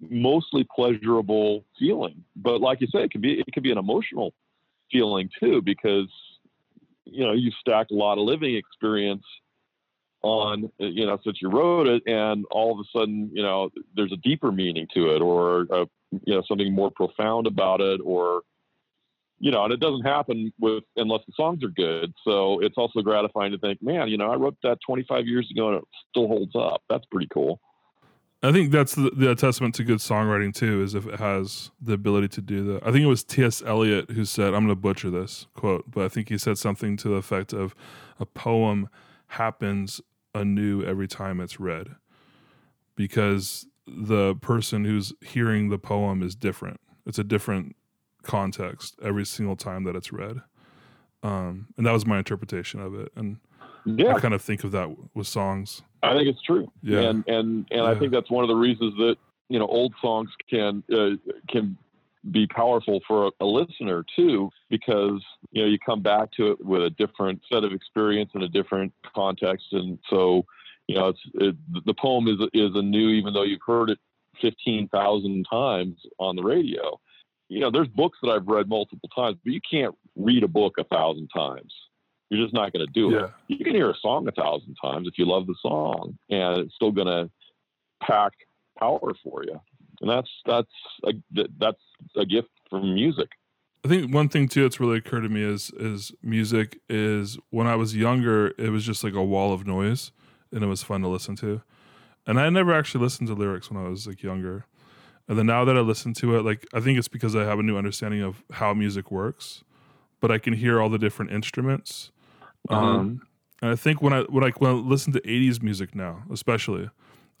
mostly 0.00 0.66
pleasurable 0.74 1.64
feeling. 1.78 2.24
But 2.36 2.60
like 2.60 2.80
you 2.80 2.86
say, 2.88 3.04
it 3.04 3.10
can 3.10 3.20
be 3.20 3.40
it 3.46 3.52
can 3.52 3.62
be 3.62 3.72
an 3.72 3.78
emotional 3.78 4.32
feeling 4.90 5.28
too 5.40 5.62
because 5.62 6.08
you 7.04 7.24
know 7.24 7.32
you 7.32 7.50
stacked 7.60 7.90
a 7.90 7.94
lot 7.94 8.18
of 8.18 8.24
living 8.24 8.54
experience 8.56 9.24
on 10.22 10.70
you 10.78 11.06
know 11.06 11.18
since 11.24 11.40
you 11.40 11.48
wrote 11.48 11.86
it 11.86 12.02
and 12.06 12.44
all 12.50 12.72
of 12.72 12.78
a 12.80 12.98
sudden 12.98 13.30
you 13.32 13.42
know 13.42 13.70
there's 13.94 14.12
a 14.12 14.16
deeper 14.16 14.50
meaning 14.50 14.86
to 14.92 15.14
it 15.14 15.22
or 15.22 15.60
a, 15.70 15.86
you 16.24 16.34
know 16.34 16.42
something 16.48 16.72
more 16.72 16.90
profound 16.90 17.46
about 17.46 17.80
it 17.80 18.00
or 18.04 18.42
you 19.40 19.50
know 19.50 19.64
and 19.64 19.72
it 19.72 19.80
doesn't 19.80 20.02
happen 20.02 20.52
with 20.58 20.84
unless 20.96 21.20
the 21.26 21.32
songs 21.36 21.62
are 21.62 21.68
good 21.68 22.12
so 22.24 22.60
it's 22.60 22.76
also 22.76 23.00
gratifying 23.00 23.52
to 23.52 23.58
think 23.58 23.82
man 23.82 24.08
you 24.08 24.16
know 24.16 24.30
i 24.30 24.36
wrote 24.36 24.56
that 24.62 24.78
25 24.86 25.26
years 25.26 25.48
ago 25.50 25.68
and 25.68 25.78
it 25.78 25.84
still 26.10 26.26
holds 26.26 26.54
up 26.54 26.82
that's 26.88 27.04
pretty 27.06 27.28
cool 27.32 27.60
I 28.40 28.52
think 28.52 28.70
that's 28.70 28.94
the, 28.94 29.10
the 29.10 29.34
testament 29.34 29.74
to 29.76 29.84
good 29.84 29.98
songwriting 29.98 30.54
too, 30.54 30.80
is 30.80 30.94
if 30.94 31.06
it 31.06 31.18
has 31.18 31.72
the 31.80 31.94
ability 31.94 32.28
to 32.28 32.40
do 32.40 32.62
that. 32.72 32.86
I 32.86 32.92
think 32.92 33.02
it 33.02 33.08
was 33.08 33.24
T.S. 33.24 33.64
Eliot 33.66 34.12
who 34.12 34.24
said, 34.24 34.54
"I'm 34.54 34.64
going 34.64 34.68
to 34.68 34.76
butcher 34.76 35.10
this 35.10 35.48
quote," 35.54 35.90
but 35.90 36.04
I 36.04 36.08
think 36.08 36.28
he 36.28 36.38
said 36.38 36.56
something 36.56 36.96
to 36.98 37.08
the 37.08 37.14
effect 37.16 37.52
of, 37.52 37.74
"A 38.20 38.26
poem 38.26 38.90
happens 39.26 40.00
anew 40.36 40.84
every 40.84 41.08
time 41.08 41.40
it's 41.40 41.58
read, 41.58 41.96
because 42.94 43.66
the 43.88 44.36
person 44.36 44.84
who's 44.84 45.12
hearing 45.20 45.70
the 45.70 45.78
poem 45.78 46.22
is 46.22 46.36
different. 46.36 46.80
It's 47.06 47.18
a 47.18 47.24
different 47.24 47.74
context 48.28 48.94
every 49.02 49.26
single 49.26 49.56
time 49.56 49.82
that 49.84 49.96
it's 49.96 50.12
read." 50.12 50.42
Um, 51.24 51.66
and 51.76 51.84
that 51.84 51.92
was 51.92 52.06
my 52.06 52.18
interpretation 52.18 52.80
of 52.80 52.94
it, 52.94 53.10
and 53.16 53.38
yeah. 53.84 54.14
I 54.14 54.20
kind 54.20 54.34
of 54.34 54.42
think 54.42 54.62
of 54.64 54.70
that 54.72 54.88
with 55.14 55.26
songs. 55.26 55.82
I 56.02 56.14
think 56.14 56.28
it's 56.28 56.42
true. 56.42 56.70
Yeah. 56.82 57.00
And 57.00 57.24
and 57.26 57.66
and 57.70 57.82
Yeah. 57.82 57.84
I 57.84 57.98
think 57.98 58.12
that's 58.12 58.30
one 58.30 58.44
of 58.44 58.48
the 58.48 58.54
reasons 58.54 58.94
that 58.98 59.16
you 59.48 59.58
know 59.58 59.66
old 59.66 59.94
songs 60.00 60.30
can 60.48 60.84
uh, 60.92 61.10
can 61.48 61.76
be 62.30 62.46
powerful 62.46 63.00
for 63.06 63.26
a, 63.26 63.30
a 63.40 63.46
listener 63.46 64.04
too, 64.14 64.50
because 64.68 65.20
you 65.50 65.62
know 65.62 65.68
you 65.68 65.78
come 65.78 66.02
back 66.02 66.30
to 66.32 66.52
it 66.52 66.64
with 66.64 66.82
a 66.82 66.90
different 66.90 67.40
set 67.50 67.64
of 67.64 67.72
experience 67.72 68.30
and 68.34 68.44
a 68.44 68.48
different 68.48 68.92
context, 69.14 69.66
and 69.72 69.98
so 70.08 70.44
you 70.86 70.94
know 70.94 71.08
it's 71.08 71.20
it, 71.34 71.56
the 71.86 71.94
poem 71.94 72.28
is 72.28 72.38
is 72.52 72.70
a 72.74 72.82
new, 72.82 73.08
even 73.08 73.32
though 73.32 73.44
you've 73.44 73.60
heard 73.66 73.90
it 73.90 73.98
fifteen 74.40 74.88
thousand 74.88 75.46
times 75.50 75.96
on 76.18 76.36
the 76.36 76.42
radio. 76.42 77.00
You 77.48 77.60
know, 77.60 77.70
there's 77.70 77.88
books 77.88 78.18
that 78.22 78.30
I've 78.30 78.46
read 78.46 78.68
multiple 78.68 79.08
times, 79.14 79.38
but 79.42 79.52
you 79.52 79.60
can't 79.68 79.94
read 80.16 80.42
a 80.42 80.48
book 80.48 80.74
a 80.78 80.84
thousand 80.84 81.28
times. 81.28 81.72
You're 82.30 82.44
just 82.44 82.54
not 82.54 82.72
going 82.72 82.86
to 82.86 82.92
do 82.92 83.16
it 83.16 83.30
you 83.48 83.64
can 83.64 83.74
hear 83.74 83.90
a 83.90 83.94
song 84.00 84.28
a 84.28 84.32
thousand 84.32 84.76
times 84.80 85.08
if 85.08 85.18
you 85.18 85.26
love 85.26 85.46
the 85.46 85.54
song 85.60 86.16
and 86.30 86.58
it's 86.58 86.74
still 86.74 86.92
going 86.92 87.06
to 87.06 87.30
pack 88.06 88.32
power 88.78 89.12
for 89.24 89.42
you 89.44 89.60
and 90.00 90.08
that's 90.10 90.30
that's 90.46 90.68
a, 91.04 91.12
that's 91.58 91.80
a 92.16 92.24
gift 92.24 92.50
from 92.70 92.94
music 92.94 93.28
I 93.84 93.88
think 93.88 94.12
one 94.12 94.28
thing 94.28 94.48
too 94.48 94.62
that's 94.62 94.80
really 94.80 94.98
occurred 94.98 95.22
to 95.22 95.28
me 95.28 95.42
is 95.42 95.70
is 95.78 96.12
music 96.22 96.80
is 96.88 97.38
when 97.50 97.68
I 97.68 97.76
was 97.76 97.94
younger, 97.94 98.48
it 98.58 98.70
was 98.70 98.84
just 98.84 99.04
like 99.04 99.14
a 99.14 99.22
wall 99.22 99.52
of 99.52 99.66
noise 99.66 100.10
and 100.52 100.64
it 100.64 100.66
was 100.66 100.82
fun 100.82 101.00
to 101.02 101.08
listen 101.08 101.36
to. 101.36 101.62
And 102.26 102.40
I 102.40 102.50
never 102.50 102.74
actually 102.74 103.02
listened 103.04 103.28
to 103.28 103.34
lyrics 103.34 103.70
when 103.70 103.82
I 103.82 103.88
was 103.88 104.04
like 104.06 104.22
younger. 104.22 104.66
And 105.28 105.38
then 105.38 105.46
now 105.46 105.64
that 105.64 105.76
I 105.76 105.80
listen 105.80 106.14
to 106.14 106.36
it, 106.36 106.44
like 106.44 106.66
I 106.72 106.80
think 106.80 106.98
it's 106.98 107.08
because 107.08 107.36
I 107.36 107.44
have 107.44 107.58
a 107.58 107.62
new 107.62 107.76
understanding 107.76 108.22
of 108.22 108.42
how 108.52 108.72
music 108.72 109.10
works, 109.10 109.62
but 110.20 110.30
I 110.30 110.38
can 110.38 110.54
hear 110.54 110.80
all 110.80 110.88
the 110.88 110.98
different 110.98 111.30
instruments. 111.32 112.10
Um, 112.70 113.22
and 113.60 113.70
I 113.70 113.76
think 113.76 114.00
when 114.00 114.12
I 114.12 114.22
when 114.22 114.42
I 114.42 114.50
when 114.50 114.70
I 114.70 114.74
listen 114.74 115.12
to 115.12 115.20
'80s 115.20 115.62
music 115.62 115.94
now, 115.94 116.22
especially, 116.32 116.90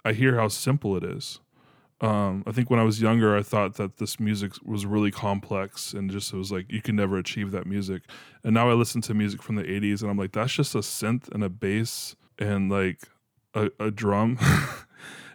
I 0.04 0.12
hear 0.12 0.36
how 0.36 0.48
simple 0.48 0.96
it 0.96 1.04
is. 1.04 1.40
Um, 2.00 2.44
I 2.46 2.52
think 2.52 2.70
when 2.70 2.78
I 2.78 2.84
was 2.84 3.00
younger, 3.00 3.36
I 3.36 3.42
thought 3.42 3.74
that 3.74 3.96
this 3.96 4.20
music 4.20 4.52
was 4.64 4.86
really 4.86 5.10
complex 5.10 5.92
and 5.92 6.08
just 6.10 6.32
it 6.32 6.36
was 6.36 6.52
like 6.52 6.70
you 6.70 6.80
can 6.80 6.94
never 6.94 7.18
achieve 7.18 7.50
that 7.50 7.66
music. 7.66 8.02
And 8.44 8.54
now 8.54 8.70
I 8.70 8.74
listen 8.74 9.00
to 9.02 9.14
music 9.14 9.42
from 9.42 9.56
the 9.56 9.64
'80s, 9.64 10.02
and 10.02 10.10
I'm 10.10 10.18
like, 10.18 10.32
that's 10.32 10.52
just 10.52 10.74
a 10.74 10.78
synth 10.78 11.28
and 11.32 11.42
a 11.42 11.48
bass 11.48 12.14
and 12.38 12.70
like 12.70 13.00
a, 13.54 13.70
a 13.80 13.90
drum 13.90 14.38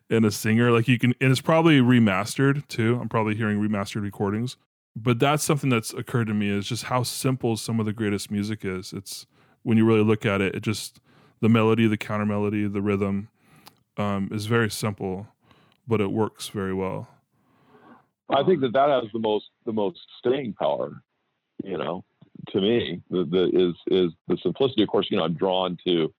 and 0.09 0.25
a 0.25 0.31
singer. 0.31 0.71
Like 0.71 0.87
you 0.87 0.99
can, 0.99 1.13
and 1.21 1.31
it's 1.31 1.41
probably 1.41 1.79
remastered 1.79 2.67
too. 2.67 2.99
I'm 3.01 3.09
probably 3.09 3.35
hearing 3.35 3.59
remastered 3.59 4.01
recordings. 4.01 4.57
But 4.95 5.17
that's 5.19 5.43
something 5.43 5.69
that's 5.71 5.91
occurred 5.93 6.27
to 6.27 6.33
me 6.35 6.49
is 6.49 6.67
just 6.67 6.83
how 6.83 7.01
simple 7.01 7.57
some 7.57 7.79
of 7.79 7.87
the 7.87 7.93
greatest 7.93 8.29
music 8.29 8.63
is. 8.63 8.93
It's 8.93 9.25
when 9.63 9.77
you 9.77 9.85
really 9.85 10.03
look 10.03 10.25
at 10.25 10.39
it, 10.39 10.53
it 10.55 10.61
just 10.61 10.99
the 11.41 11.49
melody, 11.49 11.87
the 11.87 11.97
counter 11.97 12.25
melody, 12.27 12.67
the 12.67 12.81
rhythm 12.81 13.29
um, 13.97 14.29
is 14.31 14.45
very 14.45 14.69
simple, 14.69 15.27
but 15.87 15.99
it 15.99 16.11
works 16.11 16.47
very 16.49 16.73
well. 16.73 17.07
i 18.29 18.43
think 18.43 18.61
that 18.61 18.73
that 18.73 18.89
has 18.89 19.11
the 19.13 19.19
most 19.19 19.45
the 19.65 19.73
most 19.73 19.99
staying 20.19 20.53
power 20.53 21.01
you 21.63 21.77
know 21.77 22.03
to 22.49 22.61
me 22.61 23.01
the, 23.09 23.25
the 23.25 23.43
is 23.53 23.75
is 23.87 24.11
the 24.27 24.37
simplicity 24.41 24.83
of 24.83 24.89
course 24.89 25.07
you 25.09 25.17
know 25.17 25.23
i'm 25.23 25.33
drawn 25.33 25.77
to 25.85 26.13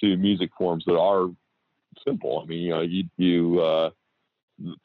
to 0.00 0.16
music 0.16 0.50
forms 0.56 0.84
that 0.86 0.96
are 0.96 1.28
simple 2.06 2.40
i 2.42 2.46
mean 2.46 2.60
you 2.60 2.70
know 2.70 2.80
you 2.80 3.04
you 3.16 3.60
uh 3.60 3.90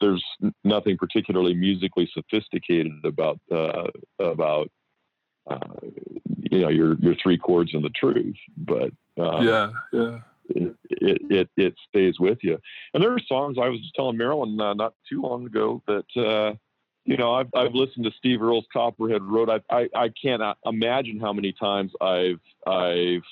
there's 0.00 0.24
nothing 0.64 0.96
particularly 0.96 1.54
musically 1.54 2.08
sophisticated 2.12 2.92
about 3.04 3.38
uh, 3.50 3.88
about 4.18 4.70
uh, 5.50 5.58
you 6.50 6.60
know 6.60 6.68
your 6.68 6.94
your 6.98 7.14
three 7.22 7.38
chords 7.38 7.74
and 7.74 7.84
the 7.84 7.90
truth, 7.90 8.36
but 8.56 8.90
um, 9.18 9.46
yeah, 9.46 9.70
yeah, 9.92 10.18
it, 10.48 10.76
it 10.90 11.22
it 11.30 11.48
it 11.56 11.74
stays 11.88 12.18
with 12.18 12.38
you. 12.42 12.58
And 12.94 13.02
there 13.02 13.12
are 13.12 13.20
songs 13.20 13.58
I 13.60 13.68
was 13.68 13.80
just 13.80 13.94
telling 13.94 14.16
Marilyn 14.16 14.60
uh, 14.60 14.74
not 14.74 14.94
too 15.08 15.20
long 15.20 15.46
ago 15.46 15.82
that 15.86 16.06
uh, 16.16 16.54
you 17.04 17.16
know 17.16 17.34
I've 17.34 17.48
I've 17.54 17.74
listened 17.74 18.04
to 18.04 18.12
Steve 18.18 18.42
Earle's 18.42 18.66
Copperhead 18.72 19.22
Road. 19.22 19.50
I 19.50 19.60
I, 19.70 19.88
I 19.94 20.10
can't 20.20 20.42
imagine 20.64 21.20
how 21.20 21.32
many 21.32 21.52
times 21.52 21.92
I've 22.00 22.40
I've 22.66 23.22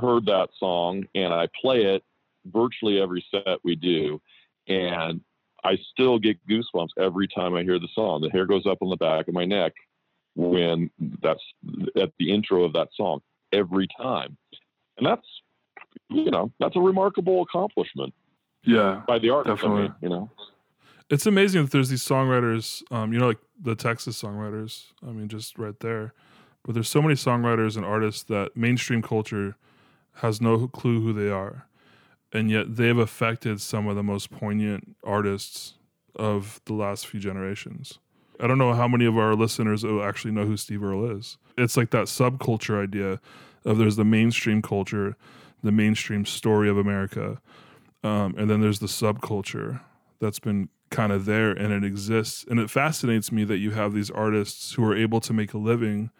heard 0.00 0.26
that 0.26 0.48
song 0.58 1.04
and 1.14 1.32
I 1.32 1.48
play 1.62 1.84
it 1.84 2.02
virtually 2.46 3.00
every 3.00 3.24
set 3.30 3.58
we 3.64 3.76
do, 3.76 4.20
and 4.68 5.20
I 5.64 5.78
still 5.92 6.18
get 6.18 6.38
goosebumps 6.48 6.90
every 6.98 7.26
time 7.28 7.54
I 7.54 7.62
hear 7.62 7.78
the 7.78 7.88
song. 7.94 8.20
The 8.20 8.30
hair 8.30 8.46
goes 8.46 8.66
up 8.66 8.78
on 8.82 8.90
the 8.90 8.96
back 8.96 9.28
of 9.28 9.34
my 9.34 9.44
neck 9.44 9.72
when 10.34 10.90
that's 11.22 11.42
at 11.96 12.12
the 12.18 12.32
intro 12.32 12.64
of 12.64 12.72
that 12.74 12.88
song 12.94 13.20
every 13.52 13.88
time. 13.96 14.36
And 14.98 15.06
that's, 15.06 15.26
you 16.10 16.30
know, 16.30 16.52
that's 16.60 16.76
a 16.76 16.80
remarkable 16.80 17.42
accomplishment 17.42 18.12
yeah. 18.64 19.02
by 19.06 19.18
the 19.18 19.30
artist. 19.30 19.52
I 19.52 19.54
Definitely. 19.54 19.82
mean, 19.82 19.94
you 20.02 20.08
know, 20.08 20.30
It's 21.10 21.26
amazing 21.26 21.62
that 21.62 21.70
there's 21.70 21.88
these 21.88 22.04
songwriters, 22.04 22.82
um, 22.90 23.12
you 23.12 23.18
know, 23.18 23.26
like 23.26 23.40
the 23.60 23.74
Texas 23.74 24.20
songwriters. 24.20 24.86
I 25.06 25.12
mean, 25.12 25.28
just 25.28 25.58
right 25.58 25.78
there. 25.80 26.14
But 26.62 26.74
there's 26.74 26.88
so 26.88 27.02
many 27.02 27.14
songwriters 27.14 27.76
and 27.76 27.84
artists 27.84 28.22
that 28.24 28.56
mainstream 28.56 29.02
culture 29.02 29.56
has 30.16 30.40
no 30.40 30.66
clue 30.66 31.00
who 31.00 31.12
they 31.12 31.30
are. 31.30 31.66
And 32.34 32.50
yet 32.50 32.76
they've 32.76 32.98
affected 32.98 33.60
some 33.60 33.86
of 33.86 33.96
the 33.96 34.02
most 34.02 34.30
poignant 34.30 34.96
artists 35.04 35.74
of 36.16 36.60
the 36.66 36.74
last 36.74 37.06
few 37.06 37.20
generations. 37.20 38.00
I 38.40 38.48
don't 38.48 38.58
know 38.58 38.74
how 38.74 38.88
many 38.88 39.04
of 39.04 39.16
our 39.16 39.34
listeners 39.34 39.84
actually 39.84 40.32
know 40.32 40.44
who 40.44 40.56
Steve 40.56 40.82
Earle 40.82 41.16
is. 41.16 41.38
It's 41.56 41.76
like 41.76 41.90
that 41.90 42.06
subculture 42.06 42.82
idea 42.82 43.20
of 43.64 43.78
there's 43.78 43.96
the 43.96 44.04
mainstream 44.04 44.60
culture, 44.60 45.16
the 45.62 45.72
mainstream 45.72 46.26
story 46.26 46.68
of 46.68 46.76
America, 46.76 47.40
um, 48.02 48.34
and 48.36 48.50
then 48.50 48.60
there's 48.60 48.80
the 48.80 48.86
subculture 48.86 49.80
that's 50.20 50.40
been 50.40 50.68
kind 50.90 51.12
of 51.12 51.24
there 51.24 51.52
and 51.52 51.72
it 51.72 51.84
exists. 51.84 52.44
And 52.48 52.60
it 52.60 52.70
fascinates 52.70 53.32
me 53.32 53.44
that 53.44 53.58
you 53.58 53.70
have 53.70 53.94
these 53.94 54.10
artists 54.10 54.72
who 54.74 54.84
are 54.84 54.96
able 54.96 55.20
to 55.20 55.32
make 55.32 55.54
a 55.54 55.58
living 55.58 56.10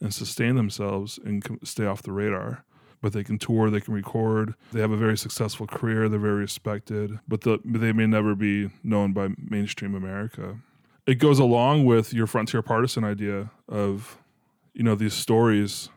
and 0.00 0.12
sustain 0.12 0.56
themselves 0.56 1.18
and 1.24 1.58
stay 1.62 1.86
off 1.86 2.02
the 2.02 2.12
radar. 2.12 2.64
But 3.00 3.12
they 3.12 3.22
can 3.22 3.38
tour, 3.38 3.70
they 3.70 3.80
can 3.80 3.94
record, 3.94 4.54
they 4.72 4.80
have 4.80 4.90
a 4.90 4.96
very 4.96 5.16
successful 5.16 5.68
career, 5.68 6.08
they're 6.08 6.18
very 6.18 6.40
respected, 6.40 7.20
but 7.28 7.42
the, 7.42 7.60
they 7.64 7.92
may 7.92 8.06
never 8.06 8.34
be 8.34 8.70
known 8.82 9.12
by 9.12 9.28
mainstream 9.38 9.94
America. 9.94 10.58
It 11.06 11.16
goes 11.16 11.38
along 11.38 11.84
with 11.84 12.12
your 12.12 12.26
frontier 12.26 12.60
partisan 12.60 13.04
idea 13.04 13.50
of, 13.68 14.18
you 14.74 14.82
know, 14.82 14.96
these 14.96 15.14
stories 15.14 15.90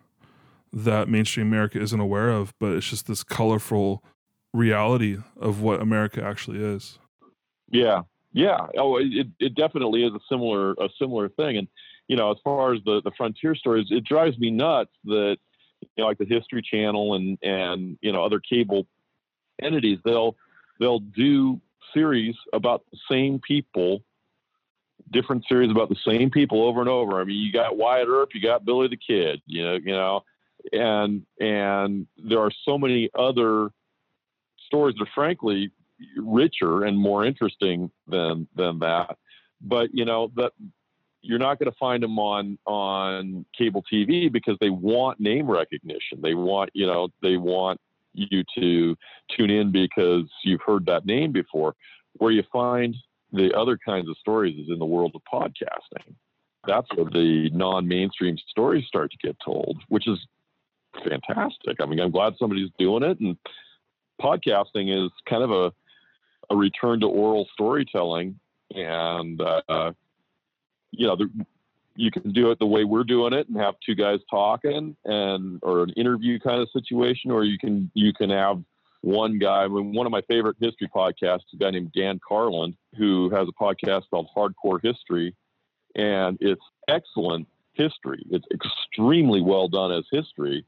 that 0.71 1.09
mainstream 1.09 1.47
America 1.47 1.81
isn't 1.81 1.99
aware 1.99 2.29
of, 2.29 2.53
but 2.59 2.73
it's 2.73 2.87
just 2.87 3.07
this 3.07 3.23
colorful 3.23 4.03
reality 4.53 5.17
of 5.39 5.61
what 5.61 5.81
America 5.81 6.23
actually 6.23 6.63
is. 6.63 6.99
yeah, 7.71 8.01
yeah. 8.31 8.67
Oh, 8.77 8.97
it, 8.97 9.27
it 9.39 9.55
definitely 9.55 10.03
is 10.03 10.13
a 10.13 10.19
similar, 10.29 10.73
a 10.73 10.87
similar 10.99 11.29
thing. 11.29 11.57
And, 11.57 11.67
you 12.07 12.15
know, 12.15 12.31
as 12.31 12.37
far 12.43 12.73
as 12.73 12.81
the, 12.85 13.01
the 13.03 13.11
frontier 13.17 13.55
stories, 13.55 13.87
it 13.89 14.03
drives 14.03 14.37
me 14.37 14.51
nuts 14.51 14.91
that, 15.05 15.37
you 15.81 16.03
know, 16.03 16.05
like 16.05 16.17
the 16.17 16.25
History 16.25 16.61
Channel 16.61 17.15
and, 17.15 17.37
and, 17.41 17.97
you 18.01 18.11
know, 18.11 18.23
other 18.23 18.39
cable 18.39 18.87
entities, 19.61 19.99
they'll, 20.05 20.35
they'll 20.79 20.99
do 20.99 21.59
series 21.93 22.35
about 22.53 22.83
the 22.91 22.97
same 23.09 23.39
people 23.39 24.03
different 25.11 25.45
series 25.47 25.69
about 25.71 25.89
the 25.89 25.97
same 26.07 26.29
people 26.29 26.63
over 26.63 26.79
and 26.79 26.89
over. 26.89 27.19
I 27.19 27.23
mean, 27.23 27.37
you 27.37 27.51
got 27.51 27.77
Wyatt 27.77 28.07
Earp, 28.07 28.29
you 28.33 28.41
got 28.41 28.65
Billy 28.65 28.87
the 28.87 28.97
Kid, 28.97 29.41
you 29.45 29.63
know, 29.63 29.73
you 29.75 29.91
know, 29.91 30.23
and 30.71 31.25
and 31.39 32.07
there 32.17 32.39
are 32.39 32.51
so 32.65 32.77
many 32.77 33.09
other 33.17 33.71
stories 34.65 34.95
that, 34.97 35.07
are 35.07 35.11
frankly, 35.13 35.71
richer 36.17 36.83
and 36.83 36.97
more 36.97 37.25
interesting 37.25 37.91
than 38.07 38.47
than 38.55 38.79
that. 38.79 39.17
But 39.61 39.93
you 39.93 40.05
know 40.05 40.31
that 40.35 40.53
you're 41.21 41.39
not 41.39 41.59
going 41.59 41.71
to 41.71 41.77
find 41.77 42.03
them 42.03 42.17
on 42.19 42.57
on 42.65 43.45
cable 43.57 43.83
TV 43.91 44.31
because 44.31 44.57
they 44.59 44.69
want 44.69 45.19
name 45.19 45.49
recognition. 45.49 46.21
They 46.21 46.33
want 46.33 46.71
you 46.73 46.87
know 46.87 47.09
they 47.21 47.37
want 47.37 47.79
you 48.13 48.43
to 48.57 48.95
tune 49.35 49.49
in 49.49 49.71
because 49.71 50.29
you've 50.43 50.61
heard 50.65 50.85
that 50.87 51.05
name 51.05 51.31
before. 51.31 51.75
Where 52.17 52.31
you 52.31 52.43
find 52.51 52.95
the 53.31 53.53
other 53.53 53.77
kinds 53.77 54.09
of 54.09 54.17
stories 54.17 54.57
is 54.57 54.69
in 54.69 54.79
the 54.79 54.85
world 54.85 55.13
of 55.15 55.21
podcasting. 55.31 56.15
That's 56.67 56.87
where 56.95 57.05
the 57.05 57.49
non-mainstream 57.53 58.37
stories 58.49 58.85
start 58.85 59.11
to 59.11 59.17
get 59.17 59.37
told, 59.43 59.81
which 59.87 60.07
is 60.07 60.19
fantastic. 61.07 61.77
I 61.79 61.85
mean, 61.85 61.99
I'm 61.99 62.11
glad 62.11 62.33
somebody's 62.37 62.69
doing 62.77 63.03
it, 63.03 63.19
and 63.19 63.37
podcasting 64.21 65.05
is 65.05 65.11
kind 65.27 65.43
of 65.43 65.51
a 65.51 65.73
a 66.49 66.55
return 66.55 66.99
to 66.99 67.07
oral 67.07 67.47
storytelling, 67.53 68.37
and 68.75 69.41
uh, 69.41 69.91
you 70.91 71.07
know, 71.07 71.15
the, 71.15 71.29
you 71.95 72.11
can 72.11 72.31
do 72.31 72.51
it 72.51 72.59
the 72.59 72.65
way 72.65 72.83
we're 72.83 73.03
doing 73.03 73.33
it 73.33 73.47
and 73.47 73.57
have 73.57 73.75
two 73.85 73.95
guys 73.95 74.19
talking 74.29 74.95
and 75.05 75.59
or 75.63 75.83
an 75.83 75.91
interview 75.91 76.39
kind 76.39 76.61
of 76.61 76.69
situation, 76.71 77.31
or 77.31 77.43
you 77.43 77.57
can 77.57 77.91
you 77.93 78.13
can 78.13 78.29
have 78.29 78.61
one 79.01 79.39
guy. 79.39 79.63
I 79.63 79.67
mean, 79.67 79.93
one 79.93 80.05
of 80.05 80.11
my 80.11 80.21
favorite 80.21 80.57
history 80.59 80.89
podcasts 80.93 81.47
is 81.47 81.53
a 81.53 81.57
guy 81.57 81.71
named 81.71 81.91
Dan 81.95 82.19
Carlin 82.25 82.75
who 82.97 83.29
has 83.31 83.47
a 83.47 83.63
podcast 83.63 84.03
called 84.09 84.27
Hardcore 84.35 84.79
History, 84.81 85.35
and 85.95 86.37
it's 86.39 86.61
excellent 86.87 87.47
history. 87.73 88.23
It's 88.29 88.45
extremely 88.53 89.41
well 89.41 89.67
done 89.67 89.91
as 89.91 90.05
history, 90.11 90.65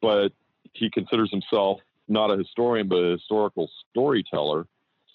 but 0.00 0.32
he 0.72 0.90
considers 0.90 1.30
himself 1.30 1.80
not 2.08 2.30
a 2.30 2.36
historian 2.36 2.88
but 2.88 2.96
a 2.96 3.12
historical 3.12 3.70
storyteller 3.90 4.66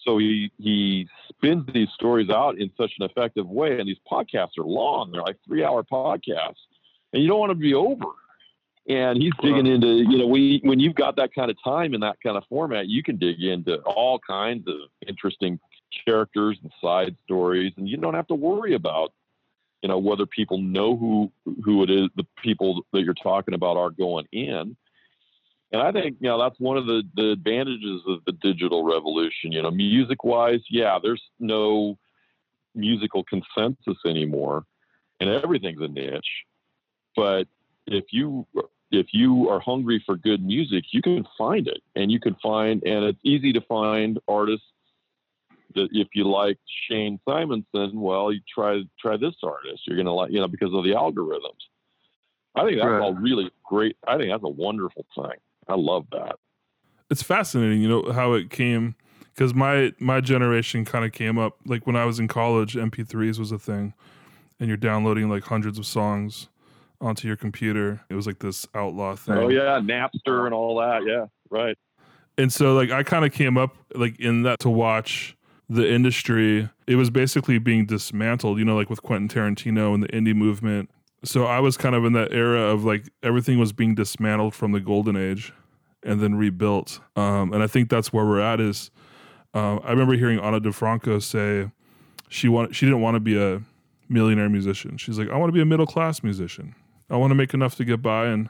so 0.06 0.18
he 0.18 0.51
he 0.58 1.08
spins 1.30 1.66
these 1.74 1.89
stories 1.95 2.30
out 2.30 2.58
in 2.60 2.72
such 2.78 2.91
an 2.99 3.06
effective 3.06 3.47
way, 3.47 3.80
and 3.80 3.88
these 3.88 3.97
podcasts 4.10 4.58
are 4.58 4.64
long; 4.64 5.12
they're 5.12 5.22
like 5.22 5.38
three-hour 5.45 5.84
podcasts, 5.84 6.62
and 7.12 7.22
you 7.22 7.28
don't 7.28 7.39
want 7.39 7.51
to 7.51 7.56
be 7.56 7.74
over. 7.74 8.06
And 8.88 9.20
he's 9.20 9.34
digging 9.41 9.66
into 9.66 9.88
you 9.88 10.18
know 10.20 10.28
we 10.28 10.62
when 10.64 10.80
you've 10.80 10.95
got 10.95 11.16
that 11.16 11.34
kind 11.34 11.49
of 11.49 11.58
time 11.64 11.93
in 11.93 12.01
that 12.01 12.18
kind 12.22 12.38
of 12.38 12.43
format, 12.47 12.88
you 12.88 13.01
can 13.01 13.18
dig 13.18 13.41
into 13.41 13.78
all 13.80 14.20
kinds 14.20 14.68
of 14.68 14.76
interesting 15.08 15.60
characters 16.06 16.58
and 16.62 16.72
side 16.82 17.16
stories, 17.26 17.74
and 17.78 17.89
you 17.89 17.97
don't 17.97 18.14
have 18.14 18.28
to 18.28 18.36
worry 18.36 18.76
about 18.76 19.12
you 19.82 19.89
know 19.89 19.97
whether 19.97 20.26
people 20.26 20.60
know 20.60 20.95
who 20.95 21.32
who 21.64 21.84
it 21.84 21.89
is 21.89 22.10
the 22.16 22.26
people 22.43 22.86
that 22.93 23.01
you're 23.01 23.16
talking 23.16 23.53
about 23.53 23.76
are 23.78 23.89
going 23.89 24.26
in 24.32 24.76
and 25.76 25.84
I 25.84 25.91
think 25.91 26.15
you 26.21 26.30
know 26.30 26.39
that's 26.39 26.59
one 26.59 26.78
of 26.78 26.86
the 26.86 27.03
the 27.15 27.32
advantages 27.32 28.01
of 28.07 28.23
the 28.26 28.32
digital 28.32 28.86
revolution. 28.86 29.51
You 29.51 29.61
know, 29.61 29.71
music 29.71 30.23
wise, 30.23 30.61
yeah, 30.69 30.97
there's 31.03 31.21
no 31.38 31.97
musical 32.73 33.26
consensus 33.26 33.97
anymore, 34.05 34.63
and 35.19 35.30
everything's 35.30 35.82
a 35.82 35.89
niche. 35.89 36.45
But 37.13 37.47
if 37.88 38.05
you 38.11 38.47
if 38.91 39.07
you 39.11 39.49
are 39.49 39.59
hungry 39.59 40.01
for 40.05 40.15
good 40.15 40.41
music, 40.41 40.86
you 40.91 41.01
can 41.01 41.28
find 41.38 41.67
it, 41.67 41.82
and 41.93 42.09
you 42.09 42.21
can 42.21 42.36
find, 42.41 42.82
and 42.86 43.03
it's 43.03 43.19
easy 43.23 43.51
to 43.51 43.61
find 43.61 44.17
artists 44.30 44.67
that 45.73 45.89
if 45.91 46.07
you 46.13 46.23
like 46.23 46.57
Shane 46.88 47.19
Simonson, 47.28 47.99
well, 47.99 48.32
you 48.32 48.39
try 48.47 48.82
try 48.97 49.17
this 49.17 49.36
artist. 49.43 49.82
You're 49.86 49.97
gonna 49.97 50.13
like, 50.13 50.32
you 50.32 50.39
know, 50.39 50.47
because 50.47 50.73
of 50.73 50.86
the 50.86 50.91
algorithms. 50.91 51.67
I 52.55 52.63
think 52.63 52.78
that's 52.78 52.88
right. 52.88 53.01
all 53.01 53.13
really 53.13 53.51
great. 53.65 53.97
I 54.07 54.17
think 54.17 54.32
that's 54.32 54.45
a 54.45 54.47
wonderful 54.47 55.05
thing. 55.13 55.38
I 55.68 55.76
love 55.76 56.05
that. 56.11 56.36
It's 57.09 57.24
fascinating, 57.24 57.82
you 57.82 57.88
know, 57.88 58.11
how 58.11 58.34
it 58.34 58.49
came 58.49 58.95
because 59.34 59.53
my 59.53 59.93
my 59.99 60.22
generation 60.22 60.86
kind 60.86 61.05
of 61.05 61.11
came 61.11 61.38
up 61.38 61.57
like 61.66 61.86
when 61.86 61.95
I 61.95 62.05
was 62.05 62.20
in 62.20 62.28
college, 62.28 62.76
MP3s 62.76 63.38
was 63.38 63.51
a 63.51 63.59
thing, 63.59 63.93
and 64.59 64.68
you're 64.68 64.78
downloading 64.78 65.30
like 65.30 65.43
hundreds 65.43 65.78
of 65.78 65.86
songs 65.86 66.47
onto 67.01 67.28
your 67.28 67.38
computer. 67.38 68.01
It 68.09 68.16
was 68.16 68.26
like 68.26 68.39
this 68.39 68.68
outlaw 68.74 69.16
thing. 69.16 69.36
Oh 69.36 69.49
yeah, 69.49 69.80
Napster 69.80 70.45
and 70.45 70.53
all 70.53 70.78
that. 70.80 71.03
Yeah, 71.05 71.26
right. 71.49 71.78
And 72.38 72.51
so 72.51 72.74
like 72.74 72.91
I 72.91 73.03
kind 73.03 73.26
of 73.26 73.32
came 73.32 73.57
up 73.57 73.76
like 73.93 74.20
in 74.20 74.43
that 74.43 74.59
to 74.59 74.70
watch 74.70 75.36
the 75.70 75.89
industry. 75.89 76.70
It 76.88 76.95
was 76.95 77.09
basically 77.09 77.59
being 77.59 77.86
dismantled, 77.86 78.59
you 78.59 78.66
know, 78.66 78.76
like 78.76 78.89
with 78.89 79.01
Quentin 79.01 79.28
Tarantino 79.28 79.93
and 79.93 80.03
the 80.03 80.07
indie 80.09 80.36
movement 80.36 80.89
so 81.26 81.45
I 81.45 81.59
was 81.59 81.78
kind 81.78 81.95
of 81.95 82.05
in 82.05 82.13
that 82.13 82.32
era 82.32 82.61
of 82.61 82.86
like 82.86 83.09
everything 83.23 83.59
was 83.59 83.73
being 83.73 83.95
dismantled 83.95 84.53
from 84.53 84.71
the 84.71 84.80
golden 84.80 85.15
age 85.15 85.51
and 86.03 86.21
then 86.21 86.36
rebuilt. 86.36 86.99
Um, 87.15 87.51
and 87.51 87.63
I 87.63 87.67
think 87.67 87.89
that's 87.89 88.13
where 88.13 88.26
we're 88.26 88.39
at. 88.39 88.59
Is 88.59 88.91
uh, 89.53 89.78
I 89.78 89.91
remember 89.91 90.13
hearing 90.13 90.39
Ani 90.39 90.59
DiFranco 90.59 91.21
say 91.21 91.71
she 92.30 92.47
want 92.47 92.76
she 92.76 92.86
didn't 92.86 93.01
want 93.01 93.15
to 93.15 93.19
be 93.19 93.41
a 93.41 93.61
millionaire 94.07 94.49
musician. 94.49 94.97
She's 94.97 95.17
like, 95.17 95.30
I 95.30 95.38
want 95.38 95.49
to 95.49 95.53
be 95.53 95.61
a 95.61 95.65
middle 95.65 95.88
class 95.88 96.23
musician. 96.23 96.76
I 97.09 97.17
want 97.17 97.32
to 97.32 97.36
make 97.36 97.53
enough 97.53 97.76
to 97.76 97.86
get 97.86 98.01
by 98.01 98.28
and 98.28 98.49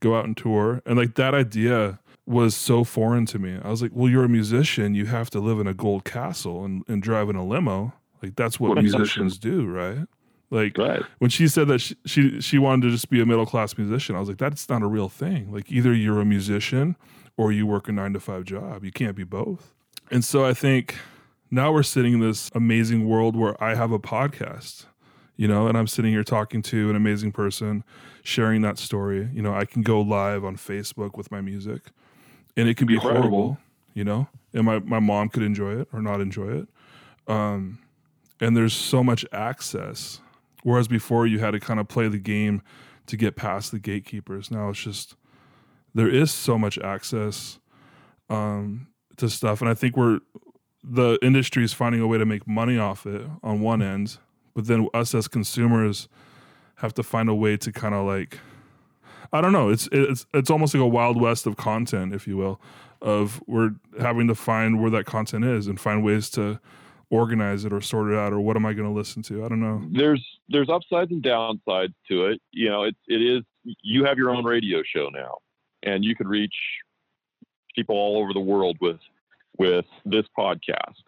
go 0.00 0.16
out 0.16 0.24
and 0.24 0.36
tour. 0.36 0.82
And 0.86 0.98
like 0.98 1.14
that 1.14 1.34
idea 1.34 2.00
was 2.26 2.54
so 2.54 2.84
foreign 2.84 3.26
to 3.26 3.38
me. 3.38 3.58
I 3.62 3.70
was 3.70 3.82
like, 3.82 3.92
well, 3.94 4.08
you're 4.08 4.24
a 4.24 4.28
musician. 4.28 4.94
You 4.94 5.06
have 5.06 5.30
to 5.30 5.40
live 5.40 5.58
in 5.58 5.66
a 5.66 5.74
gold 5.74 6.04
castle 6.04 6.64
and, 6.64 6.84
and 6.86 7.02
drive 7.02 7.28
in 7.28 7.36
a 7.36 7.44
limo. 7.44 7.92
Like 8.22 8.36
that's 8.36 8.60
what 8.60 8.76
musicians 8.76 9.38
do, 9.38 9.66
right? 9.66 10.06
Like 10.50 10.76
right. 10.76 11.02
when 11.18 11.30
she 11.30 11.46
said 11.46 11.68
that 11.68 11.78
she, 11.78 11.96
she 12.06 12.40
she 12.40 12.58
wanted 12.58 12.82
to 12.82 12.90
just 12.90 13.08
be 13.08 13.20
a 13.20 13.26
middle 13.26 13.46
class 13.46 13.78
musician, 13.78 14.16
I 14.16 14.20
was 14.20 14.28
like, 14.28 14.38
that's 14.38 14.68
not 14.68 14.82
a 14.82 14.86
real 14.86 15.08
thing. 15.08 15.52
Like 15.52 15.70
either 15.70 15.94
you're 15.94 16.20
a 16.20 16.24
musician 16.24 16.96
or 17.36 17.52
you 17.52 17.66
work 17.66 17.88
a 17.88 17.92
nine 17.92 18.12
to 18.14 18.20
five 18.20 18.44
job. 18.44 18.84
You 18.84 18.90
can't 18.90 19.14
be 19.14 19.22
both. 19.22 19.72
And 20.10 20.24
so 20.24 20.44
I 20.44 20.52
think 20.52 20.96
now 21.52 21.72
we're 21.72 21.84
sitting 21.84 22.14
in 22.14 22.20
this 22.20 22.50
amazing 22.52 23.08
world 23.08 23.36
where 23.36 23.62
I 23.62 23.76
have 23.76 23.92
a 23.92 23.98
podcast, 24.00 24.86
you 25.36 25.46
know, 25.46 25.68
and 25.68 25.78
I'm 25.78 25.86
sitting 25.86 26.10
here 26.10 26.24
talking 26.24 26.62
to 26.62 26.90
an 26.90 26.96
amazing 26.96 27.30
person, 27.30 27.84
sharing 28.24 28.62
that 28.62 28.76
story. 28.76 29.28
You 29.32 29.42
know, 29.42 29.54
I 29.54 29.64
can 29.64 29.82
go 29.82 30.00
live 30.00 30.44
on 30.44 30.56
Facebook 30.56 31.16
with 31.16 31.30
my 31.30 31.40
music, 31.40 31.92
and 32.56 32.68
it 32.68 32.76
can 32.76 32.88
be 32.88 32.94
Incredible. 32.94 33.20
horrible, 33.20 33.58
you 33.94 34.02
know, 34.02 34.26
and 34.52 34.64
my 34.64 34.80
my 34.80 34.98
mom 34.98 35.28
could 35.28 35.44
enjoy 35.44 35.80
it 35.80 35.86
or 35.92 36.02
not 36.02 36.20
enjoy 36.20 36.50
it. 36.62 36.68
Um, 37.28 37.78
and 38.40 38.56
there's 38.56 38.74
so 38.74 39.04
much 39.04 39.24
access 39.32 40.20
Whereas 40.62 40.88
before 40.88 41.26
you 41.26 41.38
had 41.38 41.52
to 41.52 41.60
kind 41.60 41.80
of 41.80 41.88
play 41.88 42.08
the 42.08 42.18
game 42.18 42.62
to 43.06 43.16
get 43.16 43.36
past 43.36 43.72
the 43.72 43.78
gatekeepers. 43.78 44.50
Now 44.50 44.70
it's 44.70 44.80
just 44.80 45.16
there 45.94 46.08
is 46.08 46.30
so 46.30 46.58
much 46.58 46.78
access 46.78 47.58
um, 48.28 48.88
to 49.16 49.28
stuff, 49.28 49.60
and 49.60 49.70
I 49.70 49.74
think 49.74 49.96
we're 49.96 50.20
the 50.82 51.18
industry 51.22 51.64
is 51.64 51.72
finding 51.72 52.00
a 52.00 52.06
way 52.06 52.18
to 52.18 52.24
make 52.24 52.46
money 52.46 52.78
off 52.78 53.06
it 53.06 53.26
on 53.42 53.60
one 53.60 53.82
end, 53.82 54.18
but 54.54 54.66
then 54.66 54.88
us 54.94 55.14
as 55.14 55.28
consumers 55.28 56.08
have 56.76 56.94
to 56.94 57.02
find 57.02 57.28
a 57.28 57.34
way 57.34 57.56
to 57.58 57.70
kind 57.70 57.94
of 57.94 58.06
like 58.06 58.38
I 59.32 59.40
don't 59.40 59.52
know. 59.52 59.68
It's 59.68 59.88
it's 59.92 60.26
it's 60.34 60.50
almost 60.50 60.74
like 60.74 60.82
a 60.82 60.86
wild 60.86 61.20
west 61.20 61.46
of 61.46 61.56
content, 61.56 62.14
if 62.14 62.26
you 62.26 62.36
will, 62.36 62.60
of 63.00 63.42
we're 63.46 63.72
having 64.00 64.26
to 64.28 64.34
find 64.34 64.80
where 64.80 64.90
that 64.90 65.06
content 65.06 65.44
is 65.44 65.66
and 65.66 65.78
find 65.78 66.04
ways 66.04 66.30
to 66.30 66.60
organize 67.10 67.64
it 67.64 67.72
or 67.72 67.80
sort 67.80 68.10
it 68.10 68.16
out 68.16 68.32
or 68.32 68.40
what 68.40 68.56
am 68.56 68.64
I 68.64 68.72
going 68.72 68.88
to 68.88 68.94
listen 68.94 69.22
to? 69.24 69.44
I 69.44 69.48
don't 69.48 69.60
know. 69.60 69.82
There's 69.92 70.24
there's 70.48 70.68
upsides 70.68 71.10
and 71.10 71.22
downsides 71.22 71.94
to 72.08 72.26
it. 72.26 72.40
You 72.52 72.70
know, 72.70 72.84
it 72.84 72.96
it 73.08 73.20
is 73.20 73.42
you 73.82 74.04
have 74.04 74.16
your 74.16 74.30
own 74.30 74.44
radio 74.44 74.82
show 74.82 75.08
now 75.12 75.38
and 75.82 76.04
you 76.04 76.14
can 76.14 76.28
reach 76.28 76.54
people 77.74 77.96
all 77.96 78.22
over 78.22 78.32
the 78.32 78.40
world 78.40 78.76
with 78.80 79.00
with 79.58 79.84
this 80.04 80.24
podcast. 80.38 81.02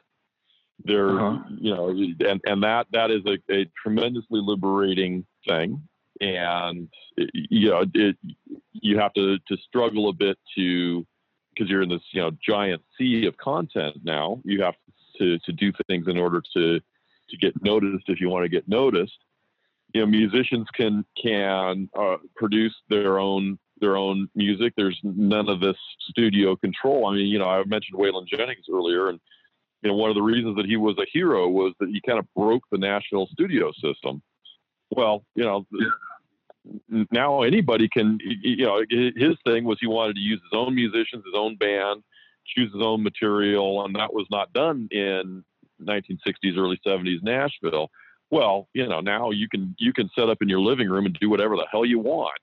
There 0.85 1.11
uh-huh. 1.11 1.43
you 1.59 1.75
know 1.75 1.89
and 1.89 2.41
and 2.45 2.63
that 2.63 2.87
that 2.93 3.11
is 3.11 3.23
a, 3.27 3.39
a 3.53 3.71
tremendously 3.81 4.41
liberating 4.43 5.25
thing 5.47 5.81
and 6.21 6.89
it, 7.17 7.31
you 7.33 7.71
know 7.71 7.85
it 7.95 8.17
you 8.73 8.99
have 8.99 9.13
to 9.15 9.39
to 9.39 9.57
struggle 9.69 10.09
a 10.09 10.13
bit 10.13 10.39
to 10.57 11.07
because 11.55 11.71
you're 11.71 11.83
in 11.83 11.89
this 11.89 12.03
you 12.13 12.21
know 12.21 12.33
giant 12.45 12.83
sea 12.99 13.27
of 13.27 13.37
content 13.37 13.97
now 14.03 14.41
you 14.45 14.63
have 14.63 14.75
to 14.75 14.93
to 15.19 15.39
to 15.41 15.53
do 15.53 15.73
things 15.87 16.07
in 16.09 16.19
order 16.19 16.43
to 16.55 16.81
to 17.31 17.37
get 17.39 17.55
noticed 17.63 18.05
if 18.09 18.21
you 18.21 18.29
want 18.29 18.45
to 18.45 18.49
get 18.49 18.69
noticed. 18.69 19.19
You 19.95 20.03
know, 20.03 20.07
musicians 20.07 20.67
can 20.75 21.05
can 21.23 21.89
uh, 21.99 22.17
produce 22.37 22.75
their 22.89 23.19
own 23.19 23.59
their 23.81 23.97
own 23.97 24.29
music. 24.35 24.73
There's 24.77 24.99
none 25.03 25.49
of 25.49 25.61
this 25.61 25.77
studio 26.09 26.57
control. 26.57 27.07
I 27.07 27.17
mean, 27.17 27.27
you 27.27 27.39
know, 27.39 27.49
I 27.49 27.63
mentioned 27.65 27.99
Waylon 27.99 28.27
Jennings 28.27 28.67
earlier, 28.73 29.09
and 29.09 29.21
you 29.83 29.91
know, 29.91 29.97
one 29.97 30.09
of 30.09 30.17
the 30.17 30.23
reasons 30.23 30.57
that 30.57 30.67
he 30.67 30.77
was 30.77 30.97
a 30.99 31.07
hero 31.13 31.49
was 31.49 31.75
that 31.81 31.89
he 31.89 32.01
kind 32.07 32.19
of 32.19 32.27
broke 32.35 32.63
the 32.71 32.79
Nashville 32.79 33.29
studio 33.33 33.73
system. 33.83 34.23
Well, 34.91 35.25
you 35.35 35.45
know, 35.45 35.67
now 37.11 37.43
anybody 37.43 37.89
can. 37.89 38.19
You 38.23 38.65
know, 38.65 38.83
his 38.89 39.37
thing 39.45 39.65
was 39.65 39.79
he 39.81 39.87
wanted 39.87 40.15
to 40.15 40.21
use 40.21 40.41
his 40.51 40.57
own 40.57 40.75
musicians, 40.75 41.25
his 41.25 41.35
own 41.35 41.57
band, 41.57 42.03
choose 42.47 42.73
his 42.73 42.83
own 42.83 43.03
material, 43.03 43.85
and 43.85 43.95
that 43.97 44.13
was 44.13 44.27
not 44.31 44.53
done 44.53 44.89
in 44.91 45.45
1960s, 45.83 46.57
early 46.57 46.81
70s 46.87 47.23
Nashville. 47.23 47.91
Well, 48.31 48.69
you 48.73 48.89
know, 48.89 49.01
now 49.01 49.31
you 49.31 49.49
can 49.49 49.75
you 49.79 49.93
can 49.93 50.09
set 50.17 50.31
up 50.31 50.39
in 50.41 50.49
your 50.49 50.61
living 50.61 50.89
room 50.89 51.07
and 51.07 51.17
do 51.21 51.29
whatever 51.29 51.57
the 51.57 51.67
hell 51.71 51.85
you 51.85 51.99
want. 51.99 52.39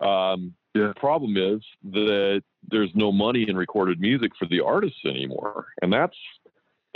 Um, 0.00 0.54
Yeah. 0.74 0.92
Problem 0.96 1.36
is 1.36 1.60
that 1.92 2.42
there's 2.70 2.90
no 2.94 3.10
money 3.12 3.46
in 3.48 3.56
recorded 3.56 4.00
music 4.00 4.32
for 4.38 4.46
the 4.46 4.60
artists 4.60 5.00
anymore, 5.04 5.66
and 5.82 5.92
that's 5.92 6.16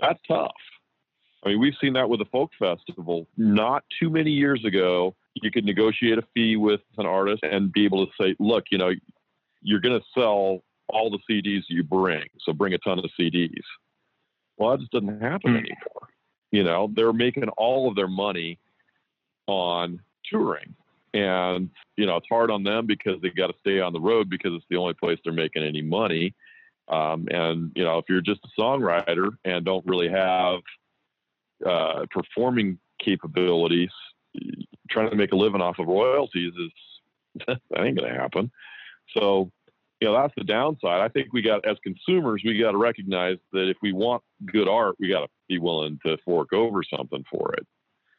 that's 0.00 0.20
tough. 0.26 0.52
I 1.44 1.48
mean, 1.50 1.60
we've 1.60 1.74
seen 1.80 1.94
that 1.94 2.08
with 2.08 2.20
the 2.20 2.26
folk 2.26 2.52
festival. 2.58 3.26
Not 3.36 3.82
too 3.98 4.08
many 4.08 4.30
years 4.30 4.64
ago, 4.64 5.16
you 5.34 5.50
could 5.50 5.64
negotiate 5.64 6.18
a 6.18 6.22
fee 6.34 6.56
with 6.56 6.80
an 6.98 7.06
artist 7.06 7.42
and 7.42 7.72
be 7.72 7.84
able 7.84 8.06
to 8.06 8.12
say, 8.20 8.36
"Look, 8.38 8.64
you 8.70 8.78
know, 8.78 8.92
you're 9.62 9.80
going 9.80 9.98
to 9.98 10.06
sell 10.14 10.62
all 10.92 11.10
the 11.10 11.18
CDs 11.28 11.62
you 11.68 11.82
bring, 11.82 12.24
so 12.40 12.52
bring 12.52 12.74
a 12.74 12.78
ton 12.78 12.98
of 12.98 13.04
CDs." 13.18 13.64
Well, 14.56 14.70
that 14.70 14.80
just 14.80 14.92
doesn't 14.92 15.20
happen 15.20 15.52
Hmm. 15.52 15.56
anymore. 15.58 16.08
You 16.50 16.64
know, 16.64 16.90
they're 16.94 17.12
making 17.12 17.48
all 17.50 17.88
of 17.88 17.96
their 17.96 18.08
money 18.08 18.58
on 19.46 20.00
touring. 20.24 20.74
And, 21.14 21.70
you 21.96 22.06
know, 22.06 22.16
it's 22.16 22.28
hard 22.28 22.50
on 22.50 22.62
them 22.62 22.86
because 22.86 23.20
they 23.20 23.30
got 23.30 23.48
to 23.48 23.58
stay 23.60 23.80
on 23.80 23.92
the 23.92 24.00
road 24.00 24.30
because 24.30 24.52
it's 24.54 24.64
the 24.70 24.76
only 24.76 24.94
place 24.94 25.18
they're 25.24 25.32
making 25.32 25.62
any 25.62 25.82
money. 25.82 26.34
Um, 26.88 27.26
and, 27.30 27.72
you 27.74 27.84
know, 27.84 27.98
if 27.98 28.06
you're 28.08 28.20
just 28.20 28.40
a 28.44 28.60
songwriter 28.60 29.30
and 29.44 29.64
don't 29.64 29.84
really 29.86 30.08
have 30.08 30.60
uh, 31.64 32.06
performing 32.10 32.78
capabilities, 32.98 33.90
trying 34.90 35.10
to 35.10 35.16
make 35.16 35.32
a 35.32 35.36
living 35.36 35.60
off 35.60 35.78
of 35.78 35.86
royalties 35.86 36.52
is 36.58 36.70
that 37.46 37.60
ain't 37.78 37.98
going 37.98 38.12
to 38.12 38.18
happen. 38.18 38.50
So, 39.16 39.50
you 40.02 40.08
know, 40.08 40.20
that's 40.20 40.34
the 40.36 40.42
downside. 40.42 41.00
I 41.00 41.06
think 41.06 41.32
we 41.32 41.42
got, 41.42 41.64
as 41.64 41.76
consumers, 41.84 42.42
we 42.44 42.58
got 42.58 42.72
to 42.72 42.76
recognize 42.76 43.36
that 43.52 43.68
if 43.68 43.76
we 43.82 43.92
want 43.92 44.20
good 44.46 44.66
art, 44.66 44.96
we 44.98 45.08
got 45.08 45.20
to 45.20 45.28
be 45.48 45.60
willing 45.60 46.00
to 46.04 46.16
fork 46.24 46.52
over 46.52 46.82
something 46.82 47.24
for 47.30 47.54
it. 47.54 47.64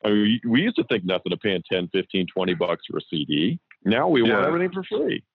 I 0.05 0.09
mean, 0.09 0.39
we, 0.43 0.49
we 0.49 0.61
used 0.61 0.77
to 0.77 0.85
think 0.85 1.03
nothing 1.03 1.33
of 1.33 1.41
paying 1.41 1.61
10, 1.69 1.89
15, 1.91 2.27
20 2.33 2.53
bucks 2.53 2.83
for 2.89 2.99
a 2.99 3.01
CD. 3.09 3.59
Now 3.83 4.07
we 4.07 4.21
want 4.21 4.45
everything 4.45 4.71
for 4.71 4.83
free. 4.83 5.25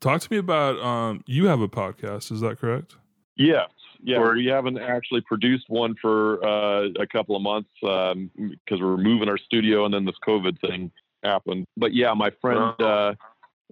Talk 0.00 0.22
to 0.22 0.32
me 0.32 0.38
about 0.38 0.78
um, 0.82 1.22
you 1.26 1.48
have 1.48 1.60
a 1.60 1.68
podcast. 1.68 2.32
Is 2.32 2.40
that 2.40 2.58
correct? 2.58 2.96
Yes. 3.36 3.68
Yeah, 4.02 4.20
Or- 4.20 4.32
we 4.32 4.46
haven't 4.46 4.78
actually 4.78 5.20
produced 5.20 5.66
one 5.68 5.94
for 6.00 6.42
uh, 6.42 6.88
a 6.98 7.06
couple 7.06 7.36
of 7.36 7.42
months 7.42 7.68
because 7.82 8.80
we're 8.80 8.96
moving 8.96 9.28
our 9.28 9.36
studio 9.36 9.84
and 9.84 9.92
then 9.92 10.06
this 10.06 10.16
COVID 10.26 10.58
thing 10.62 10.90
happened. 11.22 11.66
But 11.76 11.92
yeah, 11.92 12.14
my 12.14 12.30
friend 12.40 12.72
uh, 12.80 13.12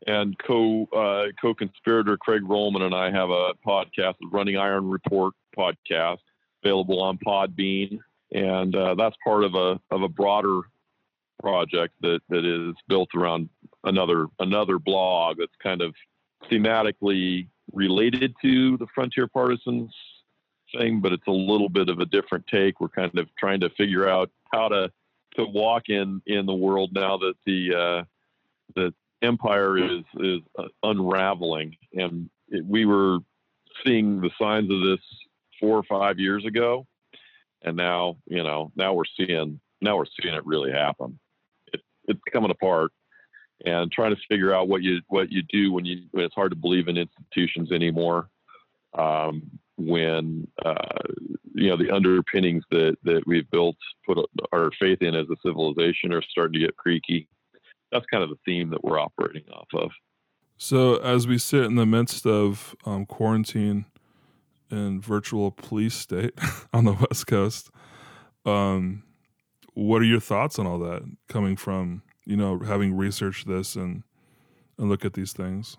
and 0.06 0.38
co 0.38 0.84
uh, 0.94 1.32
co 1.40 1.54
conspirator 1.54 2.16
Craig 2.16 2.42
Rollman 2.42 2.82
and 2.82 2.94
I 2.94 3.10
have 3.10 3.30
a 3.30 3.52
podcast, 3.66 4.14
the 4.20 4.28
Running 4.30 4.56
Iron 4.56 4.88
Report 4.88 5.34
podcast, 5.56 6.18
available 6.62 7.02
on 7.02 7.18
Podbean, 7.18 7.98
and 8.32 8.74
uh, 8.74 8.94
that's 8.94 9.16
part 9.24 9.44
of 9.44 9.54
a 9.54 9.80
of 9.90 10.02
a 10.02 10.08
broader 10.08 10.60
project 11.40 11.94
that 12.00 12.20
that 12.28 12.44
is 12.44 12.74
built 12.88 13.08
around 13.14 13.48
another 13.84 14.26
another 14.38 14.78
blog 14.78 15.38
that's 15.38 15.52
kind 15.62 15.82
of 15.82 15.94
thematically 16.50 17.48
related 17.72 18.34
to 18.42 18.76
the 18.78 18.86
Frontier 18.94 19.26
Partisans 19.26 19.92
thing, 20.76 21.00
but 21.00 21.12
it's 21.12 21.26
a 21.26 21.32
little 21.32 21.68
bit 21.68 21.88
of 21.88 21.98
a 21.98 22.06
different 22.06 22.46
take. 22.46 22.80
We're 22.80 22.88
kind 22.88 23.16
of 23.18 23.28
trying 23.36 23.60
to 23.60 23.70
figure 23.70 24.08
out 24.08 24.30
how 24.52 24.68
to 24.68 24.90
to 25.36 25.44
walk 25.44 25.88
in 25.88 26.22
in 26.26 26.46
the 26.46 26.54
world 26.54 26.90
now 26.92 27.16
that 27.18 27.34
the 27.46 27.74
uh, 27.74 28.04
the 28.74 28.94
empire 29.22 29.78
is 29.78 30.04
is 30.18 30.40
uh, 30.58 30.68
unraveling, 30.82 31.76
and 31.94 32.28
it, 32.48 32.64
we 32.64 32.84
were 32.84 33.18
seeing 33.84 34.20
the 34.20 34.30
signs 34.40 34.70
of 34.70 34.80
this 34.82 35.04
four 35.60 35.76
or 35.76 35.82
five 35.84 36.18
years 36.18 36.44
ago, 36.44 36.86
and 37.62 37.76
now 37.76 38.16
you 38.26 38.42
know 38.42 38.72
now 38.76 38.94
we're 38.94 39.04
seeing 39.16 39.60
now 39.80 39.96
we're 39.96 40.06
seeing 40.20 40.34
it 40.34 40.46
really 40.46 40.72
happen. 40.72 41.18
It, 41.72 41.80
it's 42.06 42.20
coming 42.32 42.50
apart, 42.50 42.92
and 43.64 43.90
trying 43.90 44.14
to 44.14 44.20
figure 44.28 44.54
out 44.54 44.68
what 44.68 44.82
you 44.82 45.00
what 45.08 45.30
you 45.30 45.42
do 45.42 45.72
when 45.72 45.84
you 45.84 46.04
when 46.12 46.24
it's 46.24 46.34
hard 46.34 46.52
to 46.52 46.56
believe 46.56 46.88
in 46.88 46.96
institutions 46.96 47.72
anymore. 47.72 48.28
Um, 48.96 49.42
when 49.76 50.48
uh, 50.64 50.74
you 51.54 51.68
know 51.68 51.76
the 51.76 51.90
underpinnings 51.90 52.64
that 52.70 52.96
that 53.04 53.22
we've 53.26 53.50
built, 53.50 53.76
put 54.06 54.18
our 54.52 54.70
faith 54.78 55.02
in 55.02 55.14
as 55.14 55.26
a 55.30 55.36
civilization, 55.44 56.12
are 56.12 56.22
starting 56.22 56.54
to 56.54 56.66
get 56.66 56.76
creaky. 56.76 57.28
That's 57.92 58.06
kind 58.06 58.22
of 58.22 58.30
the 58.30 58.38
theme 58.44 58.70
that 58.70 58.84
we're 58.84 58.98
operating 58.98 59.44
off 59.52 59.68
of. 59.74 59.90
So, 60.56 60.96
as 60.96 61.26
we 61.26 61.38
sit 61.38 61.64
in 61.64 61.76
the 61.76 61.86
midst 61.86 62.26
of 62.26 62.74
um, 62.84 63.06
quarantine 63.06 63.86
and 64.70 65.02
virtual 65.02 65.50
police 65.50 65.94
state 65.94 66.34
on 66.72 66.84
the 66.84 66.92
West 66.92 67.26
Coast, 67.26 67.70
um, 68.44 69.04
what 69.74 70.02
are 70.02 70.06
your 70.06 70.20
thoughts 70.20 70.58
on 70.58 70.66
all 70.66 70.78
that 70.80 71.02
coming 71.28 71.56
from, 71.56 72.02
you 72.24 72.36
know, 72.36 72.58
having 72.58 72.96
researched 72.96 73.46
this 73.46 73.76
and, 73.76 74.02
and 74.78 74.88
look 74.88 75.04
at 75.04 75.12
these 75.12 75.32
things? 75.32 75.76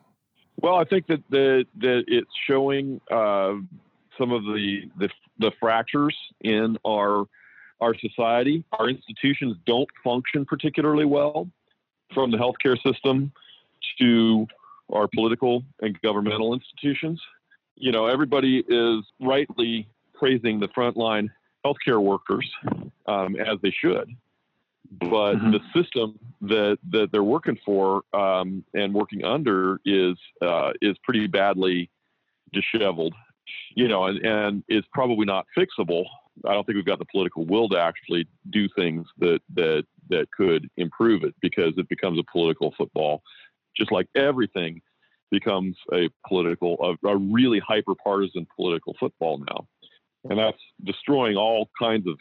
Well, 0.61 0.75
I 0.75 0.85
think 0.85 1.07
that 1.07 1.23
that, 1.29 1.65
that 1.79 2.03
it's 2.07 2.31
showing 2.47 3.01
uh, 3.11 3.55
some 4.17 4.31
of 4.31 4.43
the, 4.43 4.83
the 4.97 5.09
the 5.39 5.51
fractures 5.59 6.15
in 6.41 6.77
our 6.85 7.25
our 7.81 7.95
society. 7.97 8.63
Our 8.73 8.89
institutions 8.89 9.55
don't 9.65 9.89
function 10.03 10.45
particularly 10.45 11.05
well, 11.05 11.49
from 12.13 12.31
the 12.31 12.37
healthcare 12.37 12.81
system 12.81 13.31
to 13.99 14.47
our 14.91 15.07
political 15.07 15.63
and 15.81 15.99
governmental 16.01 16.53
institutions. 16.53 17.21
You 17.75 17.91
know, 17.91 18.07
everybody 18.07 18.63
is 18.67 19.05
rightly 19.21 19.87
praising 20.13 20.59
the 20.59 20.67
frontline 20.69 21.29
healthcare 21.65 22.01
workers 22.01 22.49
um, 23.05 23.35
as 23.35 23.57
they 23.61 23.71
should, 23.71 24.09
but 24.91 25.35
Mhm. 25.35 25.51
the 25.51 25.81
system 25.81 26.17
that 26.41 26.79
that 26.89 27.11
they're 27.11 27.23
working 27.23 27.57
for 27.65 28.03
um, 28.13 28.63
and 28.73 28.93
working 28.93 29.23
under 29.23 29.79
is 29.85 30.17
uh, 30.41 30.71
is 30.81 30.97
pretty 30.99 31.27
badly 31.27 31.89
disheveled, 32.51 33.13
you 33.75 33.87
know, 33.87 34.05
and, 34.05 34.25
and 34.25 34.63
is 34.67 34.83
probably 34.93 35.25
not 35.25 35.45
fixable. 35.55 36.05
I 36.45 36.53
don't 36.53 36.65
think 36.65 36.75
we've 36.77 36.85
got 36.85 36.99
the 36.99 37.05
political 37.05 37.45
will 37.45 37.69
to 37.69 37.79
actually 37.79 38.27
do 38.49 38.67
things 38.75 39.05
that 39.19 39.41
that 39.53 39.85
that 40.09 40.31
could 40.31 40.69
improve 40.77 41.23
it 41.23 41.35
because 41.41 41.73
it 41.77 41.89
becomes 41.89 42.19
a 42.19 42.31
political 42.31 42.73
football, 42.77 43.21
just 43.75 43.91
like 43.91 44.07
everything 44.15 44.81
becomes 45.31 45.77
a 45.93 46.09
political, 46.27 46.97
a, 47.03 47.07
a 47.07 47.17
really 47.17 47.59
hyper 47.59 47.93
partisan 47.95 48.47
political 48.55 48.95
football 48.99 49.39
now, 49.39 49.67
and 50.29 50.39
that's 50.39 50.61
destroying 50.83 51.37
all 51.37 51.69
kinds 51.79 52.07
of 52.07 52.17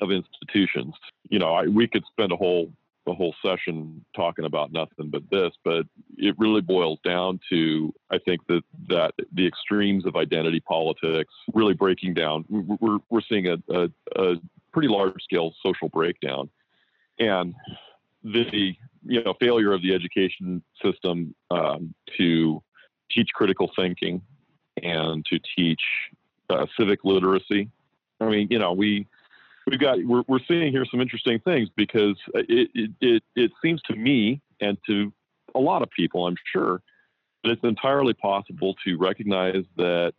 of 0.00 0.10
institutions. 0.10 0.94
You 1.30 1.38
know, 1.38 1.54
I, 1.54 1.66
we 1.66 1.86
could 1.86 2.04
spend 2.12 2.32
a 2.32 2.36
whole 2.36 2.72
a 3.06 3.12
whole 3.12 3.34
session 3.44 4.04
talking 4.14 4.44
about 4.44 4.72
nothing 4.72 5.10
but 5.10 5.22
this, 5.30 5.52
but 5.64 5.86
it 6.18 6.36
really 6.38 6.60
boils 6.60 6.98
down 7.04 7.40
to 7.50 7.92
I 8.10 8.18
think 8.18 8.46
that 8.48 8.62
that 8.88 9.12
the 9.32 9.46
extremes 9.46 10.06
of 10.06 10.16
identity 10.16 10.60
politics 10.60 11.32
really 11.52 11.74
breaking 11.74 12.14
down. 12.14 12.44
We're 12.48 12.98
we're 13.10 13.20
seeing 13.28 13.48
a, 13.48 13.56
a, 13.70 13.90
a 14.16 14.36
pretty 14.72 14.88
large 14.88 15.22
scale 15.22 15.52
social 15.62 15.88
breakdown, 15.88 16.48
and 17.18 17.54
the 18.24 18.74
you 19.04 19.22
know 19.24 19.34
failure 19.40 19.72
of 19.72 19.82
the 19.82 19.94
education 19.94 20.62
system 20.84 21.34
um, 21.50 21.94
to 22.16 22.62
teach 23.10 23.28
critical 23.34 23.70
thinking 23.76 24.22
and 24.82 25.24
to 25.26 25.38
teach 25.56 25.80
uh, 26.50 26.66
civic 26.78 27.04
literacy. 27.04 27.68
I 28.20 28.28
mean, 28.28 28.48
you 28.50 28.58
know, 28.58 28.72
we 28.72 29.06
we've 29.66 29.80
got 29.80 29.98
we're, 30.04 30.22
we're 30.28 30.40
seeing 30.46 30.72
here 30.72 30.84
some 30.90 31.00
interesting 31.00 31.38
things 31.40 31.68
because 31.76 32.16
it, 32.34 32.70
it, 32.74 32.90
it, 33.00 33.22
it 33.36 33.50
seems 33.62 33.80
to 33.82 33.96
me 33.96 34.40
and 34.60 34.76
to 34.86 35.12
a 35.54 35.58
lot 35.58 35.82
of 35.82 35.90
people 35.90 36.26
i'm 36.26 36.36
sure 36.52 36.82
that 37.44 37.50
it's 37.50 37.64
entirely 37.64 38.14
possible 38.14 38.74
to 38.84 38.96
recognize 38.96 39.64
that 39.76 40.12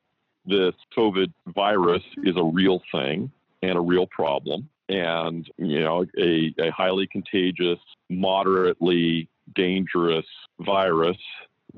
this 0.46 0.74
covid 0.98 1.32
virus 1.48 2.04
is 2.24 2.36
a 2.38 2.44
real 2.44 2.82
thing 2.92 3.32
and 3.62 3.78
a 3.78 3.82
real 3.82 4.08
problem 4.08 4.70
and 4.94 5.50
you 5.58 5.80
know 5.80 6.06
a, 6.18 6.54
a 6.60 6.72
highly 6.72 7.08
contagious 7.08 7.80
moderately 8.10 9.28
dangerous 9.56 10.26
virus 10.60 11.18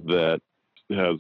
that 0.06 0.42
has 0.90 1.18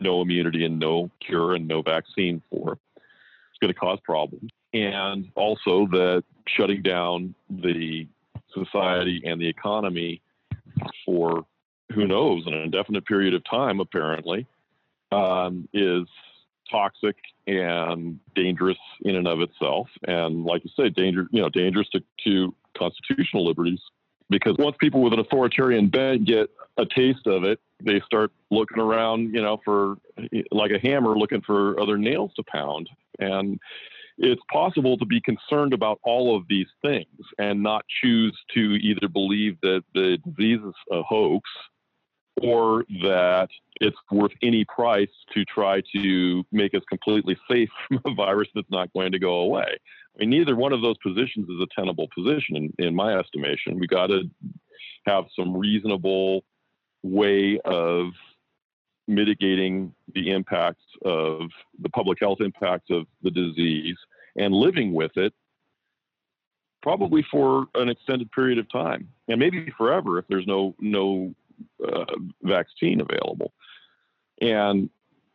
no 0.00 0.22
immunity 0.22 0.64
and 0.64 0.78
no 0.78 1.10
cure 1.20 1.54
and 1.54 1.66
no 1.66 1.82
vaccine 1.82 2.40
for. 2.50 2.78
It's 2.96 3.58
going 3.60 3.72
to 3.72 3.78
cause 3.78 3.98
problems. 4.04 4.50
And 4.72 5.30
also 5.34 5.86
that 5.90 6.24
shutting 6.48 6.82
down 6.82 7.34
the 7.48 8.08
society 8.52 9.22
and 9.24 9.40
the 9.40 9.48
economy 9.48 10.20
for 11.04 11.44
who 11.94 12.06
knows 12.06 12.46
an 12.46 12.54
indefinite 12.54 13.06
period 13.06 13.34
of 13.34 13.42
time 13.48 13.78
apparently 13.78 14.46
um, 15.12 15.68
is 15.72 16.06
toxic 16.70 17.16
and 17.46 18.18
dangerous 18.34 18.78
in 19.02 19.16
and 19.16 19.28
of 19.28 19.40
itself. 19.40 19.88
And 20.06 20.44
like 20.44 20.62
you 20.64 20.70
say 20.76 20.88
danger 20.90 21.26
you 21.30 21.42
know 21.42 21.48
dangerous 21.48 21.88
to, 21.90 22.00
to 22.24 22.54
constitutional 22.76 23.46
liberties. 23.46 23.80
Because 24.30 24.56
once 24.58 24.74
people 24.80 25.02
with 25.02 25.12
an 25.12 25.18
authoritarian 25.18 25.88
bent 25.88 26.24
get 26.24 26.48
a 26.78 26.86
taste 26.86 27.26
of 27.26 27.44
it 27.44 27.60
they 27.82 28.00
start 28.06 28.32
looking 28.50 28.78
around 28.78 29.34
you 29.34 29.42
know 29.42 29.60
for 29.64 29.96
like 30.50 30.70
a 30.70 30.78
hammer 30.78 31.16
looking 31.16 31.42
for 31.42 31.78
other 31.80 31.98
nails 31.98 32.32
to 32.36 32.42
pound. 32.44 32.88
And 33.18 33.60
it's 34.18 34.42
possible 34.52 34.96
to 34.96 35.04
be 35.04 35.20
concerned 35.20 35.72
about 35.72 35.98
all 36.04 36.36
of 36.36 36.44
these 36.48 36.68
things 36.82 37.08
and 37.38 37.62
not 37.62 37.84
choose 38.02 38.36
to 38.54 38.60
either 38.60 39.08
believe 39.08 39.58
that 39.62 39.82
the 39.94 40.18
disease 40.18 40.60
is 40.64 40.74
a 40.90 41.02
hoax 41.02 41.48
or 42.42 42.84
that 43.02 43.48
it's 43.80 43.96
worth 44.10 44.32
any 44.42 44.64
price 44.64 45.08
to 45.32 45.44
try 45.44 45.82
to 45.94 46.44
make 46.52 46.74
us 46.74 46.82
completely 46.88 47.36
safe 47.50 47.68
from 47.88 48.00
a 48.04 48.14
virus 48.14 48.48
that's 48.54 48.70
not 48.70 48.92
going 48.92 49.12
to 49.12 49.18
go 49.18 49.40
away. 49.40 49.66
I 49.68 50.20
mean, 50.20 50.30
neither 50.30 50.56
one 50.56 50.72
of 50.72 50.80
those 50.80 50.96
positions 50.98 51.48
is 51.48 51.60
a 51.60 51.66
tenable 51.78 52.08
position 52.14 52.56
in, 52.56 52.72
in 52.78 52.94
my 52.94 53.16
estimation. 53.16 53.78
We 53.78 53.86
got 53.86 54.08
to 54.08 54.22
have 55.06 55.24
some 55.36 55.56
reasonable 55.56 56.44
way 57.02 57.58
of 57.64 58.08
mitigating 59.06 59.94
the 60.14 60.30
impacts 60.30 60.84
of 61.04 61.50
the 61.80 61.90
public 61.90 62.18
health 62.20 62.40
impacts 62.40 62.90
of 62.90 63.06
the 63.22 63.30
disease 63.30 63.96
and 64.36 64.54
living 64.54 64.94
with 64.94 65.16
it 65.16 65.32
probably 66.82 67.24
for 67.30 67.66
an 67.74 67.88
extended 67.88 68.30
period 68.32 68.58
of 68.58 68.70
time 68.70 69.08
and 69.28 69.38
maybe 69.38 69.70
forever 69.76 70.18
if 70.18 70.26
there's 70.28 70.46
no 70.46 70.74
no 70.80 71.34
uh, 71.86 72.04
vaccine 72.42 73.00
available 73.00 73.52
and 74.40 74.90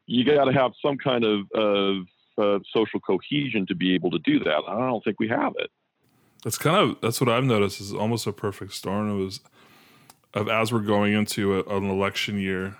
you 0.05 0.25
got 0.25 0.45
to 0.45 0.53
have 0.53 0.71
some 0.83 0.97
kind 0.97 1.23
of, 1.23 1.41
of 1.53 1.97
uh, 2.37 2.59
social 2.75 2.99
cohesion 2.99 3.65
to 3.67 3.75
be 3.75 3.93
able 3.93 4.11
to 4.11 4.19
do 4.19 4.39
that 4.39 4.61
i 4.67 4.77
don't 4.77 5.03
think 5.03 5.19
we 5.19 5.27
have 5.27 5.53
it 5.57 5.69
that's 6.43 6.57
kind 6.57 6.77
of 6.77 6.97
that's 7.01 7.19
what 7.19 7.29
i've 7.29 7.43
noticed 7.43 7.81
is 7.81 7.93
almost 7.93 8.25
a 8.27 8.33
perfect 8.33 8.73
storm 8.73 9.09
it 9.09 9.23
was 9.23 9.41
of 10.33 10.47
as 10.47 10.71
we're 10.71 10.79
going 10.79 11.13
into 11.13 11.59
a, 11.59 11.77
an 11.77 11.89
election 11.89 12.39
year 12.39 12.75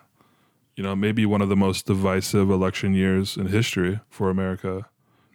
you 0.80 0.84
know, 0.84 0.96
maybe 0.96 1.26
one 1.26 1.42
of 1.42 1.50
the 1.50 1.58
most 1.58 1.88
divisive 1.88 2.50
election 2.50 2.94
years 2.94 3.36
in 3.36 3.48
history 3.48 4.00
for 4.10 4.30
America. 4.30 4.88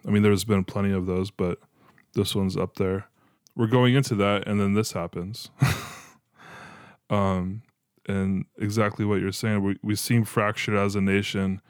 I 0.03 0.09
mean, 0.09 0.23
there's 0.23 0.43
been 0.43 0.63
plenty 0.63 0.91
of 0.91 1.05
those, 1.05 1.29
but 1.29 1.59
this 2.15 2.33
one's 2.33 2.57
up 2.57 2.77
there. 2.77 3.09
We're 3.55 3.67
going 3.67 3.93
into 3.93 4.15
that, 4.15 4.47
and 4.47 4.59
then 4.59 4.73
this 4.73 4.93
happens. 4.93 5.51
um, 7.11 7.61
and 8.07 8.45
exactly 8.57 9.05
what 9.05 9.21
you're 9.21 9.31
saying, 9.31 9.63
we, 9.63 9.77
we 9.81 9.95
seem 9.95 10.23
fractured 10.23 10.75
as 10.75 10.95
a 10.95 11.01
nation. 11.01 11.61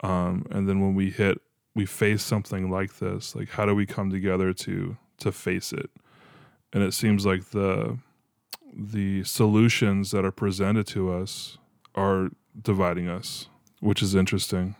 Um, 0.00 0.46
and 0.50 0.68
then 0.68 0.80
when 0.80 0.94
we 0.94 1.10
hit, 1.10 1.40
we 1.74 1.86
face 1.86 2.22
something 2.22 2.70
like 2.70 2.98
this, 2.98 3.34
like 3.34 3.50
how 3.50 3.64
do 3.64 3.74
we 3.74 3.86
come 3.86 4.10
together 4.10 4.52
to 4.52 4.96
to 5.18 5.32
face 5.32 5.72
it? 5.72 5.90
And 6.72 6.82
it 6.82 6.94
seems 6.94 7.24
like 7.24 7.50
the 7.50 7.98
the 8.74 9.24
solutions 9.24 10.10
that 10.10 10.24
are 10.24 10.32
presented 10.32 10.86
to 10.88 11.12
us 11.12 11.58
are 11.94 12.30
dividing 12.60 13.08
us, 13.08 13.48
which 13.80 14.02
is 14.02 14.14
interesting. 14.14 14.76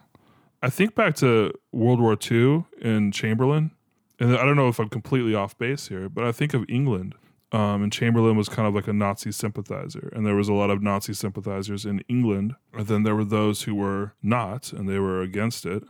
I 0.63 0.71
think 0.71 0.95
back 0.95 1.15
to 1.17 1.53
World 1.73 2.01
War 2.01 2.17
II 2.31 2.65
in 2.81 3.13
Chamberlain, 3.13 3.71
and 4.19 4.37
I 4.37 4.45
don't 4.45 4.57
know 4.57 4.69
if 4.69 4.81
I'm 4.81 4.89
completely 4.89 5.35
off 5.35 5.57
base 5.57 5.89
here, 5.89 6.09
but 6.09 6.25
I 6.25 6.33
think 6.33 6.55
of 6.55 6.65
England. 6.69 7.15
Um, 7.51 7.83
and 7.83 7.93
Chamberlain 7.93 8.37
was 8.37 8.49
kind 8.49 8.69
of 8.69 8.75
like 8.75 8.89
a 8.89 8.93
Nazi 8.93 9.33
sympathizer, 9.33 10.13
and 10.15 10.27
there 10.27 10.35
was 10.35 10.49
a 10.49 10.53
lot 10.53 10.69
of 10.71 10.83
Nazi 10.83 11.15
sympathizers 11.15 11.87
in 11.87 12.01
England. 12.09 12.55
And 12.75 12.87
then 12.87 13.05
there 13.05 13.17
were 13.17 13.25
those 13.25 13.63
who 13.63 13.75
were 13.75 14.13
not, 14.23 14.73
and 14.73 14.89
they 14.89 14.99
were 14.99 15.23
against 15.23 15.65
it. 15.65 15.83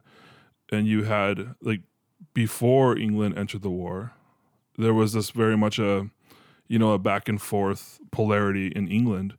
And 0.71 0.87
you 0.87 1.05
had 1.05 1.55
like 1.61 1.81
before 2.33 2.97
England 2.97 3.37
entered 3.37 3.63
the 3.63 3.71
war, 3.71 4.13
there 4.77 4.95
was 4.95 5.15
this 5.15 5.31
very 5.31 5.57
much 5.57 5.81
a, 5.81 6.11
you 6.69 6.79
know, 6.79 6.93
a 6.93 6.99
back 6.99 7.29
and 7.29 7.43
forth 7.43 7.99
polarity 8.13 8.69
in 8.69 8.87
England 8.87 9.35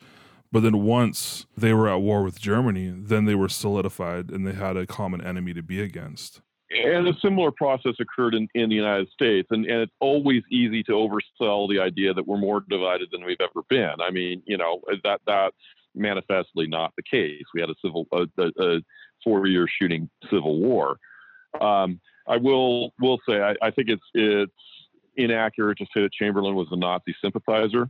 but 0.51 0.63
then 0.63 0.83
once 0.83 1.45
they 1.55 1.73
were 1.73 1.87
at 1.87 2.01
war 2.01 2.23
with 2.23 2.39
Germany, 2.39 2.91
then 2.95 3.25
they 3.25 3.35
were 3.35 3.49
solidified 3.49 4.31
and 4.31 4.47
they 4.47 4.53
had 4.53 4.77
a 4.77 4.87
common 4.87 5.21
enemy 5.21 5.53
to 5.53 5.61
be 5.61 5.79
against. 5.81 6.41
And 6.71 7.07
a 7.07 7.13
similar 7.19 7.51
process 7.51 7.93
occurred 7.99 8.35
in, 8.35 8.47
in 8.53 8.69
the 8.69 8.75
United 8.75 9.09
States. 9.09 9.47
And, 9.51 9.65
and 9.65 9.81
it's 9.81 9.93
always 9.99 10.43
easy 10.51 10.83
to 10.83 10.91
oversell 10.91 11.67
the 11.67 11.79
idea 11.79 12.13
that 12.13 12.27
we're 12.27 12.37
more 12.37 12.63
divided 12.69 13.09
than 13.11 13.25
we've 13.25 13.41
ever 13.41 13.63
been. 13.69 14.01
I 14.01 14.11
mean, 14.11 14.43
you 14.45 14.57
know, 14.57 14.81
that 15.03 15.21
that's 15.25 15.55
manifestly 15.95 16.67
not 16.67 16.93
the 16.95 17.03
case. 17.03 17.43
We 17.53 17.61
had 17.61 17.71
a 17.71 17.75
civil, 17.83 18.05
a, 18.11 18.27
a, 18.37 18.51
a 18.59 18.81
four 19.23 19.47
year 19.47 19.67
shooting 19.67 20.09
civil 20.29 20.59
war. 20.59 20.97
Um, 21.59 21.99
I 22.27 22.37
will 22.37 22.93
will 22.99 23.19
say 23.27 23.41
I, 23.41 23.55
I 23.61 23.71
think 23.71 23.89
it's 23.89 24.03
it's 24.13 24.51
inaccurate 25.15 25.79
to 25.79 25.85
say 25.85 26.01
that 26.03 26.13
Chamberlain 26.13 26.53
was 26.53 26.67
a 26.71 26.77
Nazi 26.77 27.15
sympathizer 27.19 27.89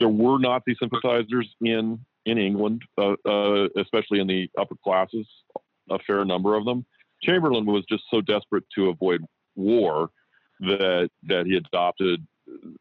there 0.00 0.08
were 0.08 0.38
Nazi 0.38 0.74
sympathizers 0.80 1.48
in 1.60 2.00
in 2.26 2.38
England, 2.38 2.82
uh, 2.98 3.14
uh, 3.24 3.68
especially 3.76 4.20
in 4.20 4.26
the 4.26 4.50
upper 4.58 4.74
classes, 4.82 5.26
a 5.90 5.98
fair 6.06 6.24
number 6.24 6.54
of 6.56 6.64
them. 6.64 6.84
Chamberlain 7.22 7.66
was 7.66 7.84
just 7.88 8.04
so 8.10 8.20
desperate 8.20 8.64
to 8.74 8.88
avoid 8.88 9.24
war 9.56 10.10
that 10.60 11.10
that 11.24 11.46
he 11.46 11.56
adopted 11.56 12.26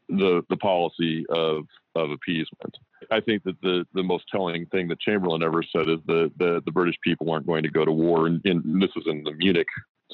the 0.08 0.42
the 0.50 0.58
policy 0.58 1.26
of 1.30 1.64
of 1.96 2.12
appeasement. 2.12 2.78
I 3.12 3.20
think 3.20 3.44
that 3.44 3.60
the 3.62 3.86
the 3.94 4.04
most 4.04 4.26
telling 4.32 4.66
thing 4.68 4.88
that 4.90 5.00
Chamberlain 5.00 5.44
ever 5.44 5.64
said 5.64 5.90
is 5.90 6.00
that 6.08 6.32
the, 6.38 6.62
the 6.66 6.72
British 6.72 6.96
people 7.04 7.32
aren't 7.32 7.48
going 7.48 7.64
to 7.64 7.70
go 7.70 7.86
to 7.86 7.92
war, 7.92 8.28
and, 8.28 8.42
and 8.46 8.82
this 8.82 8.92
was 8.96 9.06
in 9.08 9.24
the 9.24 9.34
Munich 9.34 9.68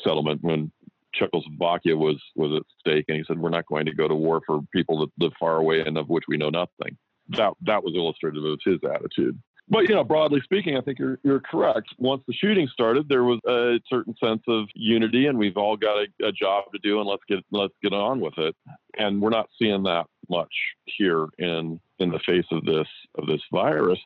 settlement 0.04 0.44
when 0.44 0.72
Czechoslovakia 1.14 1.96
was 1.96 2.22
was 2.36 2.52
at 2.56 2.64
stake, 2.80 3.06
and 3.08 3.18
he 3.18 3.24
said, 3.28 3.40
"We're 3.40 3.50
not 3.50 3.66
going 3.66 3.86
to 3.86 3.94
go 3.94 4.08
to 4.08 4.16
war 4.16 4.42
for 4.46 4.62
people 4.74 5.00
that 5.00 5.12
live 5.24 5.34
far 5.40 5.58
away 5.58 5.82
and 5.82 5.98
of 5.98 6.10
which 6.10 6.26
we 6.28 6.38
know 6.38 6.50
nothing." 6.50 6.98
That 7.30 7.54
that 7.62 7.84
was 7.84 7.96
illustrative 7.96 8.44
of 8.44 8.60
his 8.64 8.80
attitude. 8.84 9.40
But 9.68 9.90
you 9.90 9.96
know, 9.96 10.04
broadly 10.04 10.42
speaking, 10.44 10.78
I 10.78 10.82
think 10.82 11.00
you're 11.00 11.20
you're 11.24 11.40
correct. 11.40 11.90
Once 11.98 12.22
the 12.28 12.34
shooting 12.34 12.68
started, 12.72 13.10
there 13.10 13.24
was 13.24 13.40
a 13.48 13.80
certain 13.90 14.16
sense 14.24 14.44
of 14.48 14.68
unity, 14.76 15.26
and 15.26 15.38
we've 15.38 15.58
all 15.58 15.76
got 15.76 15.98
a, 15.98 16.28
a 16.28 16.32
job 16.32 16.66
to 16.74 16.80
do, 16.84 17.00
and 17.00 17.10
let's 17.10 17.24
get 17.28 17.40
let's 17.52 17.74
get 17.82 17.94
on 17.94 18.20
with 18.20 18.38
it. 18.38 18.56
And 18.98 19.22
we're 19.22 19.32
not 19.32 19.50
seeing 19.60 19.84
that 19.84 20.06
much 20.30 20.54
here 20.86 21.28
in 21.40 21.80
in 22.00 22.10
the 22.10 22.20
face 22.26 22.46
of 22.52 22.64
this 22.66 22.88
of 23.18 23.26
this 23.26 23.42
virus. 23.52 24.00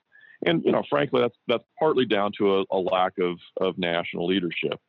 And 0.46 0.64
you 0.64 0.72
know, 0.72 0.84
frankly, 0.90 1.22
that's 1.22 1.36
that's 1.48 1.66
partly 1.78 2.06
down 2.06 2.32
to 2.38 2.60
a, 2.60 2.66
a 2.72 2.78
lack 2.78 3.18
of 3.20 3.38
of 3.60 3.78
national 3.78 4.28
leadership 4.28 4.80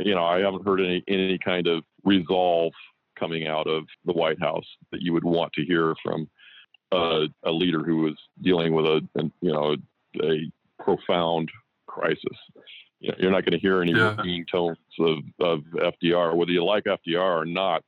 you 0.00 0.14
know, 0.14 0.24
I 0.24 0.40
haven't 0.40 0.66
heard 0.66 0.80
any 0.80 1.02
any 1.08 1.38
kind 1.38 1.66
of 1.66 1.84
resolve 2.04 2.72
coming 3.18 3.46
out 3.46 3.66
of 3.66 3.84
the 4.04 4.12
White 4.12 4.40
House 4.40 4.66
that 4.92 5.00
you 5.00 5.12
would 5.12 5.24
want 5.24 5.52
to 5.54 5.64
hear 5.64 5.94
from 6.02 6.28
a, 6.92 7.26
a 7.44 7.50
leader 7.50 7.82
who 7.82 7.98
was 7.98 8.14
dealing 8.42 8.74
with 8.74 8.86
a, 8.86 9.00
you 9.40 9.52
know, 9.52 9.76
a 10.22 10.50
profound 10.82 11.50
crisis. 11.86 12.38
You 13.00 13.10
know, 13.10 13.16
you're 13.18 13.30
not 13.30 13.44
going 13.44 13.52
to 13.52 13.58
hear 13.58 13.82
any 13.82 13.92
yeah. 13.92 14.16
ringing 14.16 14.46
tones 14.50 14.78
of, 14.98 15.18
of 15.40 15.60
FDR, 15.74 16.34
whether 16.34 16.50
you 16.50 16.64
like 16.64 16.84
FDR 16.84 17.42
or 17.42 17.44
not. 17.44 17.84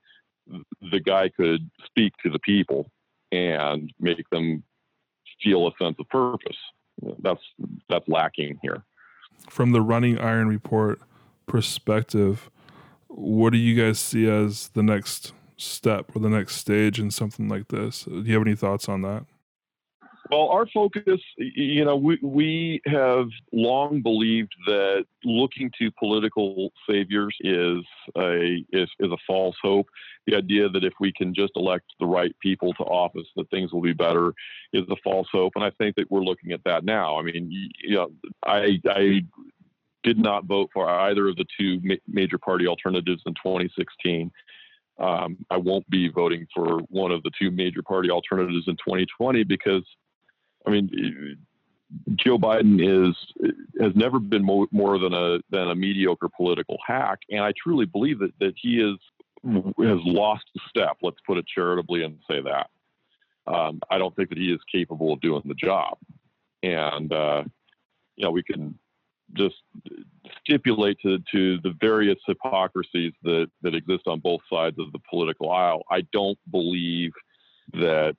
The 0.91 1.01
guy 1.01 1.29
could 1.29 1.71
speak 1.85 2.15
to 2.23 2.31
the 2.31 2.39
people 2.39 2.91
and 3.33 3.93
make 4.01 4.29
them 4.31 4.63
feel 5.43 5.69
a 5.69 5.71
sense 5.83 5.97
of 5.99 6.09
purpose. 6.09 6.57
That's 7.21 7.43
that's 7.89 8.09
lacking 8.09 8.59
here. 8.63 8.83
From 9.49 9.73
the 9.73 9.83
Running 9.83 10.19
Iron 10.19 10.49
report, 10.49 11.01
perspective, 11.47 12.51
what 13.09 13.51
do 13.51 13.59
you 13.59 13.81
guys 13.81 13.99
see 13.99 14.29
as 14.29 14.69
the 14.69 14.83
next 14.83 15.33
step 15.59 16.15
or 16.15 16.21
the 16.21 16.31
next 16.31 16.57
stage 16.57 16.99
in 16.99 17.11
something 17.11 17.49
like 17.49 17.69
this? 17.69 18.05
Do 18.05 18.23
you 18.23 18.35
have 18.35 18.47
any 18.47 18.57
thoughts 18.57 18.89
on 18.89 19.03
that? 19.03 19.25
Well, 20.31 20.49
our 20.49 20.67
focus, 20.67 21.21
you 21.39 21.85
know, 21.85 21.97
we, 21.97 22.19
we 22.23 22.83
have 22.85 23.29
long 23.53 24.03
believed 24.03 24.55
that 24.67 25.07
looking 25.25 25.71
to 25.79 25.91
political 25.93 26.71
saviors 26.89 27.35
is 27.41 27.83
a 28.17 28.63
is, 28.71 28.91
is 29.01 29.11
a 29.11 29.17
false 29.27 29.57
hope. 29.63 29.87
The 30.27 30.37
idea 30.37 30.69
that 30.69 30.85
if 30.85 30.93
we 31.01 31.13
can 31.17 31.35
just 31.35 31.53
elect 31.57 31.87
the 31.99 32.07
right 32.07 32.35
people 32.41 32.75
to 32.75 32.83
office, 32.83 33.27
that 33.37 33.49
things 33.49 33.73
will 33.73 33.81
be 33.81 33.95
better 33.95 34.35
is 34.75 34.85
a 34.91 34.97
false 35.03 35.29
hope. 35.33 35.53
And 35.57 35.65
I 35.65 35.71
think 35.79 35.97
that 35.97 36.11
we're 36.11 36.21
looking 36.21 36.53
at 36.53 36.65
that 36.65 36.85
now. 36.85 37.19
I 37.19 37.23
mean, 37.23 37.49
you 37.51 37.95
know, 37.95 38.11
I 38.45 38.81
I 38.87 39.23
did 40.03 40.19
not 40.19 40.45
vote 40.45 40.71
for 40.75 40.89
either 40.89 41.29
of 41.29 41.37
the 41.37 41.47
two 41.59 41.81
ma- 41.83 41.95
major 42.07 42.39
party 42.39 42.67
alternatives 42.67 43.23
in 43.25 43.33
2016. 43.35 44.31
Um, 44.99 45.39
I 45.51 45.57
won't 45.57 45.89
be 45.91 46.09
voting 46.09 46.47
for 46.55 46.81
one 46.89 47.13
of 47.13 47.23
the 47.23 47.31
two 47.41 47.51
major 47.51 47.83
party 47.83 48.11
alternatives 48.11 48.65
in 48.67 48.75
2020 48.75 49.45
because, 49.45 49.85
I 50.67 50.71
mean, 50.71 51.39
Joe 52.17 52.37
Biden 52.37 52.81
is 52.81 53.17
has 53.81 53.93
never 53.95 54.19
been 54.19 54.45
mo- 54.45 54.69
more 54.71 54.99
than 54.99 55.15
a 55.15 55.39
than 55.51 55.71
a 55.71 55.75
mediocre 55.75 56.29
political 56.29 56.77
hack, 56.87 57.21
and 57.31 57.41
I 57.41 57.53
truly 57.63 57.87
believe 57.87 58.19
that 58.19 58.33
that 58.41 58.55
he 58.61 58.81
is 58.81 58.99
has 59.45 60.01
lost 60.05 60.45
a 60.57 60.61
step. 60.69 60.99
Let's 61.03 61.21
put 61.27 61.39
it 61.39 61.47
charitably 61.47 62.03
and 62.05 62.19
say 62.29 62.43
that. 62.43 62.69
Um, 63.47 63.81
I 63.91 63.97
don't 63.97 64.15
think 64.15 64.29
that 64.29 64.39
he 64.39 64.53
is 64.53 64.61
capable 64.71 65.13
of 65.13 65.21
doing 65.23 65.43
the 65.47 65.55
job, 65.55 65.97
and 66.63 67.11
uh, 67.13 67.45
you 68.17 68.25
know 68.25 68.31
we 68.31 68.43
can 68.43 68.79
just 69.35 69.57
stipulate 70.49 70.99
to, 71.01 71.19
to 71.33 71.59
the 71.63 71.75
various 71.81 72.19
hypocrisies 72.27 73.13
that, 73.23 73.49
that 73.63 73.75
exist 73.75 74.07
on 74.07 74.21
both 74.21 74.41
sides 74.51 74.79
of 74.79 74.93
the 74.93 74.99
political 75.11 75.51
aisle. 75.51 75.83
I 75.91 76.03
don't 76.13 76.39
believe 76.51 77.13
that 77.75 78.15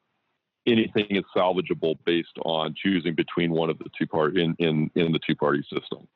anything 0.68 1.08
is 1.10 1.24
salvageable 1.36 1.96
based 2.06 2.38
on 2.44 2.76
choosing 2.82 3.16
between 3.16 3.52
one 3.52 3.70
of 3.70 3.80
the 3.80 3.90
two 3.98 4.06
part 4.06 4.38
in, 4.38 4.56
in, 4.60 4.90
in 4.96 5.12
the 5.12 5.20
two 5.26 5.36
party 5.36 5.64
system. 5.74 6.08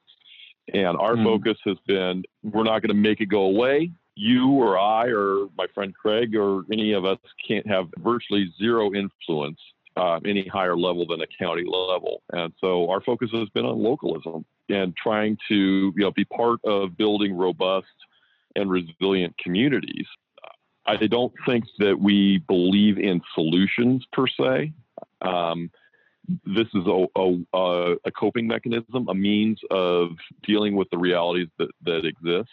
And 0.73 0.97
our 0.97 1.15
mm. 1.15 1.23
focus 1.23 1.57
has 1.65 1.77
been 1.87 2.23
we're 2.43 2.63
not 2.63 2.81
going 2.81 2.89
to 2.89 2.93
make 2.93 3.19
it 3.19 3.25
go 3.25 3.43
away. 3.43 3.91
You 4.15 4.51
or 4.51 4.77
I 4.77 5.07
or 5.07 5.47
my 5.57 5.65
friend 5.73 5.93
Craig 5.93 6.35
or 6.35 6.63
any 6.71 6.93
of 6.93 7.03
us 7.03 7.17
can't 7.45 7.67
have 7.67 7.87
virtually 7.97 8.53
zero 8.59 8.93
influence 8.93 9.59
uh, 9.95 10.19
any 10.25 10.47
higher 10.47 10.75
level 10.75 11.05
than 11.07 11.21
a 11.21 11.27
county 11.27 11.63
level. 11.65 12.21
And 12.31 12.53
so 12.59 12.89
our 12.89 13.01
focus 13.01 13.29
has 13.33 13.49
been 13.49 13.65
on 13.65 13.81
localism 13.81 14.45
and 14.69 14.95
trying 14.95 15.37
to 15.49 15.55
you 15.95 16.03
know 16.03 16.11
be 16.11 16.25
part 16.25 16.59
of 16.63 16.97
building 16.97 17.35
robust 17.35 17.87
and 18.55 18.69
resilient 18.69 19.37
communities. 19.37 20.05
I 20.85 20.97
don't 20.97 21.33
think 21.45 21.63
that 21.79 21.97
we 21.99 22.39
believe 22.47 22.97
in 22.97 23.21
solutions 23.33 24.05
per 24.11 24.27
se. 24.27 24.73
Um, 25.21 25.71
this 26.45 26.67
is 26.73 26.85
a, 26.85 27.05
a, 27.15 27.95
a, 28.05 28.11
coping 28.11 28.47
mechanism, 28.47 29.07
a 29.07 29.13
means 29.13 29.59
of 29.71 30.09
dealing 30.45 30.75
with 30.75 30.89
the 30.89 30.97
realities 30.97 31.47
that, 31.57 31.69
that 31.85 32.05
exist. 32.05 32.51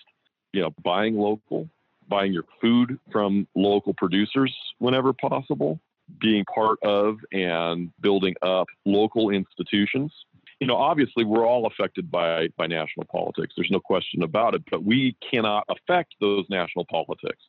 You 0.52 0.62
know, 0.62 0.70
buying 0.82 1.16
local, 1.16 1.68
buying 2.08 2.32
your 2.32 2.44
food 2.60 2.98
from 3.12 3.46
local 3.54 3.94
producers 3.94 4.54
whenever 4.78 5.12
possible, 5.12 5.80
being 6.20 6.44
part 6.52 6.78
of 6.82 7.18
and 7.32 7.90
building 8.00 8.34
up 8.42 8.66
local 8.84 9.30
institutions. 9.30 10.12
You 10.60 10.66
know, 10.66 10.76
obviously, 10.76 11.24
we're 11.24 11.46
all 11.46 11.66
affected 11.66 12.10
by, 12.10 12.48
by 12.58 12.66
national 12.66 13.06
politics. 13.10 13.54
There's 13.56 13.70
no 13.70 13.80
question 13.80 14.22
about 14.22 14.54
it, 14.54 14.62
but 14.70 14.84
we 14.84 15.16
cannot 15.28 15.64
affect 15.70 16.14
those 16.20 16.44
national 16.50 16.84
politics. 16.90 17.42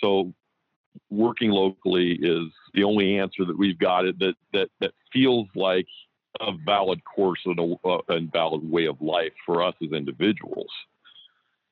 So, 0.00 0.32
working 1.10 1.50
locally 1.50 2.12
is 2.20 2.52
the 2.74 2.84
only 2.84 3.18
answer 3.18 3.44
that 3.46 3.58
we've 3.58 3.78
got 3.78 4.04
that 4.18 4.34
that 4.52 4.68
that 4.80 4.92
feels 5.12 5.48
like 5.54 5.86
a 6.40 6.52
valid 6.64 7.02
course 7.04 7.40
and 7.44 7.58
a, 7.58 7.88
uh, 7.88 8.00
and 8.08 8.32
valid 8.32 8.68
way 8.70 8.86
of 8.86 9.00
life 9.00 9.32
for 9.44 9.62
us 9.62 9.74
as 9.82 9.92
individuals. 9.92 10.70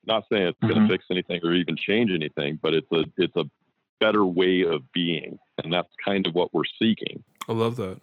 Not 0.05 0.23
saying 0.31 0.47
it's 0.47 0.57
mm-hmm. 0.59 0.73
going 0.73 0.87
to 0.87 0.93
fix 0.93 1.05
anything 1.11 1.41
or 1.43 1.53
even 1.53 1.75
change 1.77 2.11
anything, 2.11 2.59
but 2.61 2.73
it's 2.73 2.91
a 2.91 3.05
it's 3.17 3.35
a 3.35 3.45
better 4.01 4.25
way 4.25 4.63
of 4.63 4.81
being, 4.91 5.39
and 5.63 5.71
that's 5.71 5.93
kind 6.03 6.27
of 6.27 6.33
what 6.33 6.53
we're 6.53 6.71
seeking. 6.77 7.23
I 7.47 7.53
love 7.53 7.77
that. 7.77 8.01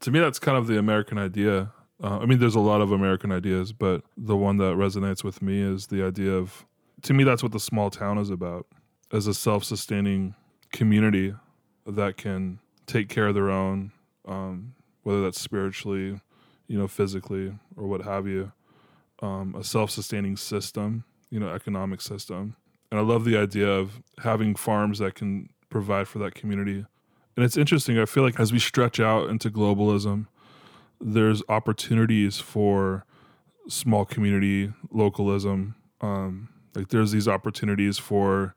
To 0.00 0.10
me, 0.10 0.18
that's 0.18 0.40
kind 0.40 0.58
of 0.58 0.66
the 0.66 0.78
American 0.78 1.18
idea. 1.18 1.70
Uh, 2.02 2.18
I 2.18 2.26
mean, 2.26 2.38
there's 2.38 2.56
a 2.56 2.60
lot 2.60 2.80
of 2.80 2.90
American 2.90 3.30
ideas, 3.30 3.72
but 3.72 4.02
the 4.16 4.36
one 4.36 4.56
that 4.58 4.74
resonates 4.74 5.22
with 5.22 5.40
me 5.40 5.60
is 5.60 5.86
the 5.86 6.02
idea 6.02 6.32
of. 6.32 6.64
To 7.02 7.14
me, 7.14 7.24
that's 7.24 7.42
what 7.42 7.52
the 7.52 7.60
small 7.60 7.90
town 7.90 8.18
is 8.18 8.30
about, 8.30 8.66
as 9.12 9.26
a 9.26 9.34
self-sustaining 9.34 10.34
community 10.72 11.34
that 11.86 12.16
can 12.16 12.58
take 12.86 13.08
care 13.08 13.28
of 13.28 13.34
their 13.34 13.50
own, 13.50 13.92
um, 14.26 14.74
whether 15.02 15.22
that's 15.22 15.40
spiritually, 15.40 16.20
you 16.66 16.78
know, 16.78 16.88
physically, 16.88 17.52
or 17.76 17.86
what 17.86 18.02
have 18.02 18.26
you. 18.26 18.52
Um, 19.22 19.54
a 19.54 19.62
self-sustaining 19.62 20.36
system, 20.36 21.04
you 21.30 21.38
know, 21.38 21.48
economic 21.48 22.00
system 22.00 22.56
and 22.90 23.00
I 23.00 23.02
love 23.02 23.24
the 23.24 23.36
idea 23.36 23.68
of 23.68 24.00
having 24.18 24.54
farms 24.54 24.98
that 24.98 25.14
can 25.14 25.48
provide 25.70 26.08
for 26.08 26.18
that 26.20 26.34
community. 26.34 26.84
And 27.36 27.44
it's 27.44 27.56
interesting. 27.56 27.98
I 27.98 28.06
feel 28.06 28.22
like 28.22 28.40
as 28.40 28.52
we 28.52 28.58
stretch 28.58 28.98
out 28.98 29.28
into 29.28 29.50
globalism, 29.50 30.26
there's 31.00 31.42
opportunities 31.48 32.38
for 32.38 33.04
small 33.68 34.04
community 34.04 34.72
localism. 34.90 35.74
Um, 36.00 36.48
like 36.74 36.88
there's 36.88 37.12
these 37.12 37.28
opportunities 37.28 37.98
for 37.98 38.54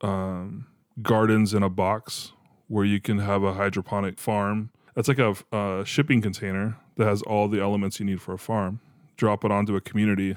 um, 0.00 0.66
gardens 1.02 1.54
in 1.54 1.62
a 1.62 1.70
box 1.70 2.32
where 2.68 2.84
you 2.84 3.00
can 3.00 3.18
have 3.18 3.42
a 3.42 3.54
hydroponic 3.54 4.18
farm. 4.18 4.70
That's 4.94 5.08
like 5.08 5.18
a, 5.18 5.34
a 5.52 5.84
shipping 5.84 6.22
container 6.22 6.76
that 6.96 7.06
has 7.06 7.22
all 7.22 7.48
the 7.48 7.60
elements 7.60 7.98
you 7.98 8.06
need 8.06 8.22
for 8.22 8.34
a 8.34 8.38
farm. 8.38 8.80
Drop 9.16 9.44
it 9.44 9.50
onto 9.50 9.76
a 9.76 9.80
community, 9.80 10.36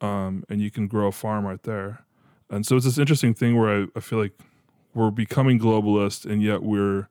um, 0.00 0.44
and 0.48 0.60
you 0.60 0.70
can 0.70 0.86
grow 0.86 1.08
a 1.08 1.12
farm 1.12 1.46
right 1.46 1.62
there. 1.62 2.04
And 2.50 2.64
so 2.66 2.76
it's 2.76 2.84
this 2.84 2.98
interesting 2.98 3.34
thing 3.34 3.58
where 3.58 3.82
I, 3.82 3.86
I 3.96 4.00
feel 4.00 4.18
like 4.18 4.32
we're 4.94 5.10
becoming 5.10 5.58
globalist 5.58 6.24
and 6.24 6.42
yet 6.42 6.62
we're 6.62 7.08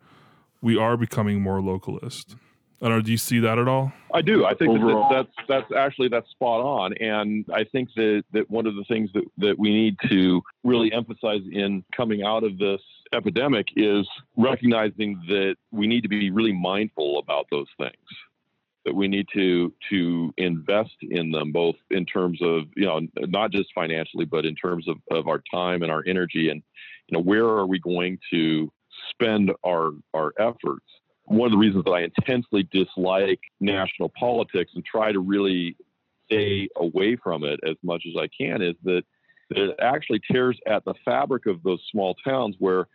we 0.62 0.78
are 0.78 0.98
becoming 0.98 1.42
more 1.42 1.60
localist. 1.60 2.36
I 2.82 2.90
don't 2.90 2.98
know. 2.98 3.02
Do 3.02 3.12
you 3.12 3.18
see 3.18 3.40
that 3.40 3.58
at 3.58 3.68
all? 3.68 3.92
I 4.14 4.22
do. 4.22 4.46
I 4.46 4.54
think 4.54 4.74
that 4.80 5.08
that's 5.10 5.48
that's 5.48 5.72
actually 5.76 6.10
that's 6.10 6.30
spot 6.30 6.62
on, 6.62 6.94
and 6.98 7.44
I 7.52 7.64
think 7.64 7.90
that 7.96 8.24
that 8.34 8.50
one 8.52 8.68
of 8.68 8.76
the 8.76 8.84
things 8.88 9.10
that 9.14 9.24
that 9.40 9.58
we 9.58 9.72
need 9.72 9.98
to 10.10 10.42
really 10.64 10.92
emphasize 10.94 11.42
in 11.52 11.84
coming 11.96 12.24
out 12.24 12.44
of 12.44 12.60
this 12.60 12.82
epidemic 13.14 13.68
is 13.76 14.08
recognizing 14.36 15.20
that 15.28 15.56
we 15.72 15.88
need 15.88 16.02
to 16.02 16.10
be 16.10 16.30
really 16.30 16.52
mindful 16.52 17.18
about 17.18 17.48
those 17.50 17.68
things 17.78 17.96
that 18.88 18.96
we 18.96 19.10
need 19.10 19.28
to 19.34 19.74
to 19.90 20.34
invest 20.38 20.96
in 21.02 21.30
them 21.30 21.52
both 21.52 21.76
in 21.92 22.06
terms 22.06 22.40
of 22.42 22.64
you 22.78 22.86
know 22.86 23.02
not 23.18 23.52
just 23.52 23.68
financially 23.76 24.24
but 24.24 24.46
in 24.46 24.56
terms 24.56 24.88
of, 24.88 24.96
of 25.12 25.28
our 25.28 25.44
time 25.54 25.84
and 25.84 25.92
our 25.92 26.04
energy. 26.08 26.50
And 26.50 26.64
you 27.08 27.18
know 27.18 27.22
where 27.22 27.44
are 27.44 27.68
we 27.68 27.80
going 27.80 28.18
to 28.32 28.72
spend 29.12 29.52
our 29.66 29.92
our 30.14 30.32
efforts? 30.40 30.86
One 31.26 31.48
of 31.48 31.52
the 31.52 31.58
reasons 31.58 31.84
that 31.84 31.92
I 31.92 32.04
intensely 32.04 32.66
dislike 32.72 33.42
national 33.60 34.10
politics 34.18 34.72
and 34.74 34.86
try 34.86 35.12
to 35.12 35.20
really 35.20 35.76
stay 36.26 36.70
away 36.78 37.18
from 37.22 37.44
it 37.44 37.60
as 37.68 37.76
much 37.84 38.04
as 38.08 38.16
I 38.18 38.30
can 38.30 38.62
is 38.62 38.76
that, 38.84 39.04
that 39.50 39.58
it 39.58 39.76
actually 39.82 40.22
tears 40.32 40.58
at 40.66 40.86
the 40.86 40.94
fabric 41.04 41.46
of 41.46 41.62
those 41.64 41.82
small 41.92 42.16
towns 42.26 42.56
where 42.60 42.88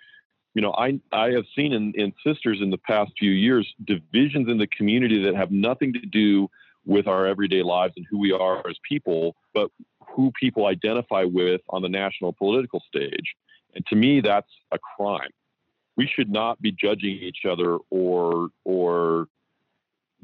you 0.54 0.62
know, 0.62 0.72
I 0.72 1.00
I 1.12 1.30
have 1.30 1.44
seen 1.56 1.72
in, 1.72 1.92
in 1.94 2.12
sisters 2.24 2.60
in 2.60 2.70
the 2.70 2.78
past 2.78 3.12
few 3.18 3.30
years 3.30 3.72
divisions 3.84 4.48
in 4.48 4.58
the 4.58 4.66
community 4.66 5.22
that 5.24 5.34
have 5.34 5.50
nothing 5.50 5.92
to 5.94 6.00
do 6.00 6.48
with 6.84 7.06
our 7.06 7.26
everyday 7.26 7.62
lives 7.62 7.94
and 7.96 8.06
who 8.10 8.18
we 8.18 8.32
are 8.32 8.58
as 8.68 8.76
people, 8.86 9.36
but 9.54 9.70
who 10.08 10.32
people 10.38 10.66
identify 10.66 11.24
with 11.24 11.60
on 11.70 11.80
the 11.80 11.88
national 11.88 12.32
political 12.32 12.82
stage. 12.88 13.34
And 13.74 13.86
to 13.86 13.96
me, 13.96 14.20
that's 14.20 14.50
a 14.72 14.78
crime. 14.78 15.30
We 15.96 16.06
should 16.06 16.30
not 16.30 16.60
be 16.60 16.72
judging 16.72 17.10
each 17.10 17.44
other 17.48 17.78
or 17.90 18.48
or 18.64 19.28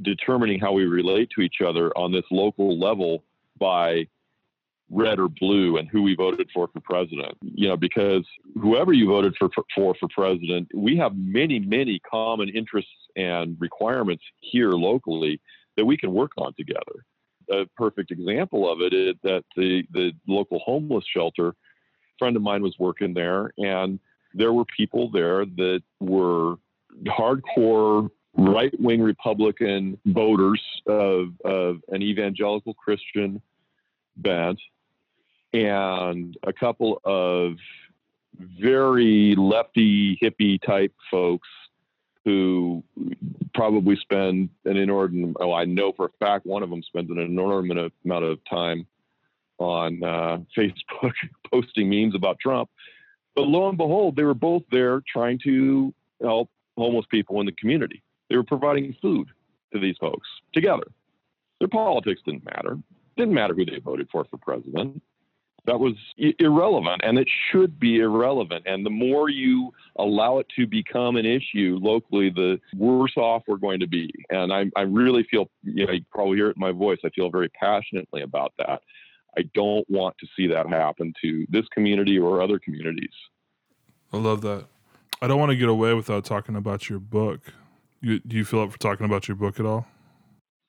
determining 0.02 0.60
how 0.60 0.72
we 0.72 0.84
relate 0.84 1.30
to 1.34 1.40
each 1.40 1.60
other 1.66 1.90
on 1.96 2.12
this 2.12 2.24
local 2.30 2.78
level 2.78 3.24
by 3.58 4.06
red 4.90 5.18
or 5.18 5.28
blue 5.28 5.76
and 5.76 5.88
who 5.88 6.02
we 6.02 6.14
voted 6.14 6.48
for 6.52 6.68
for 6.72 6.80
president. 6.80 7.36
You 7.42 7.68
know, 7.68 7.76
because 7.76 8.24
whoever 8.60 8.92
you 8.92 9.08
voted 9.08 9.34
for 9.38 9.50
for 9.74 9.94
for 9.94 10.08
president, 10.08 10.68
we 10.74 10.96
have 10.96 11.16
many 11.16 11.58
many 11.58 12.00
common 12.00 12.48
interests 12.48 12.90
and 13.16 13.56
requirements 13.60 14.24
here 14.40 14.70
locally 14.70 15.40
that 15.76 15.84
we 15.84 15.96
can 15.96 16.12
work 16.12 16.32
on 16.38 16.54
together. 16.54 17.04
A 17.50 17.66
perfect 17.76 18.10
example 18.10 18.70
of 18.70 18.80
it 18.80 18.92
is 18.92 19.14
that 19.22 19.44
the 19.56 19.84
the 19.92 20.12
local 20.26 20.58
homeless 20.60 21.04
shelter. 21.14 21.54
Friend 22.18 22.34
of 22.34 22.42
mine 22.42 22.62
was 22.62 22.74
working 22.80 23.14
there, 23.14 23.52
and 23.58 24.00
there 24.34 24.52
were 24.52 24.64
people 24.76 25.08
there 25.10 25.44
that 25.44 25.82
were 26.00 26.56
hardcore 27.06 28.10
right 28.36 28.72
wing 28.80 29.00
Republican 29.00 29.98
voters 30.06 30.62
of, 30.86 31.28
of 31.44 31.76
an 31.88 32.02
evangelical 32.02 32.74
Christian 32.74 33.40
bent 34.16 34.58
and 35.52 36.36
a 36.42 36.52
couple 36.52 37.00
of 37.04 37.54
very 38.60 39.34
lefty 39.36 40.18
hippie 40.22 40.60
type 40.62 40.92
folks 41.10 41.48
who 42.24 42.82
probably 43.54 43.96
spend 43.96 44.50
an 44.64 44.76
inordinate 44.76 45.34
oh 45.40 45.52
i 45.52 45.64
know 45.64 45.92
for 45.92 46.06
a 46.06 46.10
fact 46.20 46.46
one 46.46 46.62
of 46.62 46.70
them 46.70 46.82
spends 46.82 47.10
an 47.10 47.18
inordinate 47.18 47.92
amount 48.04 48.24
of 48.24 48.38
time 48.48 48.86
on 49.58 50.02
uh, 50.04 50.38
facebook 50.56 51.12
posting 51.50 51.88
memes 51.88 52.14
about 52.14 52.38
trump. 52.38 52.68
But 53.34 53.48
lo 53.48 53.68
and 53.68 53.78
behold 53.78 54.16
they 54.16 54.24
were 54.24 54.34
both 54.34 54.62
there 54.70 55.02
trying 55.12 55.38
to 55.44 55.92
help 56.20 56.50
homeless 56.76 57.06
people 57.10 57.40
in 57.40 57.46
the 57.46 57.52
community. 57.52 58.02
They 58.28 58.36
were 58.36 58.44
providing 58.44 58.94
food 59.00 59.28
to 59.72 59.80
these 59.80 59.96
folks 59.98 60.28
together. 60.52 60.84
Their 61.58 61.68
politics 61.68 62.20
didn't 62.24 62.44
matter. 62.44 62.78
Didn't 63.16 63.34
matter 63.34 63.54
who 63.54 63.64
they 63.64 63.80
voted 63.80 64.08
for 64.12 64.24
for 64.24 64.36
president 64.36 65.02
that 65.68 65.78
was 65.78 65.92
irrelevant 66.38 67.02
and 67.04 67.18
it 67.18 67.28
should 67.52 67.78
be 67.78 67.98
irrelevant. 67.98 68.64
And 68.66 68.86
the 68.86 68.90
more 68.90 69.28
you 69.28 69.70
allow 69.98 70.38
it 70.38 70.46
to 70.56 70.66
become 70.66 71.16
an 71.16 71.26
issue 71.26 71.78
locally 71.80 72.30
the 72.30 72.58
worse 72.74 73.12
off 73.18 73.42
we're 73.46 73.58
going 73.58 73.78
to 73.80 73.86
be. 73.86 74.10
And 74.30 74.50
i, 74.52 74.64
I 74.76 74.82
really 74.82 75.26
feel 75.30 75.50
you 75.62 75.86
know 75.86 75.92
you 75.92 76.04
probably 76.10 76.38
hear 76.38 76.48
it 76.48 76.56
in 76.56 76.60
my 76.60 76.72
voice 76.72 76.98
i 77.04 77.10
feel 77.10 77.30
very 77.30 77.50
passionately 77.50 78.22
about 78.22 78.52
that. 78.58 78.80
I 79.36 79.42
don't 79.54 79.88
want 79.90 80.16
to 80.18 80.26
see 80.34 80.46
that 80.48 80.66
happen 80.68 81.12
to 81.22 81.46
this 81.50 81.66
community 81.72 82.18
or 82.18 82.40
other 82.42 82.58
communities. 82.58 83.12
I 84.12 84.16
love 84.16 84.40
that. 84.40 84.64
I 85.20 85.26
don't 85.26 85.38
want 85.38 85.50
to 85.50 85.56
get 85.56 85.68
away 85.68 85.92
without 85.92 86.24
talking 86.24 86.56
about 86.56 86.88
your 86.88 86.98
book. 86.98 87.40
You, 88.00 88.20
do 88.20 88.36
you 88.36 88.44
feel 88.44 88.60
up 88.60 88.72
for 88.72 88.78
talking 88.78 89.04
about 89.04 89.28
your 89.28 89.36
book 89.36 89.60
at 89.60 89.66
all? 89.66 89.86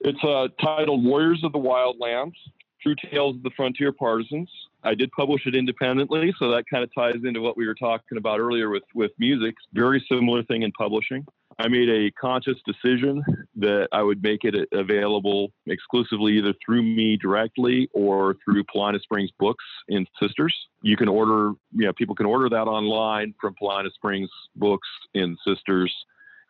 It's 0.00 0.22
uh, 0.22 0.48
titled 0.62 1.04
warriors 1.04 1.42
of 1.42 1.52
the 1.52 1.58
wildlands 1.58 2.34
true 2.82 2.94
tales 3.10 3.36
of 3.36 3.42
the 3.42 3.50
frontier 3.56 3.92
partisans 3.92 4.50
I 4.82 4.94
did 4.94 5.10
publish 5.12 5.46
it 5.46 5.54
independently, 5.54 6.32
so 6.38 6.50
that 6.50 6.64
kind 6.70 6.82
of 6.82 6.90
ties 6.94 7.22
into 7.24 7.40
what 7.40 7.56
we 7.56 7.66
were 7.66 7.74
talking 7.74 8.16
about 8.16 8.40
earlier 8.40 8.70
with 8.70 8.82
with 8.94 9.12
music. 9.18 9.54
Very 9.72 10.04
similar 10.10 10.42
thing 10.42 10.62
in 10.62 10.72
publishing. 10.72 11.26
I 11.58 11.68
made 11.68 11.90
a 11.90 12.10
conscious 12.12 12.56
decision 12.64 13.22
that 13.56 13.88
I 13.92 14.02
would 14.02 14.22
make 14.22 14.44
it 14.44 14.54
available 14.72 15.52
exclusively 15.66 16.38
either 16.38 16.54
through 16.64 16.82
me 16.82 17.18
directly 17.18 17.90
or 17.92 18.36
through 18.42 18.64
Paulina 18.64 18.98
Springs 19.00 19.30
Books 19.38 19.64
in 19.88 20.06
Sisters. 20.18 20.56
You 20.82 20.96
can 20.96 21.08
order, 21.08 21.52
you 21.72 21.84
know, 21.84 21.92
people 21.92 22.14
can 22.14 22.24
order 22.24 22.48
that 22.48 22.66
online 22.66 23.34
from 23.38 23.54
Paulina 23.58 23.90
Springs 23.90 24.30
Books 24.56 24.88
in 25.12 25.36
Sisters 25.46 25.94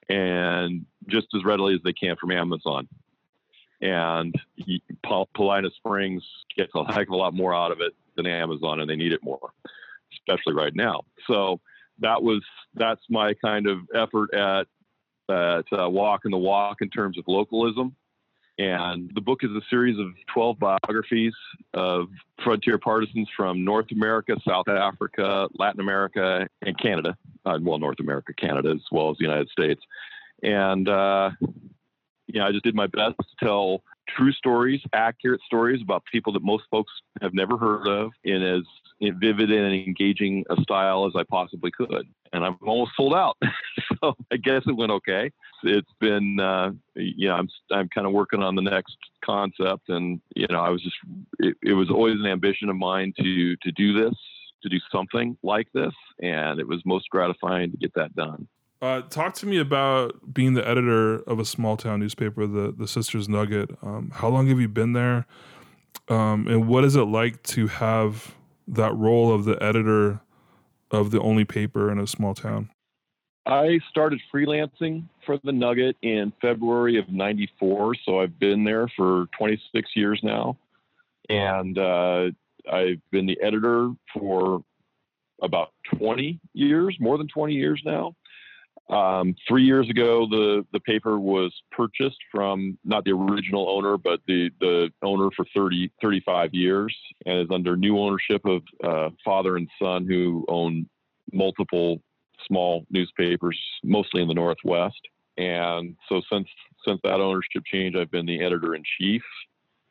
and 0.09 0.87
just 1.09 1.27
as 1.35 1.45
readily 1.45 1.75
as 1.75 1.81
they 1.83 1.93
can 1.93 2.15
from 2.21 2.31
Amazon. 2.31 2.87
And 3.81 4.35
Paulina 5.03 5.69
Springs 5.77 6.23
gets 6.57 6.73
a 6.75 6.85
heck 6.93 7.09
of 7.09 7.13
a 7.13 7.17
lot 7.17 7.35
more 7.35 7.55
out 7.55 7.73
of 7.73 7.81
it 7.81 7.95
than 8.17 8.27
Amazon, 8.27 8.81
and 8.81 8.91
they 8.91 8.97
need 8.97 9.13
it 9.13 9.23
more, 9.23 9.51
especially 10.13 10.55
right 10.55 10.75
now. 10.75 11.03
So 11.27 11.61
that 12.01 12.23
was 12.23 12.43
that's 12.75 13.01
my 13.09 13.35
kind 13.35 13.67
of 13.67 13.79
effort 13.95 14.35
at 14.35 14.67
at 15.31 15.65
uh, 15.73 15.89
walking 15.89 16.31
the 16.31 16.39
walk 16.39 16.79
in 16.83 16.91
terms 16.91 17.17
of 17.17 17.25
localism. 17.27 17.95
And 18.59 19.11
the 19.15 19.23
book 19.23 19.43
is 19.43 19.51
a 19.53 19.63
series 19.71 19.99
of 19.99 20.09
12 20.35 20.59
biographies 20.59 21.33
of 21.73 22.09
frontier 22.45 22.77
partisans 22.77 23.29
from 23.35 23.65
North 23.65 23.87
America, 23.91 24.37
South 24.47 24.69
Africa, 24.69 25.49
Latin 25.59 25.81
America, 25.81 26.47
and 26.61 26.79
Canada. 26.79 27.17
Uh, 27.47 27.59
well, 27.63 27.79
North 27.79 28.01
America, 28.01 28.35
Canada, 28.35 28.73
as 28.73 28.83
well 28.93 29.11
as 29.11 29.17
the 29.17 29.25
United 29.25 29.49
States. 29.49 29.81
And, 30.43 30.89
uh, 30.91 31.31
you 32.33 32.41
know, 32.41 32.47
I 32.47 32.53
just 32.53 32.65
did 32.65 32.75
my 32.75 32.87
best 32.87 33.17
to 33.19 33.45
tell 33.45 33.83
true 34.09 34.33
stories, 34.33 34.81
accurate 34.93 35.41
stories 35.47 35.81
about 35.83 36.05
people 36.11 36.33
that 36.33 36.43
most 36.43 36.65
folks 36.71 36.93
have 37.21 37.35
never 37.35 37.57
heard 37.57 37.87
of 37.87 38.13
in 38.25 38.43
as 38.43 38.63
vivid 39.01 39.51
and 39.51 39.75
engaging 39.75 40.45
a 40.51 40.61
style 40.63 41.07
as 41.07 41.13
I 41.17 41.23
possibly 41.25 41.71
could. 41.71 42.07
And 42.33 42.45
I'm 42.45 42.57
almost 42.63 42.93
sold 42.97 43.15
out. 43.15 43.37
so 44.03 44.15
I 44.33 44.37
guess 44.37 44.63
it 44.67 44.77
went 44.77 44.93
okay. 44.93 45.31
It's 45.63 45.91
been, 46.01 46.39
uh, 46.39 46.73
you 46.95 47.29
know, 47.29 47.35
I'm, 47.35 47.49
I'm 47.73 47.89
kind 47.89 48.07
of 48.07 48.13
working 48.13 48.43
on 48.43 48.55
the 48.55 48.63
next 48.63 48.97
concept. 49.25 49.89
And, 49.89 50.21
you 50.37 50.47
know, 50.49 50.61
I 50.61 50.69
was 50.69 50.83
just, 50.83 50.97
it, 51.39 51.57
it 51.63 51.73
was 51.73 51.91
always 51.91 52.17
an 52.21 52.27
ambition 52.27 52.69
of 52.69 52.77
mine 52.77 53.13
to, 53.19 53.57
to 53.57 53.73
do 53.73 53.93
this, 53.93 54.15
to 54.63 54.69
do 54.69 54.79
something 54.93 55.37
like 55.43 55.69
this. 55.73 55.95
And 56.23 56.61
it 56.61 56.69
was 56.69 56.83
most 56.85 57.09
gratifying 57.11 57.73
to 57.73 57.77
get 57.77 57.95
that 57.95 58.15
done. 58.15 58.47
Uh, 58.83 59.03
talk 59.03 59.35
to 59.35 59.47
me 59.47 59.59
about 59.59 60.33
being 60.33 60.55
the 60.55 60.67
editor 60.67 61.17
of 61.25 61.39
a 61.39 61.45
small 61.45 61.77
town 61.77 62.01
newspaper, 62.01 62.47
the 62.47 62.73
the 62.73 62.89
Sisters 62.89 63.29
Nugget. 63.29 63.71
Um, 63.83 64.11
how 64.15 64.29
long 64.29 64.47
have 64.47 64.59
you 64.59 64.69
been 64.69 64.95
there, 64.95 65.27
um, 66.09 66.47
and 66.49 66.67
what 66.67 66.85
is 66.85 66.97
it 66.97 67.03
like 67.03 67.43
to 67.45 67.67
have 67.67 68.35
that 68.67 68.95
role 68.97 69.35
of 69.35 69.45
the 69.45 69.63
editor 69.63 70.21
of 70.91 71.11
the 71.11 71.21
only 71.21 71.45
paper 71.45 71.93
in 71.93 71.99
a 71.99 72.07
small 72.07 72.35
town? 72.35 72.71
I 73.45 73.81
started 73.91 74.21
freelancing 74.33 75.05
for 75.27 75.39
the 75.45 75.53
Nugget 75.53 75.97
in 76.01 76.33
February 76.41 76.99
of 76.99 77.11
'94, 77.11 77.97
so 78.07 78.21
I've 78.21 78.39
been 78.39 78.65
there 78.65 78.89
for 78.97 79.27
26 79.37 79.91
years 79.95 80.21
now, 80.23 80.57
and 81.29 81.77
uh, 81.77 82.31
I've 82.73 83.01
been 83.11 83.27
the 83.27 83.39
editor 83.43 83.91
for 84.15 84.65
about 85.43 85.73
20 85.99 86.41
years, 86.55 86.97
more 86.99 87.19
than 87.19 87.29
20 87.29 87.53
years 87.53 87.83
now. 87.85 88.15
Um, 88.91 89.37
three 89.47 89.63
years 89.63 89.89
ago, 89.89 90.27
the, 90.29 90.67
the 90.73 90.81
paper 90.81 91.21
was 91.21 91.53
purchased 91.71 92.19
from 92.33 92.77
not 92.85 93.05
the 93.05 93.13
original 93.13 93.69
owner, 93.69 93.97
but 93.97 94.21
the, 94.27 94.51
the 94.61 94.91
owner 95.03 95.29
for 95.37 95.47
30, 95.55 95.93
35 96.03 96.53
years 96.53 96.97
and 97.25 97.41
is 97.41 97.47
under 97.53 97.77
new 97.77 97.99
ownership 97.99 98.45
of 98.45 98.63
uh, 98.83 99.11
father 99.25 99.57
and 99.57 99.69
son 99.81 100.07
who 100.07 100.45
own 100.49 100.89
multiple 101.33 102.03
small 102.49 102.85
newspapers, 102.91 103.59
mostly 103.85 104.23
in 104.23 104.29
the 104.29 104.35
Northwest. 104.35 105.01
And 105.39 105.97
so 106.09 106.21
since, 106.31 106.49
since 106.85 107.01
that 107.05 107.21
ownership 107.21 107.63
change, 107.67 107.95
I've 107.95 108.11
been 108.11 108.27
the 108.27 108.43
editor 108.43 108.75
in 108.75 108.83
chief, 108.99 109.23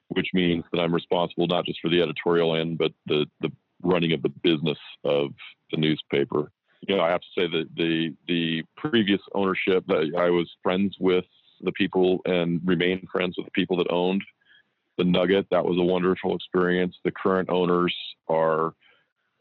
which 0.09 0.27
means 0.33 0.65
that 0.73 0.81
I'm 0.81 0.93
responsible 0.93 1.47
not 1.47 1.65
just 1.65 1.79
for 1.79 1.89
the 1.89 2.01
editorial 2.01 2.53
end, 2.53 2.77
but 2.77 2.91
the, 3.05 3.25
the 3.39 3.51
running 3.81 4.11
of 4.11 4.21
the 4.23 4.29
business 4.43 4.77
of 5.05 5.29
the 5.71 5.77
newspaper 5.77 6.51
you 6.87 6.95
know, 6.95 7.03
I 7.03 7.09
have 7.09 7.21
to 7.21 7.27
say 7.37 7.47
that 7.47 7.67
the 7.75 8.13
the 8.27 8.63
previous 8.77 9.21
ownership, 9.35 9.83
I 9.89 10.29
was 10.29 10.49
friends 10.63 10.95
with 10.99 11.25
the 11.61 11.71
people 11.73 12.21
and 12.25 12.61
remain 12.63 13.07
friends 13.11 13.35
with 13.37 13.45
the 13.45 13.51
people 13.51 13.77
that 13.77 13.91
owned 13.91 14.23
the 14.97 15.03
Nugget. 15.03 15.47
That 15.51 15.65
was 15.65 15.77
a 15.77 15.83
wonderful 15.83 16.35
experience. 16.35 16.95
The 17.03 17.11
current 17.11 17.49
owners 17.49 17.95
are 18.27 18.73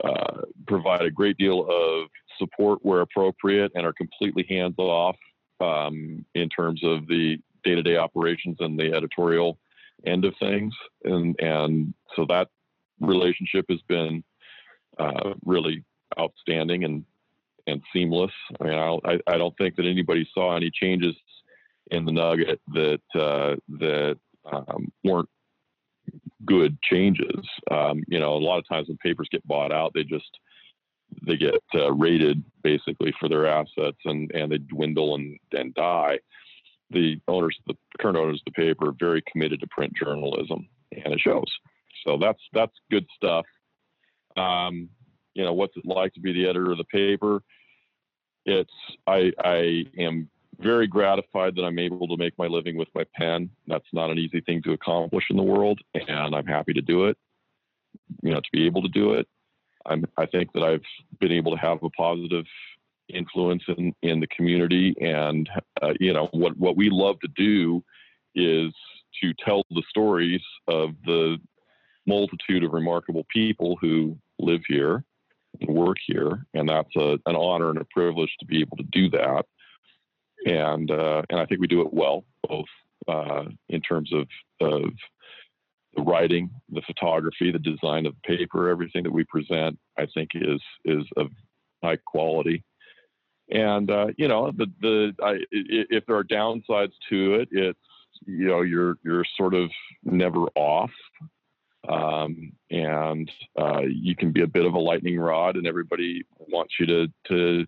uh, 0.02 0.42
provide 0.66 1.02
a 1.02 1.10
great 1.10 1.36
deal 1.36 1.66
of 1.68 2.08
support 2.38 2.80
where 2.82 3.00
appropriate 3.00 3.72
and 3.74 3.84
are 3.84 3.92
completely 3.92 4.46
hands 4.48 4.76
off 4.78 5.16
um, 5.60 6.24
in 6.34 6.48
terms 6.48 6.82
of 6.84 7.06
the 7.08 7.38
day 7.64 7.74
to 7.74 7.82
day 7.82 7.96
operations 7.96 8.56
and 8.60 8.78
the 8.78 8.92
editorial 8.92 9.58
end 10.06 10.24
of 10.24 10.34
things. 10.40 10.74
And 11.04 11.38
and 11.40 11.94
so 12.16 12.24
that 12.28 12.48
relationship 13.00 13.66
has 13.68 13.80
been 13.88 14.24
uh, 14.98 15.34
really 15.44 15.84
outstanding 16.18 16.84
and 16.84 17.04
and 17.68 17.82
seamless. 17.92 18.32
I 18.60 18.64
mean, 18.64 19.00
I, 19.04 19.18
I 19.26 19.38
don't 19.38 19.56
think 19.56 19.76
that 19.76 19.86
anybody 19.86 20.28
saw 20.32 20.56
any 20.56 20.70
changes 20.70 21.14
in 21.90 22.04
the 22.04 22.12
Nugget 22.12 22.60
that 22.68 23.00
uh, 23.14 23.56
that 23.78 24.18
um, 24.50 24.90
weren't 25.04 25.28
good 26.44 26.78
changes. 26.82 27.46
Um, 27.70 28.02
you 28.08 28.18
know, 28.18 28.34
a 28.34 28.38
lot 28.38 28.58
of 28.58 28.68
times 28.68 28.88
when 28.88 28.96
papers 28.98 29.28
get 29.30 29.46
bought 29.46 29.72
out, 29.72 29.92
they 29.94 30.04
just 30.04 30.38
they 31.26 31.36
get 31.36 31.62
uh, 31.74 31.92
rated 31.92 32.42
basically 32.62 33.14
for 33.18 33.28
their 33.28 33.46
assets 33.46 33.98
and 34.04 34.30
and 34.32 34.50
they 34.50 34.58
dwindle 34.58 35.14
and 35.14 35.38
and 35.52 35.74
die. 35.74 36.18
The 36.90 37.20
owners, 37.28 37.56
the 37.66 37.76
current 38.00 38.16
owners 38.16 38.40
of 38.46 38.52
the 38.52 38.62
paper, 38.62 38.88
are 38.88 38.94
very 38.98 39.22
committed 39.30 39.60
to 39.60 39.66
print 39.68 39.92
journalism, 39.94 40.68
and 40.92 41.12
it 41.12 41.20
shows. 41.20 41.52
So 42.06 42.16
that's 42.16 42.40
that's 42.52 42.72
good 42.90 43.06
stuff. 43.14 43.44
Um, 44.36 44.88
you 45.34 45.44
know, 45.44 45.52
what's 45.52 45.76
it 45.76 45.86
like 45.86 46.14
to 46.14 46.20
be 46.20 46.32
the 46.32 46.48
editor 46.48 46.72
of 46.72 46.78
the 46.78 46.84
paper? 46.84 47.42
It's 48.48 48.72
I, 49.06 49.32
I 49.44 49.84
am 49.98 50.28
very 50.58 50.86
gratified 50.86 51.54
that 51.54 51.62
I'm 51.62 51.78
able 51.78 52.08
to 52.08 52.16
make 52.16 52.36
my 52.38 52.46
living 52.46 52.76
with 52.76 52.88
my 52.94 53.04
pen. 53.14 53.50
That's 53.66 53.86
not 53.92 54.10
an 54.10 54.18
easy 54.18 54.40
thing 54.40 54.62
to 54.62 54.72
accomplish 54.72 55.24
in 55.30 55.36
the 55.36 55.42
world, 55.42 55.80
and 55.94 56.34
I'm 56.34 56.46
happy 56.46 56.72
to 56.72 56.80
do 56.80 57.06
it. 57.06 57.16
You 58.22 58.32
know, 58.32 58.40
to 58.40 58.48
be 58.52 58.66
able 58.66 58.82
to 58.82 58.88
do 58.88 59.12
it, 59.12 59.28
I'm, 59.86 60.04
I 60.16 60.26
think 60.26 60.52
that 60.54 60.62
I've 60.62 60.82
been 61.20 61.32
able 61.32 61.54
to 61.54 61.60
have 61.60 61.82
a 61.82 61.90
positive 61.90 62.44
influence 63.08 63.62
in, 63.68 63.94
in 64.02 64.20
the 64.20 64.26
community, 64.28 64.94
and 65.00 65.48
uh, 65.82 65.92
you 66.00 66.12
know 66.12 66.28
what 66.32 66.56
what 66.56 66.76
we 66.76 66.88
love 66.90 67.20
to 67.20 67.28
do 67.36 67.84
is 68.34 68.72
to 69.22 69.32
tell 69.44 69.62
the 69.70 69.82
stories 69.88 70.42
of 70.66 70.90
the 71.04 71.38
multitude 72.06 72.64
of 72.64 72.72
remarkable 72.72 73.24
people 73.32 73.76
who 73.80 74.16
live 74.38 74.62
here 74.66 75.04
work 75.66 75.96
here, 76.06 76.44
and 76.54 76.68
that's 76.68 76.94
a, 76.96 77.18
an 77.26 77.36
honor 77.36 77.70
and 77.70 77.78
a 77.78 77.86
privilege 77.92 78.34
to 78.40 78.46
be 78.46 78.60
able 78.60 78.76
to 78.76 78.84
do 78.84 79.10
that. 79.10 79.44
And 80.46 80.90
uh, 80.90 81.22
and 81.30 81.40
I 81.40 81.46
think 81.46 81.60
we 81.60 81.66
do 81.66 81.82
it 81.82 81.92
well, 81.92 82.24
both 82.48 82.66
uh, 83.08 83.44
in 83.68 83.80
terms 83.80 84.12
of 84.12 84.28
of 84.60 84.90
the 85.96 86.02
writing, 86.02 86.50
the 86.70 86.82
photography, 86.82 87.50
the 87.50 87.58
design 87.58 88.06
of 88.06 88.14
the 88.14 88.36
paper, 88.36 88.68
everything 88.68 89.02
that 89.02 89.12
we 89.12 89.24
present, 89.24 89.78
I 89.98 90.06
think 90.14 90.30
is 90.34 90.60
is 90.84 91.04
of 91.16 91.28
high 91.82 91.96
quality. 91.96 92.64
And 93.50 93.90
uh, 93.90 94.08
you 94.16 94.28
know, 94.28 94.52
the 94.52 94.66
the 94.80 95.14
I, 95.22 95.38
if 95.50 96.04
there 96.06 96.16
are 96.16 96.24
downsides 96.24 96.92
to 97.08 97.34
it, 97.34 97.48
it's 97.50 97.78
you 98.26 98.46
know 98.46 98.62
you're 98.62 98.96
you're 99.04 99.24
sort 99.36 99.54
of 99.54 99.70
never 100.04 100.44
off 100.54 100.90
um, 101.86 102.52
and 102.70 103.30
uh, 103.58 103.82
you 103.82 104.16
can 104.16 104.32
be 104.32 104.42
a 104.42 104.46
bit 104.46 104.66
of 104.66 104.74
a 104.74 104.78
lightning 104.78 105.18
rod, 105.18 105.56
and 105.56 105.66
everybody 105.66 106.24
wants 106.38 106.74
you 106.78 106.86
to 106.86 107.06
to 107.28 107.66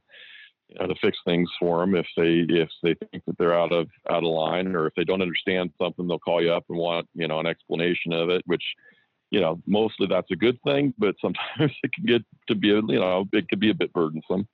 you 0.68 0.78
know, 0.78 0.86
to 0.86 0.94
fix 1.00 1.18
things 1.24 1.48
for 1.58 1.80
them 1.80 1.94
if 1.94 2.06
they 2.16 2.44
if 2.48 2.68
they 2.82 2.94
think 2.94 3.24
that 3.26 3.36
they're 3.38 3.58
out 3.58 3.72
of 3.72 3.88
out 4.08 4.24
of 4.24 4.30
line 4.30 4.74
or 4.74 4.86
if 4.86 4.94
they 4.94 5.04
don't 5.04 5.22
understand 5.22 5.70
something, 5.80 6.06
they'll 6.06 6.18
call 6.18 6.42
you 6.42 6.52
up 6.52 6.64
and 6.68 6.78
want 6.78 7.08
you 7.14 7.28
know 7.28 7.40
an 7.40 7.46
explanation 7.46 8.12
of 8.12 8.30
it, 8.30 8.42
which 8.46 8.62
you 9.30 9.40
know 9.40 9.60
mostly 9.66 10.06
that's 10.08 10.30
a 10.30 10.36
good 10.36 10.58
thing, 10.62 10.94
but 10.98 11.14
sometimes 11.20 11.72
it 11.82 11.92
can 11.92 12.04
get 12.04 12.22
to 12.48 12.54
be 12.54 12.68
you 12.68 12.82
know 12.82 13.26
it 13.32 13.48
could 13.48 13.60
be 13.60 13.70
a 13.70 13.74
bit 13.74 13.92
burdensome. 13.92 14.46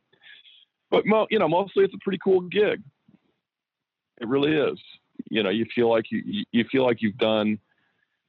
But 0.91 1.07
mo- 1.07 1.27
you 1.31 1.39
know 1.39 1.49
mostly 1.49 1.85
it's 1.85 1.95
a 1.95 2.05
pretty 2.05 2.19
cool 2.23 2.43
gig. 2.43 2.83
It 4.21 4.29
really 4.29 4.55
is. 4.55 4.79
You 5.31 5.43
know 5.43 5.51
you 5.51 5.67
feel 5.75 5.91
like 5.91 6.07
you 6.11 6.45
you 6.53 6.65
feel 6.71 6.85
like 6.85 7.03
you've 7.03 7.19
done 7.19 7.59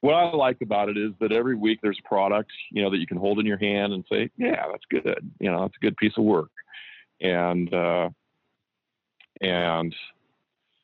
what 0.07 0.15
I 0.15 0.31
like 0.31 0.61
about 0.61 0.87
it 0.87 0.97
is 0.97 1.11
that 1.19 1.33
every 1.33 1.55
week 1.55 1.79
there's 1.83 1.99
a 2.03 2.07
product, 2.07 2.49
you 2.71 2.81
know, 2.81 2.89
that 2.89 2.97
you 2.97 3.05
can 3.05 3.17
hold 3.17 3.39
in 3.39 3.45
your 3.45 3.57
hand 3.57 3.91
and 3.91 4.05
say, 4.09 4.29
yeah, 4.37 4.63
that's 4.71 4.85
good. 4.89 5.29
You 5.41 5.51
know, 5.51 5.61
that's 5.61 5.75
a 5.75 5.85
good 5.85 5.97
piece 5.97 6.13
of 6.17 6.23
work. 6.23 6.49
And, 7.19 7.73
uh, 7.73 8.09
and 9.41 9.93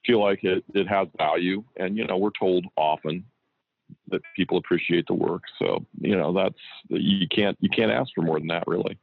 feel 0.05 0.21
like 0.21 0.43
it, 0.43 0.65
it 0.73 0.89
has 0.89 1.07
value. 1.17 1.63
And, 1.77 1.95
you 1.95 2.05
know, 2.05 2.17
we're 2.17 2.31
told 2.37 2.65
often 2.75 3.23
that 4.09 4.19
people 4.35 4.57
appreciate 4.57 5.07
the 5.07 5.13
work. 5.13 5.43
So, 5.57 5.85
you 6.01 6.17
know, 6.17 6.33
that's, 6.33 6.59
you 6.89 7.27
can't, 7.33 7.57
you 7.61 7.69
can't 7.69 7.91
ask 7.91 8.11
for 8.13 8.23
more 8.23 8.39
than 8.39 8.49
that 8.49 8.67
really. 8.67 8.97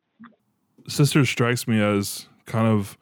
Sisters 0.87 1.31
strikes 1.31 1.67
me 1.67 1.81
as 1.81 2.27
kind 2.45 2.67
of 2.67 2.99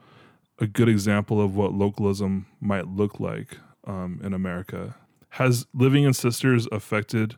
a 0.61 0.69
good 0.69 0.89
example 0.89 1.41
of 1.41 1.57
what 1.57 1.73
localism 1.73 2.47
might 2.61 2.87
look 2.87 3.19
like 3.19 3.59
um, 3.89 4.21
in 4.23 4.33
America 4.33 4.95
has 5.31 5.67
living 5.75 6.05
in 6.05 6.15
Sisters 6.15 6.67
affected 6.73 7.37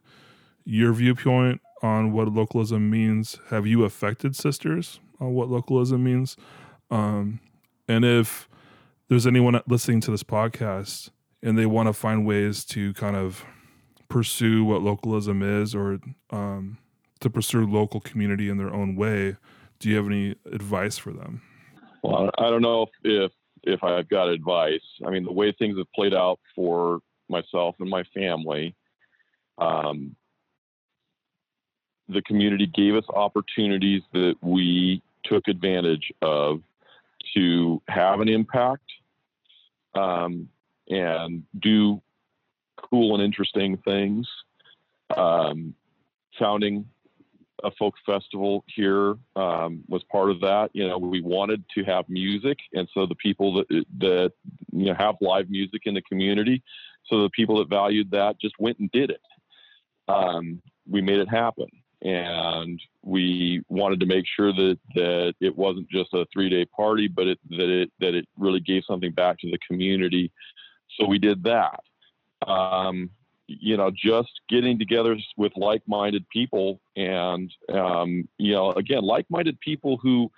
your 0.64 0.92
viewpoint 0.92 1.60
on 1.82 2.12
what 2.12 2.28
localism 2.28 2.90
means? 2.90 3.38
Have 3.48 3.66
you 3.66 3.84
affected 3.84 4.36
Sisters 4.36 5.00
on 5.18 5.34
what 5.34 5.48
localism 5.48 6.04
means? 6.04 6.36
Um, 6.90 7.40
and 7.88 8.04
if 8.04 8.48
there's 9.08 9.26
anyone 9.26 9.60
listening 9.66 10.00
to 10.02 10.10
this 10.10 10.22
podcast 10.22 11.10
and 11.42 11.58
they 11.58 11.66
want 11.66 11.88
to 11.88 11.92
find 11.92 12.26
ways 12.26 12.64
to 12.66 12.92
kind 12.94 13.16
of 13.16 13.44
pursue 14.08 14.64
what 14.64 14.82
localism 14.82 15.42
is 15.42 15.74
or 15.74 15.98
um, 16.30 16.78
to 17.20 17.30
pursue 17.30 17.66
local 17.66 18.00
community 18.00 18.48
in 18.48 18.56
their 18.56 18.72
own 18.72 18.96
way, 18.96 19.36
do 19.78 19.88
you 19.88 19.96
have 19.96 20.06
any 20.06 20.36
advice 20.52 20.98
for 20.98 21.12
them? 21.12 21.42
Well, 22.02 22.30
I 22.38 22.50
don't 22.50 22.62
know 22.62 22.82
if, 22.82 22.90
if 23.04 23.32
if 23.62 23.84
I've 23.84 24.08
got 24.08 24.28
advice. 24.28 24.80
I 25.06 25.10
mean, 25.10 25.24
the 25.24 25.32
way 25.32 25.52
things 25.52 25.76
have 25.76 25.86
played 25.94 26.14
out 26.14 26.40
for 26.54 27.00
myself 27.30 27.76
and 27.80 27.88
my 27.88 28.02
family, 28.14 28.74
um, 29.58 30.14
the 32.08 32.22
community 32.22 32.66
gave 32.66 32.94
us 32.94 33.04
opportunities 33.10 34.02
that 34.12 34.34
we 34.42 35.02
took 35.24 35.48
advantage 35.48 36.12
of 36.22 36.60
to 37.34 37.80
have 37.88 38.20
an 38.20 38.28
impact 38.28 38.84
um, 39.94 40.48
and 40.88 41.44
do 41.60 42.00
cool 42.76 43.14
and 43.14 43.22
interesting 43.22 43.76
things. 43.84 44.26
Um, 45.16 45.74
founding 46.38 46.86
a 47.64 47.70
folk 47.72 47.94
festival 48.06 48.64
here 48.74 49.16
um, 49.36 49.82
was 49.88 50.02
part 50.10 50.30
of 50.30 50.40
that. 50.40 50.70
You 50.72 50.88
know, 50.88 50.98
we 50.98 51.20
wanted 51.20 51.62
to 51.74 51.84
have 51.84 52.08
music, 52.08 52.58
and 52.72 52.88
so 52.94 53.06
the 53.06 53.14
people 53.16 53.54
that 53.54 53.84
that 53.98 54.32
you 54.72 54.86
know 54.86 54.94
have 54.94 55.16
live 55.20 55.50
music 55.50 55.82
in 55.84 55.94
the 55.94 56.02
community, 56.02 56.62
so 57.06 57.22
the 57.22 57.30
people 57.30 57.58
that 57.58 57.68
valued 57.68 58.10
that 58.12 58.40
just 58.40 58.54
went 58.58 58.78
and 58.78 58.90
did 58.92 59.10
it. 59.10 59.20
Um, 60.08 60.60
we 60.88 61.00
made 61.00 61.18
it 61.18 61.28
happen, 61.28 61.66
and 62.02 62.80
we 63.02 63.62
wanted 63.68 64.00
to 64.00 64.06
make 64.06 64.24
sure 64.36 64.52
that 64.52 64.78
that 64.94 65.34
it 65.40 65.56
wasn't 65.56 65.88
just 65.88 66.12
a 66.14 66.26
three 66.32 66.48
day 66.48 66.64
party, 66.64 67.08
but 67.08 67.26
it, 67.26 67.38
that 67.50 67.68
it 67.68 67.92
that 68.00 68.14
it 68.14 68.26
really 68.36 68.60
gave 68.60 68.82
something 68.86 69.12
back 69.12 69.38
to 69.40 69.50
the 69.50 69.58
community. 69.68 70.32
So 70.98 71.06
we 71.06 71.18
did 71.18 71.44
that. 71.44 71.80
Um, 72.46 73.10
you 73.46 73.76
know, 73.76 73.90
just 73.90 74.30
getting 74.48 74.78
together 74.78 75.16
with 75.36 75.52
like-minded 75.56 76.28
people, 76.28 76.80
and 76.96 77.52
um, 77.72 78.28
you 78.38 78.52
know, 78.52 78.72
again, 78.72 79.02
like-minded 79.02 79.58
people 79.60 79.98
who 80.00 80.30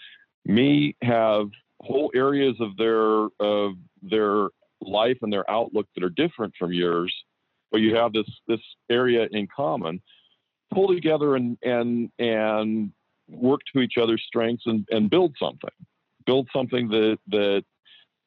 may 0.45 0.95
have 1.03 1.49
whole 1.81 2.11
areas 2.15 2.57
of 2.61 2.77
their 2.77 3.29
of 3.41 3.75
their 4.03 4.49
life 4.83 5.19
and 5.23 5.33
their 5.33 5.49
outlook 5.51 5.87
that 5.95 6.05
are 6.05 6.11
different 6.11 6.55
from 6.59 6.73
yours, 6.73 7.15
but 7.71 7.81
you 7.81 7.95
have 7.95 8.13
this 8.13 8.29
this 8.47 8.61
area 8.91 9.29
in 9.31 9.49
common. 9.55 10.01
Pull 10.73 10.89
together 10.89 11.37
and 11.37 11.57
and 11.63 12.11
and 12.19 12.93
work 13.29 13.61
to 13.73 13.81
each 13.81 13.95
other's 14.01 14.23
strengths 14.27 14.65
and, 14.67 14.87
and 14.91 15.11
build 15.11 15.35
something. 15.39 15.71
Build 16.27 16.49
something 16.55 16.89
that 16.89 17.19
that 17.29 17.65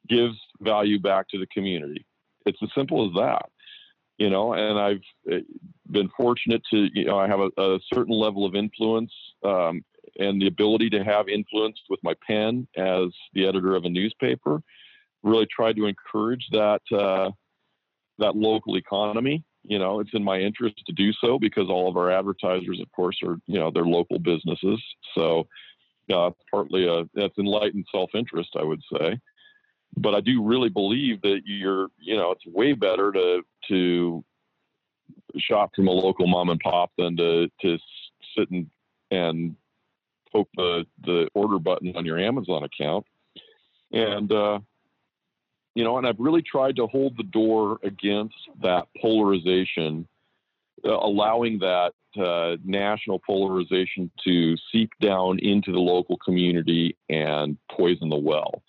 gives 0.08 0.38
value 0.62 1.00
back 1.00 1.28
to 1.30 1.40
the 1.40 1.48
community. 1.48 2.06
It's 2.46 2.60
as 2.62 2.70
simple 2.76 3.08
as 3.08 3.14
that 3.16 3.50
you 4.18 4.30
know, 4.30 4.54
and 4.54 4.80
I've 4.80 5.02
eh, 5.32 5.42
been 5.92 6.10
fortunate 6.16 6.62
to, 6.72 6.88
you 6.94 7.06
know, 7.06 7.20
I 7.20 7.28
have 7.28 7.40
a, 7.40 7.50
a 7.58 7.80
certain 7.94 8.14
level 8.14 8.46
of 8.46 8.56
influence 8.56 9.12
um, 9.44 9.84
and 10.18 10.42
the 10.42 10.48
ability 10.48 10.90
to 10.92 11.04
have 11.04 11.28
influence 11.28 11.78
with 11.90 12.00
my 12.04 12.14
pen 12.26 12.68
as 12.78 13.08
the 13.34 13.46
editor 13.46 13.76
of 13.76 13.86
a 13.86 13.90
newspaper. 13.90 14.62
Really 15.26 15.48
tried 15.48 15.76
to 15.76 15.88
encourage 15.88 16.46
that 16.52 16.82
uh, 16.92 17.32
that 18.20 18.36
local 18.36 18.78
economy. 18.78 19.44
You 19.64 19.80
know, 19.80 20.00
it's 20.00 20.14
in 20.14 20.24
my 20.24 20.40
interest 20.40 20.76
to 20.86 20.94
do 20.94 21.12
so 21.14 21.40
because 21.40 21.70
all 21.70 21.90
of 21.90 21.98
our 21.98 22.12
advertisers, 22.12 22.80
of 22.80 22.92
course, 22.92 23.18
are 23.26 23.38
you 23.48 23.60
know 23.60 23.72
they're 23.72 23.86
local 23.86 24.20
businesses. 24.20 24.82
So, 25.16 25.48
uh, 26.14 26.30
partly 26.50 26.88
a 26.88 27.06
that's 27.14 27.38
enlightened 27.38 27.86
self-interest, 27.92 28.52
I 28.58 28.64
would 28.64 28.82
say 28.98 29.20
but 29.98 30.14
I 30.14 30.22
do 30.22 30.44
really 30.44 30.70
believe 30.70 31.22
that 31.22 31.42
you're, 31.46 31.88
you 32.00 32.16
know, 32.16 32.32
it's 32.32 32.46
way 32.46 32.74
better 32.74 33.12
to 33.12 33.42
to 33.70 34.24
shop 35.38 35.72
from 35.76 35.88
a 35.88 35.92
local 35.92 36.28
mom 36.28 36.50
and 36.50 36.60
pop 36.60 36.92
than 36.98 37.16
to 37.18 37.50
to 37.62 37.78
sit 38.38 38.50
and 38.52 38.70
and 39.12 39.56
poke 40.32 40.50
the 40.56 40.86
the 41.04 41.30
order 41.34 41.60
button 41.60 41.96
on 41.96 42.06
your 42.06 42.20
Amazon 42.20 42.64
account. 42.64 43.06
And 43.92 44.32
uh, 44.32 44.60
you 45.76 45.84
know, 45.84 45.98
and 45.98 46.08
I've 46.08 46.20
really 46.20 46.42
tried 46.42 46.78
to 46.78 46.88
hold 46.88 47.18
the 47.18 47.24
door 47.24 47.80
against 47.84 48.36
that 48.62 48.88
polarization, 49.00 50.08
uh, 50.84 50.92
allowing 50.92 51.60
that 51.60 51.94
uh, 52.18 52.56
national 52.64 53.20
polarization 53.20 54.10
to 54.24 54.56
seep 54.72 54.90
down 55.02 55.38
into 55.40 55.72
the 55.72 55.80
local 55.80 56.18
community 56.18 56.98
and 57.10 57.58
poison 57.70 58.10
the 58.10 58.18
well 58.18 58.64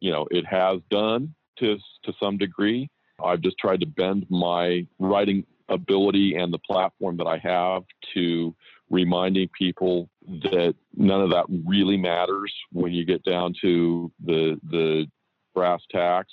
you 0.00 0.10
know, 0.10 0.26
it 0.30 0.44
has 0.46 0.80
done 0.90 1.34
to 1.58 1.78
to 2.04 2.12
some 2.20 2.36
degree. 2.36 2.90
I've 3.24 3.40
just 3.40 3.58
tried 3.58 3.80
to 3.80 3.86
bend 3.86 4.26
my 4.28 4.86
writing 4.98 5.46
ability 5.68 6.34
and 6.36 6.52
the 6.52 6.58
platform 6.58 7.16
that 7.16 7.26
I 7.26 7.38
have 7.38 7.84
to 8.14 8.54
reminding 8.90 9.48
people 9.58 10.10
that 10.28 10.74
none 10.94 11.22
of 11.22 11.30
that 11.30 11.46
really 11.64 11.96
matters 11.96 12.52
when 12.70 12.92
you 12.92 13.04
get 13.04 13.24
down 13.24 13.54
to 13.62 14.12
the 14.24 14.60
the 14.70 15.06
brass 15.54 15.80
tacks 15.90 16.32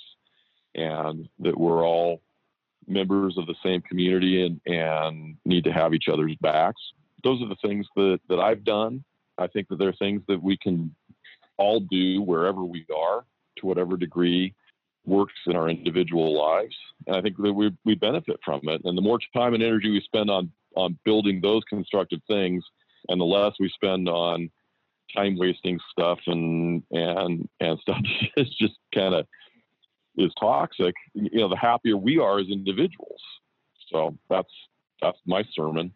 and 0.74 1.28
that 1.38 1.58
we're 1.58 1.86
all 1.86 2.20
members 2.86 3.36
of 3.38 3.46
the 3.46 3.54
same 3.62 3.80
community 3.82 4.44
and, 4.44 4.60
and 4.66 5.36
need 5.44 5.64
to 5.64 5.72
have 5.72 5.94
each 5.94 6.08
other's 6.12 6.36
backs. 6.40 6.80
Those 7.22 7.40
are 7.42 7.48
the 7.48 7.56
things 7.66 7.86
that, 7.96 8.20
that 8.28 8.40
I've 8.40 8.64
done. 8.64 9.04
I 9.38 9.46
think 9.46 9.68
that 9.68 9.78
there 9.78 9.88
are 9.88 9.94
things 9.94 10.22
that 10.28 10.42
we 10.42 10.56
can 10.56 10.94
all 11.56 11.80
do 11.80 12.22
wherever 12.22 12.64
we 12.64 12.84
are 12.94 13.24
to 13.58 13.66
whatever 13.66 13.96
degree 13.96 14.54
works 15.04 15.34
in 15.46 15.56
our 15.56 15.68
individual 15.68 16.36
lives. 16.36 16.74
And 17.06 17.16
I 17.16 17.20
think 17.20 17.36
that 17.38 17.52
we, 17.52 17.72
we 17.84 17.94
benefit 17.94 18.38
from 18.44 18.60
it. 18.64 18.82
And 18.84 18.96
the 18.96 19.02
more 19.02 19.18
time 19.34 19.54
and 19.54 19.62
energy 19.62 19.90
we 19.90 20.00
spend 20.00 20.30
on, 20.30 20.50
on 20.76 20.98
building 21.04 21.40
those 21.40 21.62
constructive 21.68 22.20
things 22.28 22.64
and 23.08 23.20
the 23.20 23.24
less 23.24 23.54
we 23.58 23.68
spend 23.68 24.08
on 24.08 24.50
time 25.16 25.38
wasting 25.38 25.78
stuff 25.90 26.18
and, 26.26 26.82
and, 26.90 27.48
and 27.60 27.78
stuff 27.80 28.00
it's 28.36 28.56
just 28.58 28.74
kind 28.94 29.14
of 29.14 29.26
is 30.16 30.32
toxic, 30.38 30.94
you 31.14 31.40
know, 31.40 31.48
the 31.48 31.56
happier 31.56 31.96
we 31.96 32.18
are 32.18 32.38
as 32.38 32.48
individuals. 32.48 33.20
So 33.90 34.16
that's, 34.28 34.50
that's 35.00 35.18
my 35.26 35.42
sermon. 35.54 35.92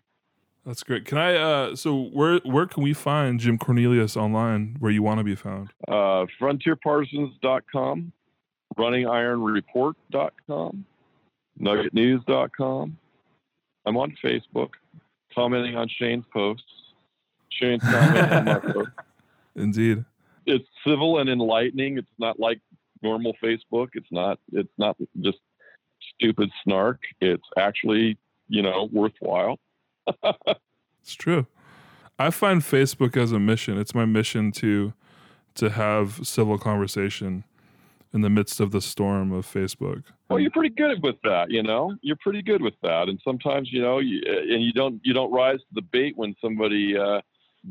That's 0.67 0.83
great. 0.83 1.05
Can 1.05 1.19
I? 1.19 1.37
Uh, 1.37 1.77
so 1.77 2.07
where 2.07 2.39
where 2.39 2.67
can 2.67 2.83
we 2.83 2.93
find 2.93 3.39
Jim 3.39 3.57
Cornelius 3.57 4.17
online? 4.17 4.75
Where 4.81 4.91
you 4.91 5.01
want 5.01 5.19
to 5.19 5.25
be 5.25 5.37
found? 5.37 5.71
Uh, 5.87 6.27
frontierpartisans.com, 6.41 8.13
runningironreport.com, 8.77 10.85
nuggetnews.com. 11.61 12.99
I'm 13.87 13.97
on 13.97 14.17
Facebook, 14.25 14.71
commenting 15.33 15.77
on 15.77 15.89
Shane's 15.89 16.25
posts. 16.33 16.65
Shane's 17.53 17.85
commenting 17.85 18.33
on 18.33 18.45
my 18.45 18.59
posts. 18.73 18.93
Indeed. 19.57 20.05
It's 20.45 20.69
civil 20.87 21.19
and 21.19 21.29
enlightening. 21.29 21.99
It's 21.99 22.09
not 22.19 22.39
like 22.39 22.61
normal 23.03 23.35
Facebook. 23.43 23.89
It's 23.95 24.11
not. 24.13 24.39
It's 24.53 24.73
not 24.79 24.97
just 25.21 25.39
stupid 26.15 26.51
snark. 26.63 27.01
It's 27.21 27.47
actually 27.57 28.19
you 28.49 28.63
know 28.63 28.89
worthwhile 28.93 29.59
it's 31.03 31.15
true. 31.15 31.47
I 32.19 32.31
find 32.31 32.63
Facebook 32.63 33.17
as 33.17 33.33
a 33.33 33.39
mission. 33.39 33.79
It's 33.79 33.95
my 33.95 34.05
mission 34.05 34.53
to 34.53 34.95
to 35.55 35.71
have 35.71 36.27
civil 36.27 36.59
conversation 36.59 37.45
in 38.13 38.21
the 38.21 38.29
midst 38.29 38.61
of 38.61 38.73
the 38.73 38.81
storm 38.81 39.33
of 39.33 39.47
Facebook. 39.47 40.05
Well, 40.29 40.39
you're 40.39 40.51
pretty 40.51 40.75
good 40.75 41.03
with 41.03 41.17
that, 41.25 41.51
you 41.51 41.63
know. 41.63 41.95
You're 42.03 42.19
pretty 42.21 42.43
good 42.43 42.61
with 42.61 42.75
that, 42.83 43.09
and 43.09 43.21
sometimes, 43.25 43.73
you 43.73 43.81
know, 43.81 43.99
you, 43.99 44.21
and 44.27 44.63
you 44.63 44.73
don't 44.73 45.01
you 45.05 45.13
don't 45.13 45.33
rise 45.33 45.59
to 45.59 45.75
the 45.75 45.83
bait 45.83 46.17
when 46.17 46.35
somebody 46.41 46.97
uh, 46.97 47.21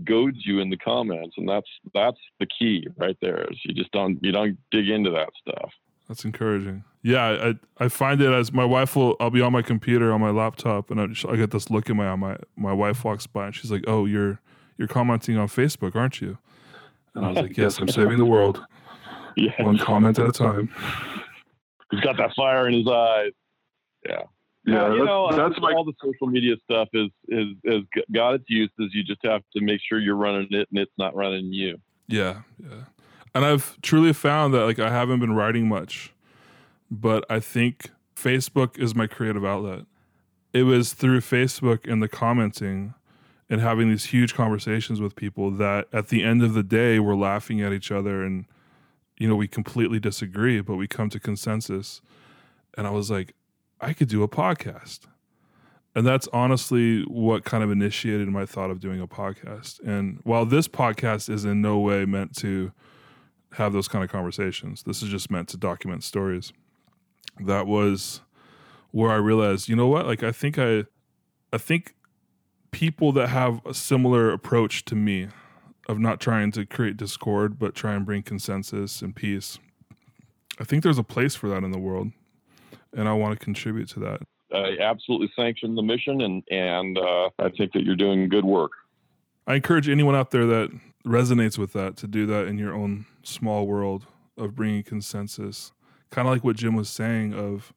goads 0.03 0.37
you 0.45 0.59
in 0.59 0.69
the 0.69 0.77
comments, 0.77 1.35
and 1.37 1.47
that's 1.47 1.67
that's 1.93 2.17
the 2.39 2.47
key 2.47 2.87
right 2.97 3.17
there. 3.21 3.45
Is 3.49 3.57
you 3.63 3.73
just 3.73 3.91
don't 3.91 4.19
you 4.21 4.31
don't 4.31 4.57
dig 4.71 4.89
into 4.89 5.11
that 5.11 5.29
stuff. 5.41 5.71
That's 6.07 6.25
encouraging. 6.25 6.83
Yeah, 7.01 7.53
I 7.79 7.85
I 7.85 7.87
find 7.87 8.21
it 8.21 8.31
as 8.31 8.51
my 8.51 8.65
wife 8.65 8.95
will. 8.95 9.15
I'll 9.19 9.29
be 9.29 9.41
on 9.41 9.51
my 9.51 9.61
computer 9.61 10.11
on 10.11 10.21
my 10.21 10.31
laptop, 10.31 10.91
and 10.91 10.99
I, 10.99 11.31
I 11.31 11.35
get 11.35 11.51
this 11.51 11.69
look 11.69 11.89
in 11.89 11.97
my 11.97 12.09
eye. 12.09 12.15
My 12.15 12.37
my 12.55 12.73
wife 12.73 13.03
walks 13.03 13.27
by 13.27 13.47
and 13.47 13.55
she's 13.55 13.71
like, 13.71 13.83
"Oh, 13.87 14.05
you're 14.05 14.39
you're 14.77 14.87
commenting 14.87 15.37
on 15.37 15.47
Facebook, 15.47 15.95
aren't 15.95 16.21
you?" 16.21 16.37
And 17.15 17.25
I 17.25 17.29
was 17.29 17.37
like, 17.37 17.57
"Yes, 17.57 17.79
I'm 17.79 17.87
saving 17.87 18.17
the 18.17 18.25
world, 18.25 18.63
yeah. 19.35 19.63
one 19.63 19.77
comment 19.77 20.19
at 20.19 20.27
a 20.27 20.31
time." 20.31 20.69
He's 21.91 22.01
got 22.01 22.17
that 22.17 22.31
fire 22.35 22.67
in 22.67 22.73
his 22.73 22.87
eyes. 22.87 23.31
Yeah. 24.05 24.23
Yeah, 24.65 24.85
uh, 24.85 24.93
you 24.93 25.05
know, 25.05 25.29
that's 25.31 25.55
all 25.61 25.85
the 25.85 25.93
social 26.01 26.27
media 26.27 26.55
stuff 26.63 26.89
is 26.93 27.09
is 27.27 27.49
is 27.63 27.81
got 28.13 28.35
its 28.35 28.45
uses. 28.47 28.93
You 28.93 29.03
just 29.03 29.23
have 29.23 29.41
to 29.55 29.61
make 29.61 29.79
sure 29.87 29.99
you're 29.99 30.15
running 30.15 30.47
it 30.51 30.67
and 30.71 30.79
it's 30.79 30.91
not 30.97 31.15
running 31.15 31.53
you. 31.53 31.77
Yeah, 32.07 32.41
yeah 32.59 32.85
and 33.35 33.43
I've 33.43 33.79
truly 33.81 34.13
found 34.13 34.53
that 34.53 34.63
like 34.63 34.79
I 34.79 34.89
haven't 34.89 35.19
been 35.19 35.35
writing 35.35 35.67
much, 35.67 36.13
but 36.89 37.25
I 37.29 37.41
think 37.41 37.91
Facebook 38.15 38.79
is 38.79 38.95
my 38.95 39.07
creative 39.07 39.43
outlet. 39.43 39.81
It 40.53 40.63
was 40.63 40.93
through 40.93 41.19
Facebook 41.19 41.91
and 41.91 42.01
the 42.01 42.07
commenting 42.07 42.93
and 43.49 43.59
having 43.59 43.89
these 43.89 44.05
huge 44.05 44.33
conversations 44.33 45.01
with 45.01 45.17
people 45.17 45.51
that 45.51 45.87
at 45.91 46.07
the 46.07 46.23
end 46.23 46.41
of 46.41 46.53
the 46.53 46.63
day 46.63 46.97
we're 46.97 47.15
laughing 47.15 47.61
at 47.61 47.73
each 47.73 47.91
other 47.91 48.23
and 48.23 48.45
you 49.17 49.29
know, 49.29 49.35
we 49.35 49.47
completely 49.47 49.97
disagree, 49.99 50.59
but 50.59 50.75
we 50.75 50.87
come 50.87 51.09
to 51.09 51.21
consensus. 51.21 52.01
And 52.77 52.85
I 52.85 52.89
was 52.89 53.09
like, 53.09 53.33
I 53.81 53.93
could 53.93 54.07
do 54.07 54.23
a 54.23 54.27
podcast. 54.27 55.01
And 55.95 56.05
that's 56.05 56.27
honestly 56.33 57.03
what 57.03 57.45
kind 57.45 57.63
of 57.63 57.71
initiated 57.71 58.27
my 58.27 58.45
thought 58.45 58.69
of 58.69 58.81
doing 58.81 58.99
a 58.99 59.07
podcast. 59.07 59.79
And 59.85 60.19
while 60.23 60.45
this 60.45 60.67
podcast 60.67 61.29
is 61.29 61.45
in 61.45 61.61
no 61.61 61.79
way 61.79 62.03
meant 62.03 62.35
to 62.37 62.73
have 63.53 63.71
those 63.71 63.87
kind 63.87 64.03
of 64.03 64.11
conversations, 64.11 64.83
this 64.83 65.01
is 65.01 65.07
just 65.07 65.31
meant 65.31 65.47
to 65.49 65.57
document 65.57 66.03
stories. 66.03 66.51
That 67.39 67.65
was 67.65 68.21
where 68.91 69.11
I 69.11 69.15
realized, 69.15 69.69
you 69.69 69.75
know 69.75 69.87
what? 69.87 70.05
Like 70.05 70.21
I 70.21 70.33
think 70.33 70.59
I 70.59 70.85
I 71.53 71.57
think 71.57 71.95
people 72.71 73.13
that 73.13 73.29
have 73.29 73.65
a 73.65 73.73
similar 73.73 74.31
approach 74.31 74.83
to 74.85 74.95
me 74.95 75.29
of 75.87 75.97
not 75.97 76.19
trying 76.19 76.51
to 76.51 76.65
create 76.65 76.97
discord 76.97 77.57
but 77.57 77.73
try 77.73 77.93
and 77.93 78.05
bring 78.05 78.21
consensus 78.21 79.01
and 79.01 79.15
peace. 79.15 79.59
I 80.59 80.65
think 80.65 80.83
there's 80.83 80.97
a 80.97 81.03
place 81.03 81.35
for 81.35 81.47
that 81.47 81.63
in 81.63 81.71
the 81.71 81.79
world 81.79 82.11
and 82.95 83.07
I 83.07 83.13
want 83.13 83.37
to 83.37 83.43
contribute 83.43 83.89
to 83.89 83.99
that. 84.01 84.21
I 84.53 84.77
absolutely 84.81 85.31
sanction 85.35 85.75
the 85.75 85.81
mission, 85.81 86.21
and 86.21 86.43
and 86.49 86.97
uh, 86.97 87.29
I 87.39 87.49
think 87.49 87.73
that 87.73 87.83
you're 87.83 87.95
doing 87.95 88.29
good 88.29 88.45
work. 88.45 88.71
I 89.47 89.55
encourage 89.55 89.89
anyone 89.89 90.15
out 90.15 90.31
there 90.31 90.45
that 90.47 90.71
resonates 91.05 91.57
with 91.57 91.73
that 91.73 91.97
to 91.97 92.07
do 92.07 92.25
that 92.25 92.47
in 92.47 92.57
your 92.57 92.73
own 92.73 93.05
small 93.21 93.67
world 93.67 94.07
of 94.37 94.55
bringing 94.55 94.83
consensus, 94.83 95.71
kind 96.09 96.27
of 96.27 96.33
like 96.33 96.43
what 96.43 96.55
Jim 96.55 96.75
was 96.75 96.89
saying 96.89 97.33
of, 97.33 97.73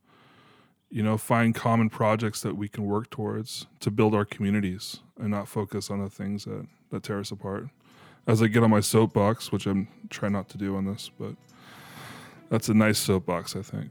you 0.89 1.03
know, 1.03 1.19
find 1.19 1.55
common 1.55 1.91
projects 1.91 2.41
that 2.41 2.57
we 2.57 2.69
can 2.69 2.85
work 2.85 3.11
towards 3.11 3.67
to 3.81 3.91
build 3.91 4.15
our 4.15 4.25
communities 4.25 5.01
and 5.19 5.31
not 5.31 5.47
focus 5.47 5.91
on 5.91 6.01
the 6.03 6.09
things 6.09 6.45
that 6.45 6.67
that 6.91 7.03
tear 7.03 7.21
us 7.21 7.31
apart. 7.31 7.69
As 8.27 8.43
I 8.43 8.47
get 8.47 8.63
on 8.63 8.71
my 8.71 8.81
soapbox, 8.81 9.53
which 9.53 9.67
I'm 9.67 9.89
trying 10.11 10.33
not 10.33 10.49
to 10.51 10.59
do 10.59 10.77
on 10.77 10.85
this, 10.85 11.11
but 11.19 11.35
that's 12.51 12.69
a 12.69 12.75
nice 12.75 12.99
soapbox, 12.99 13.57
I 13.57 13.63
think. 13.63 13.91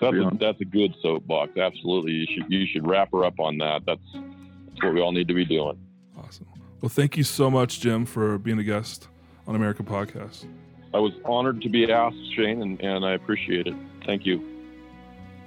That's 0.00 0.14
a, 0.14 0.30
that's 0.38 0.60
a 0.60 0.64
good 0.64 0.94
soapbox. 1.02 1.56
Absolutely, 1.56 2.12
you 2.12 2.26
should 2.26 2.50
you 2.50 2.66
should 2.66 2.86
wrap 2.86 3.10
her 3.12 3.24
up 3.24 3.38
on 3.38 3.58
that. 3.58 3.82
That's 3.86 4.00
that's 4.12 4.82
what 4.82 4.94
we 4.94 5.00
all 5.00 5.12
need 5.12 5.28
to 5.28 5.34
be 5.34 5.44
doing. 5.44 5.78
Awesome. 6.16 6.46
Well, 6.80 6.88
thank 6.88 7.16
you 7.16 7.24
so 7.24 7.50
much, 7.50 7.80
Jim, 7.80 8.06
for 8.06 8.38
being 8.38 8.58
a 8.58 8.64
guest 8.64 9.08
on 9.46 9.54
American 9.54 9.84
Podcast. 9.84 10.46
I 10.94 10.98
was 10.98 11.12
honored 11.24 11.60
to 11.62 11.68
be 11.68 11.90
asked, 11.90 12.16
Shane, 12.34 12.62
and, 12.62 12.80
and 12.80 13.04
I 13.04 13.12
appreciate 13.12 13.66
it. 13.66 13.74
Thank 14.06 14.26
you. 14.26 14.42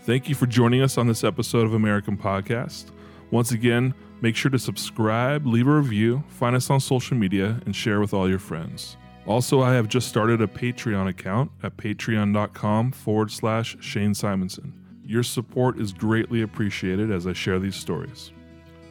Thank 0.04 0.30
you 0.30 0.36
for 0.36 0.46
joining 0.46 0.82
us 0.82 0.98
on 0.98 1.08
this 1.08 1.24
episode 1.24 1.66
of 1.66 1.74
American 1.74 2.18
Podcast. 2.18 2.92
Once 3.32 3.52
again, 3.52 3.94
make 4.22 4.36
sure 4.36 4.52
to 4.52 4.60
subscribe, 4.60 5.46
leave 5.48 5.68
a 5.68 5.76
review, 5.76 6.24
find 6.28 6.56
us 6.56 6.70
on 6.70 6.80
social 6.80 7.18
media, 7.18 7.60
and 7.66 7.76
share 7.76 8.00
with 8.00 8.14
all 8.14 8.30
your 8.30 8.40
friends. 8.40 8.98
Also, 9.26 9.62
I 9.62 9.74
have 9.74 9.88
just 9.88 10.10
started 10.10 10.41
a 10.41 10.48
Patreon 10.48 11.08
account 11.08 11.52
at 11.62 11.78
patreon.com 11.78 12.91
forward 12.91 13.32
slash 13.32 13.78
Shane 13.80 14.14
Simonson. 14.14 14.74
Your 15.06 15.24
support 15.24 15.80
is 15.80 15.94
greatly 15.94 16.41
appreciated 16.41 17.12
as 17.12 17.26
I 17.26 17.34
share 17.34 17.60
these 17.60 17.76
stories. 17.76 18.32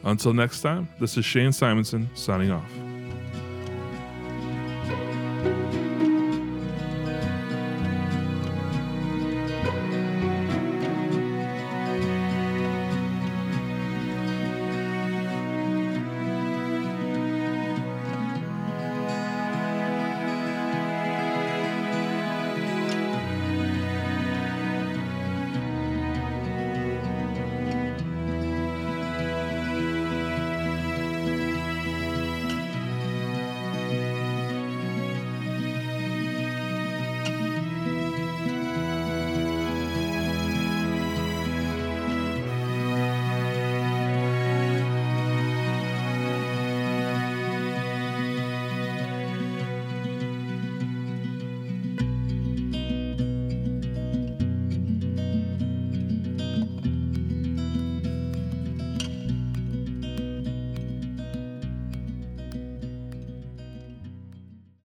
Until 0.03 0.33
next 0.33 0.61
time, 0.61 0.89
this 0.99 1.17
is 1.17 1.25
Shane 1.25 1.51
Simonson 1.51 2.09
signing 2.15 2.51
off. 2.51 2.71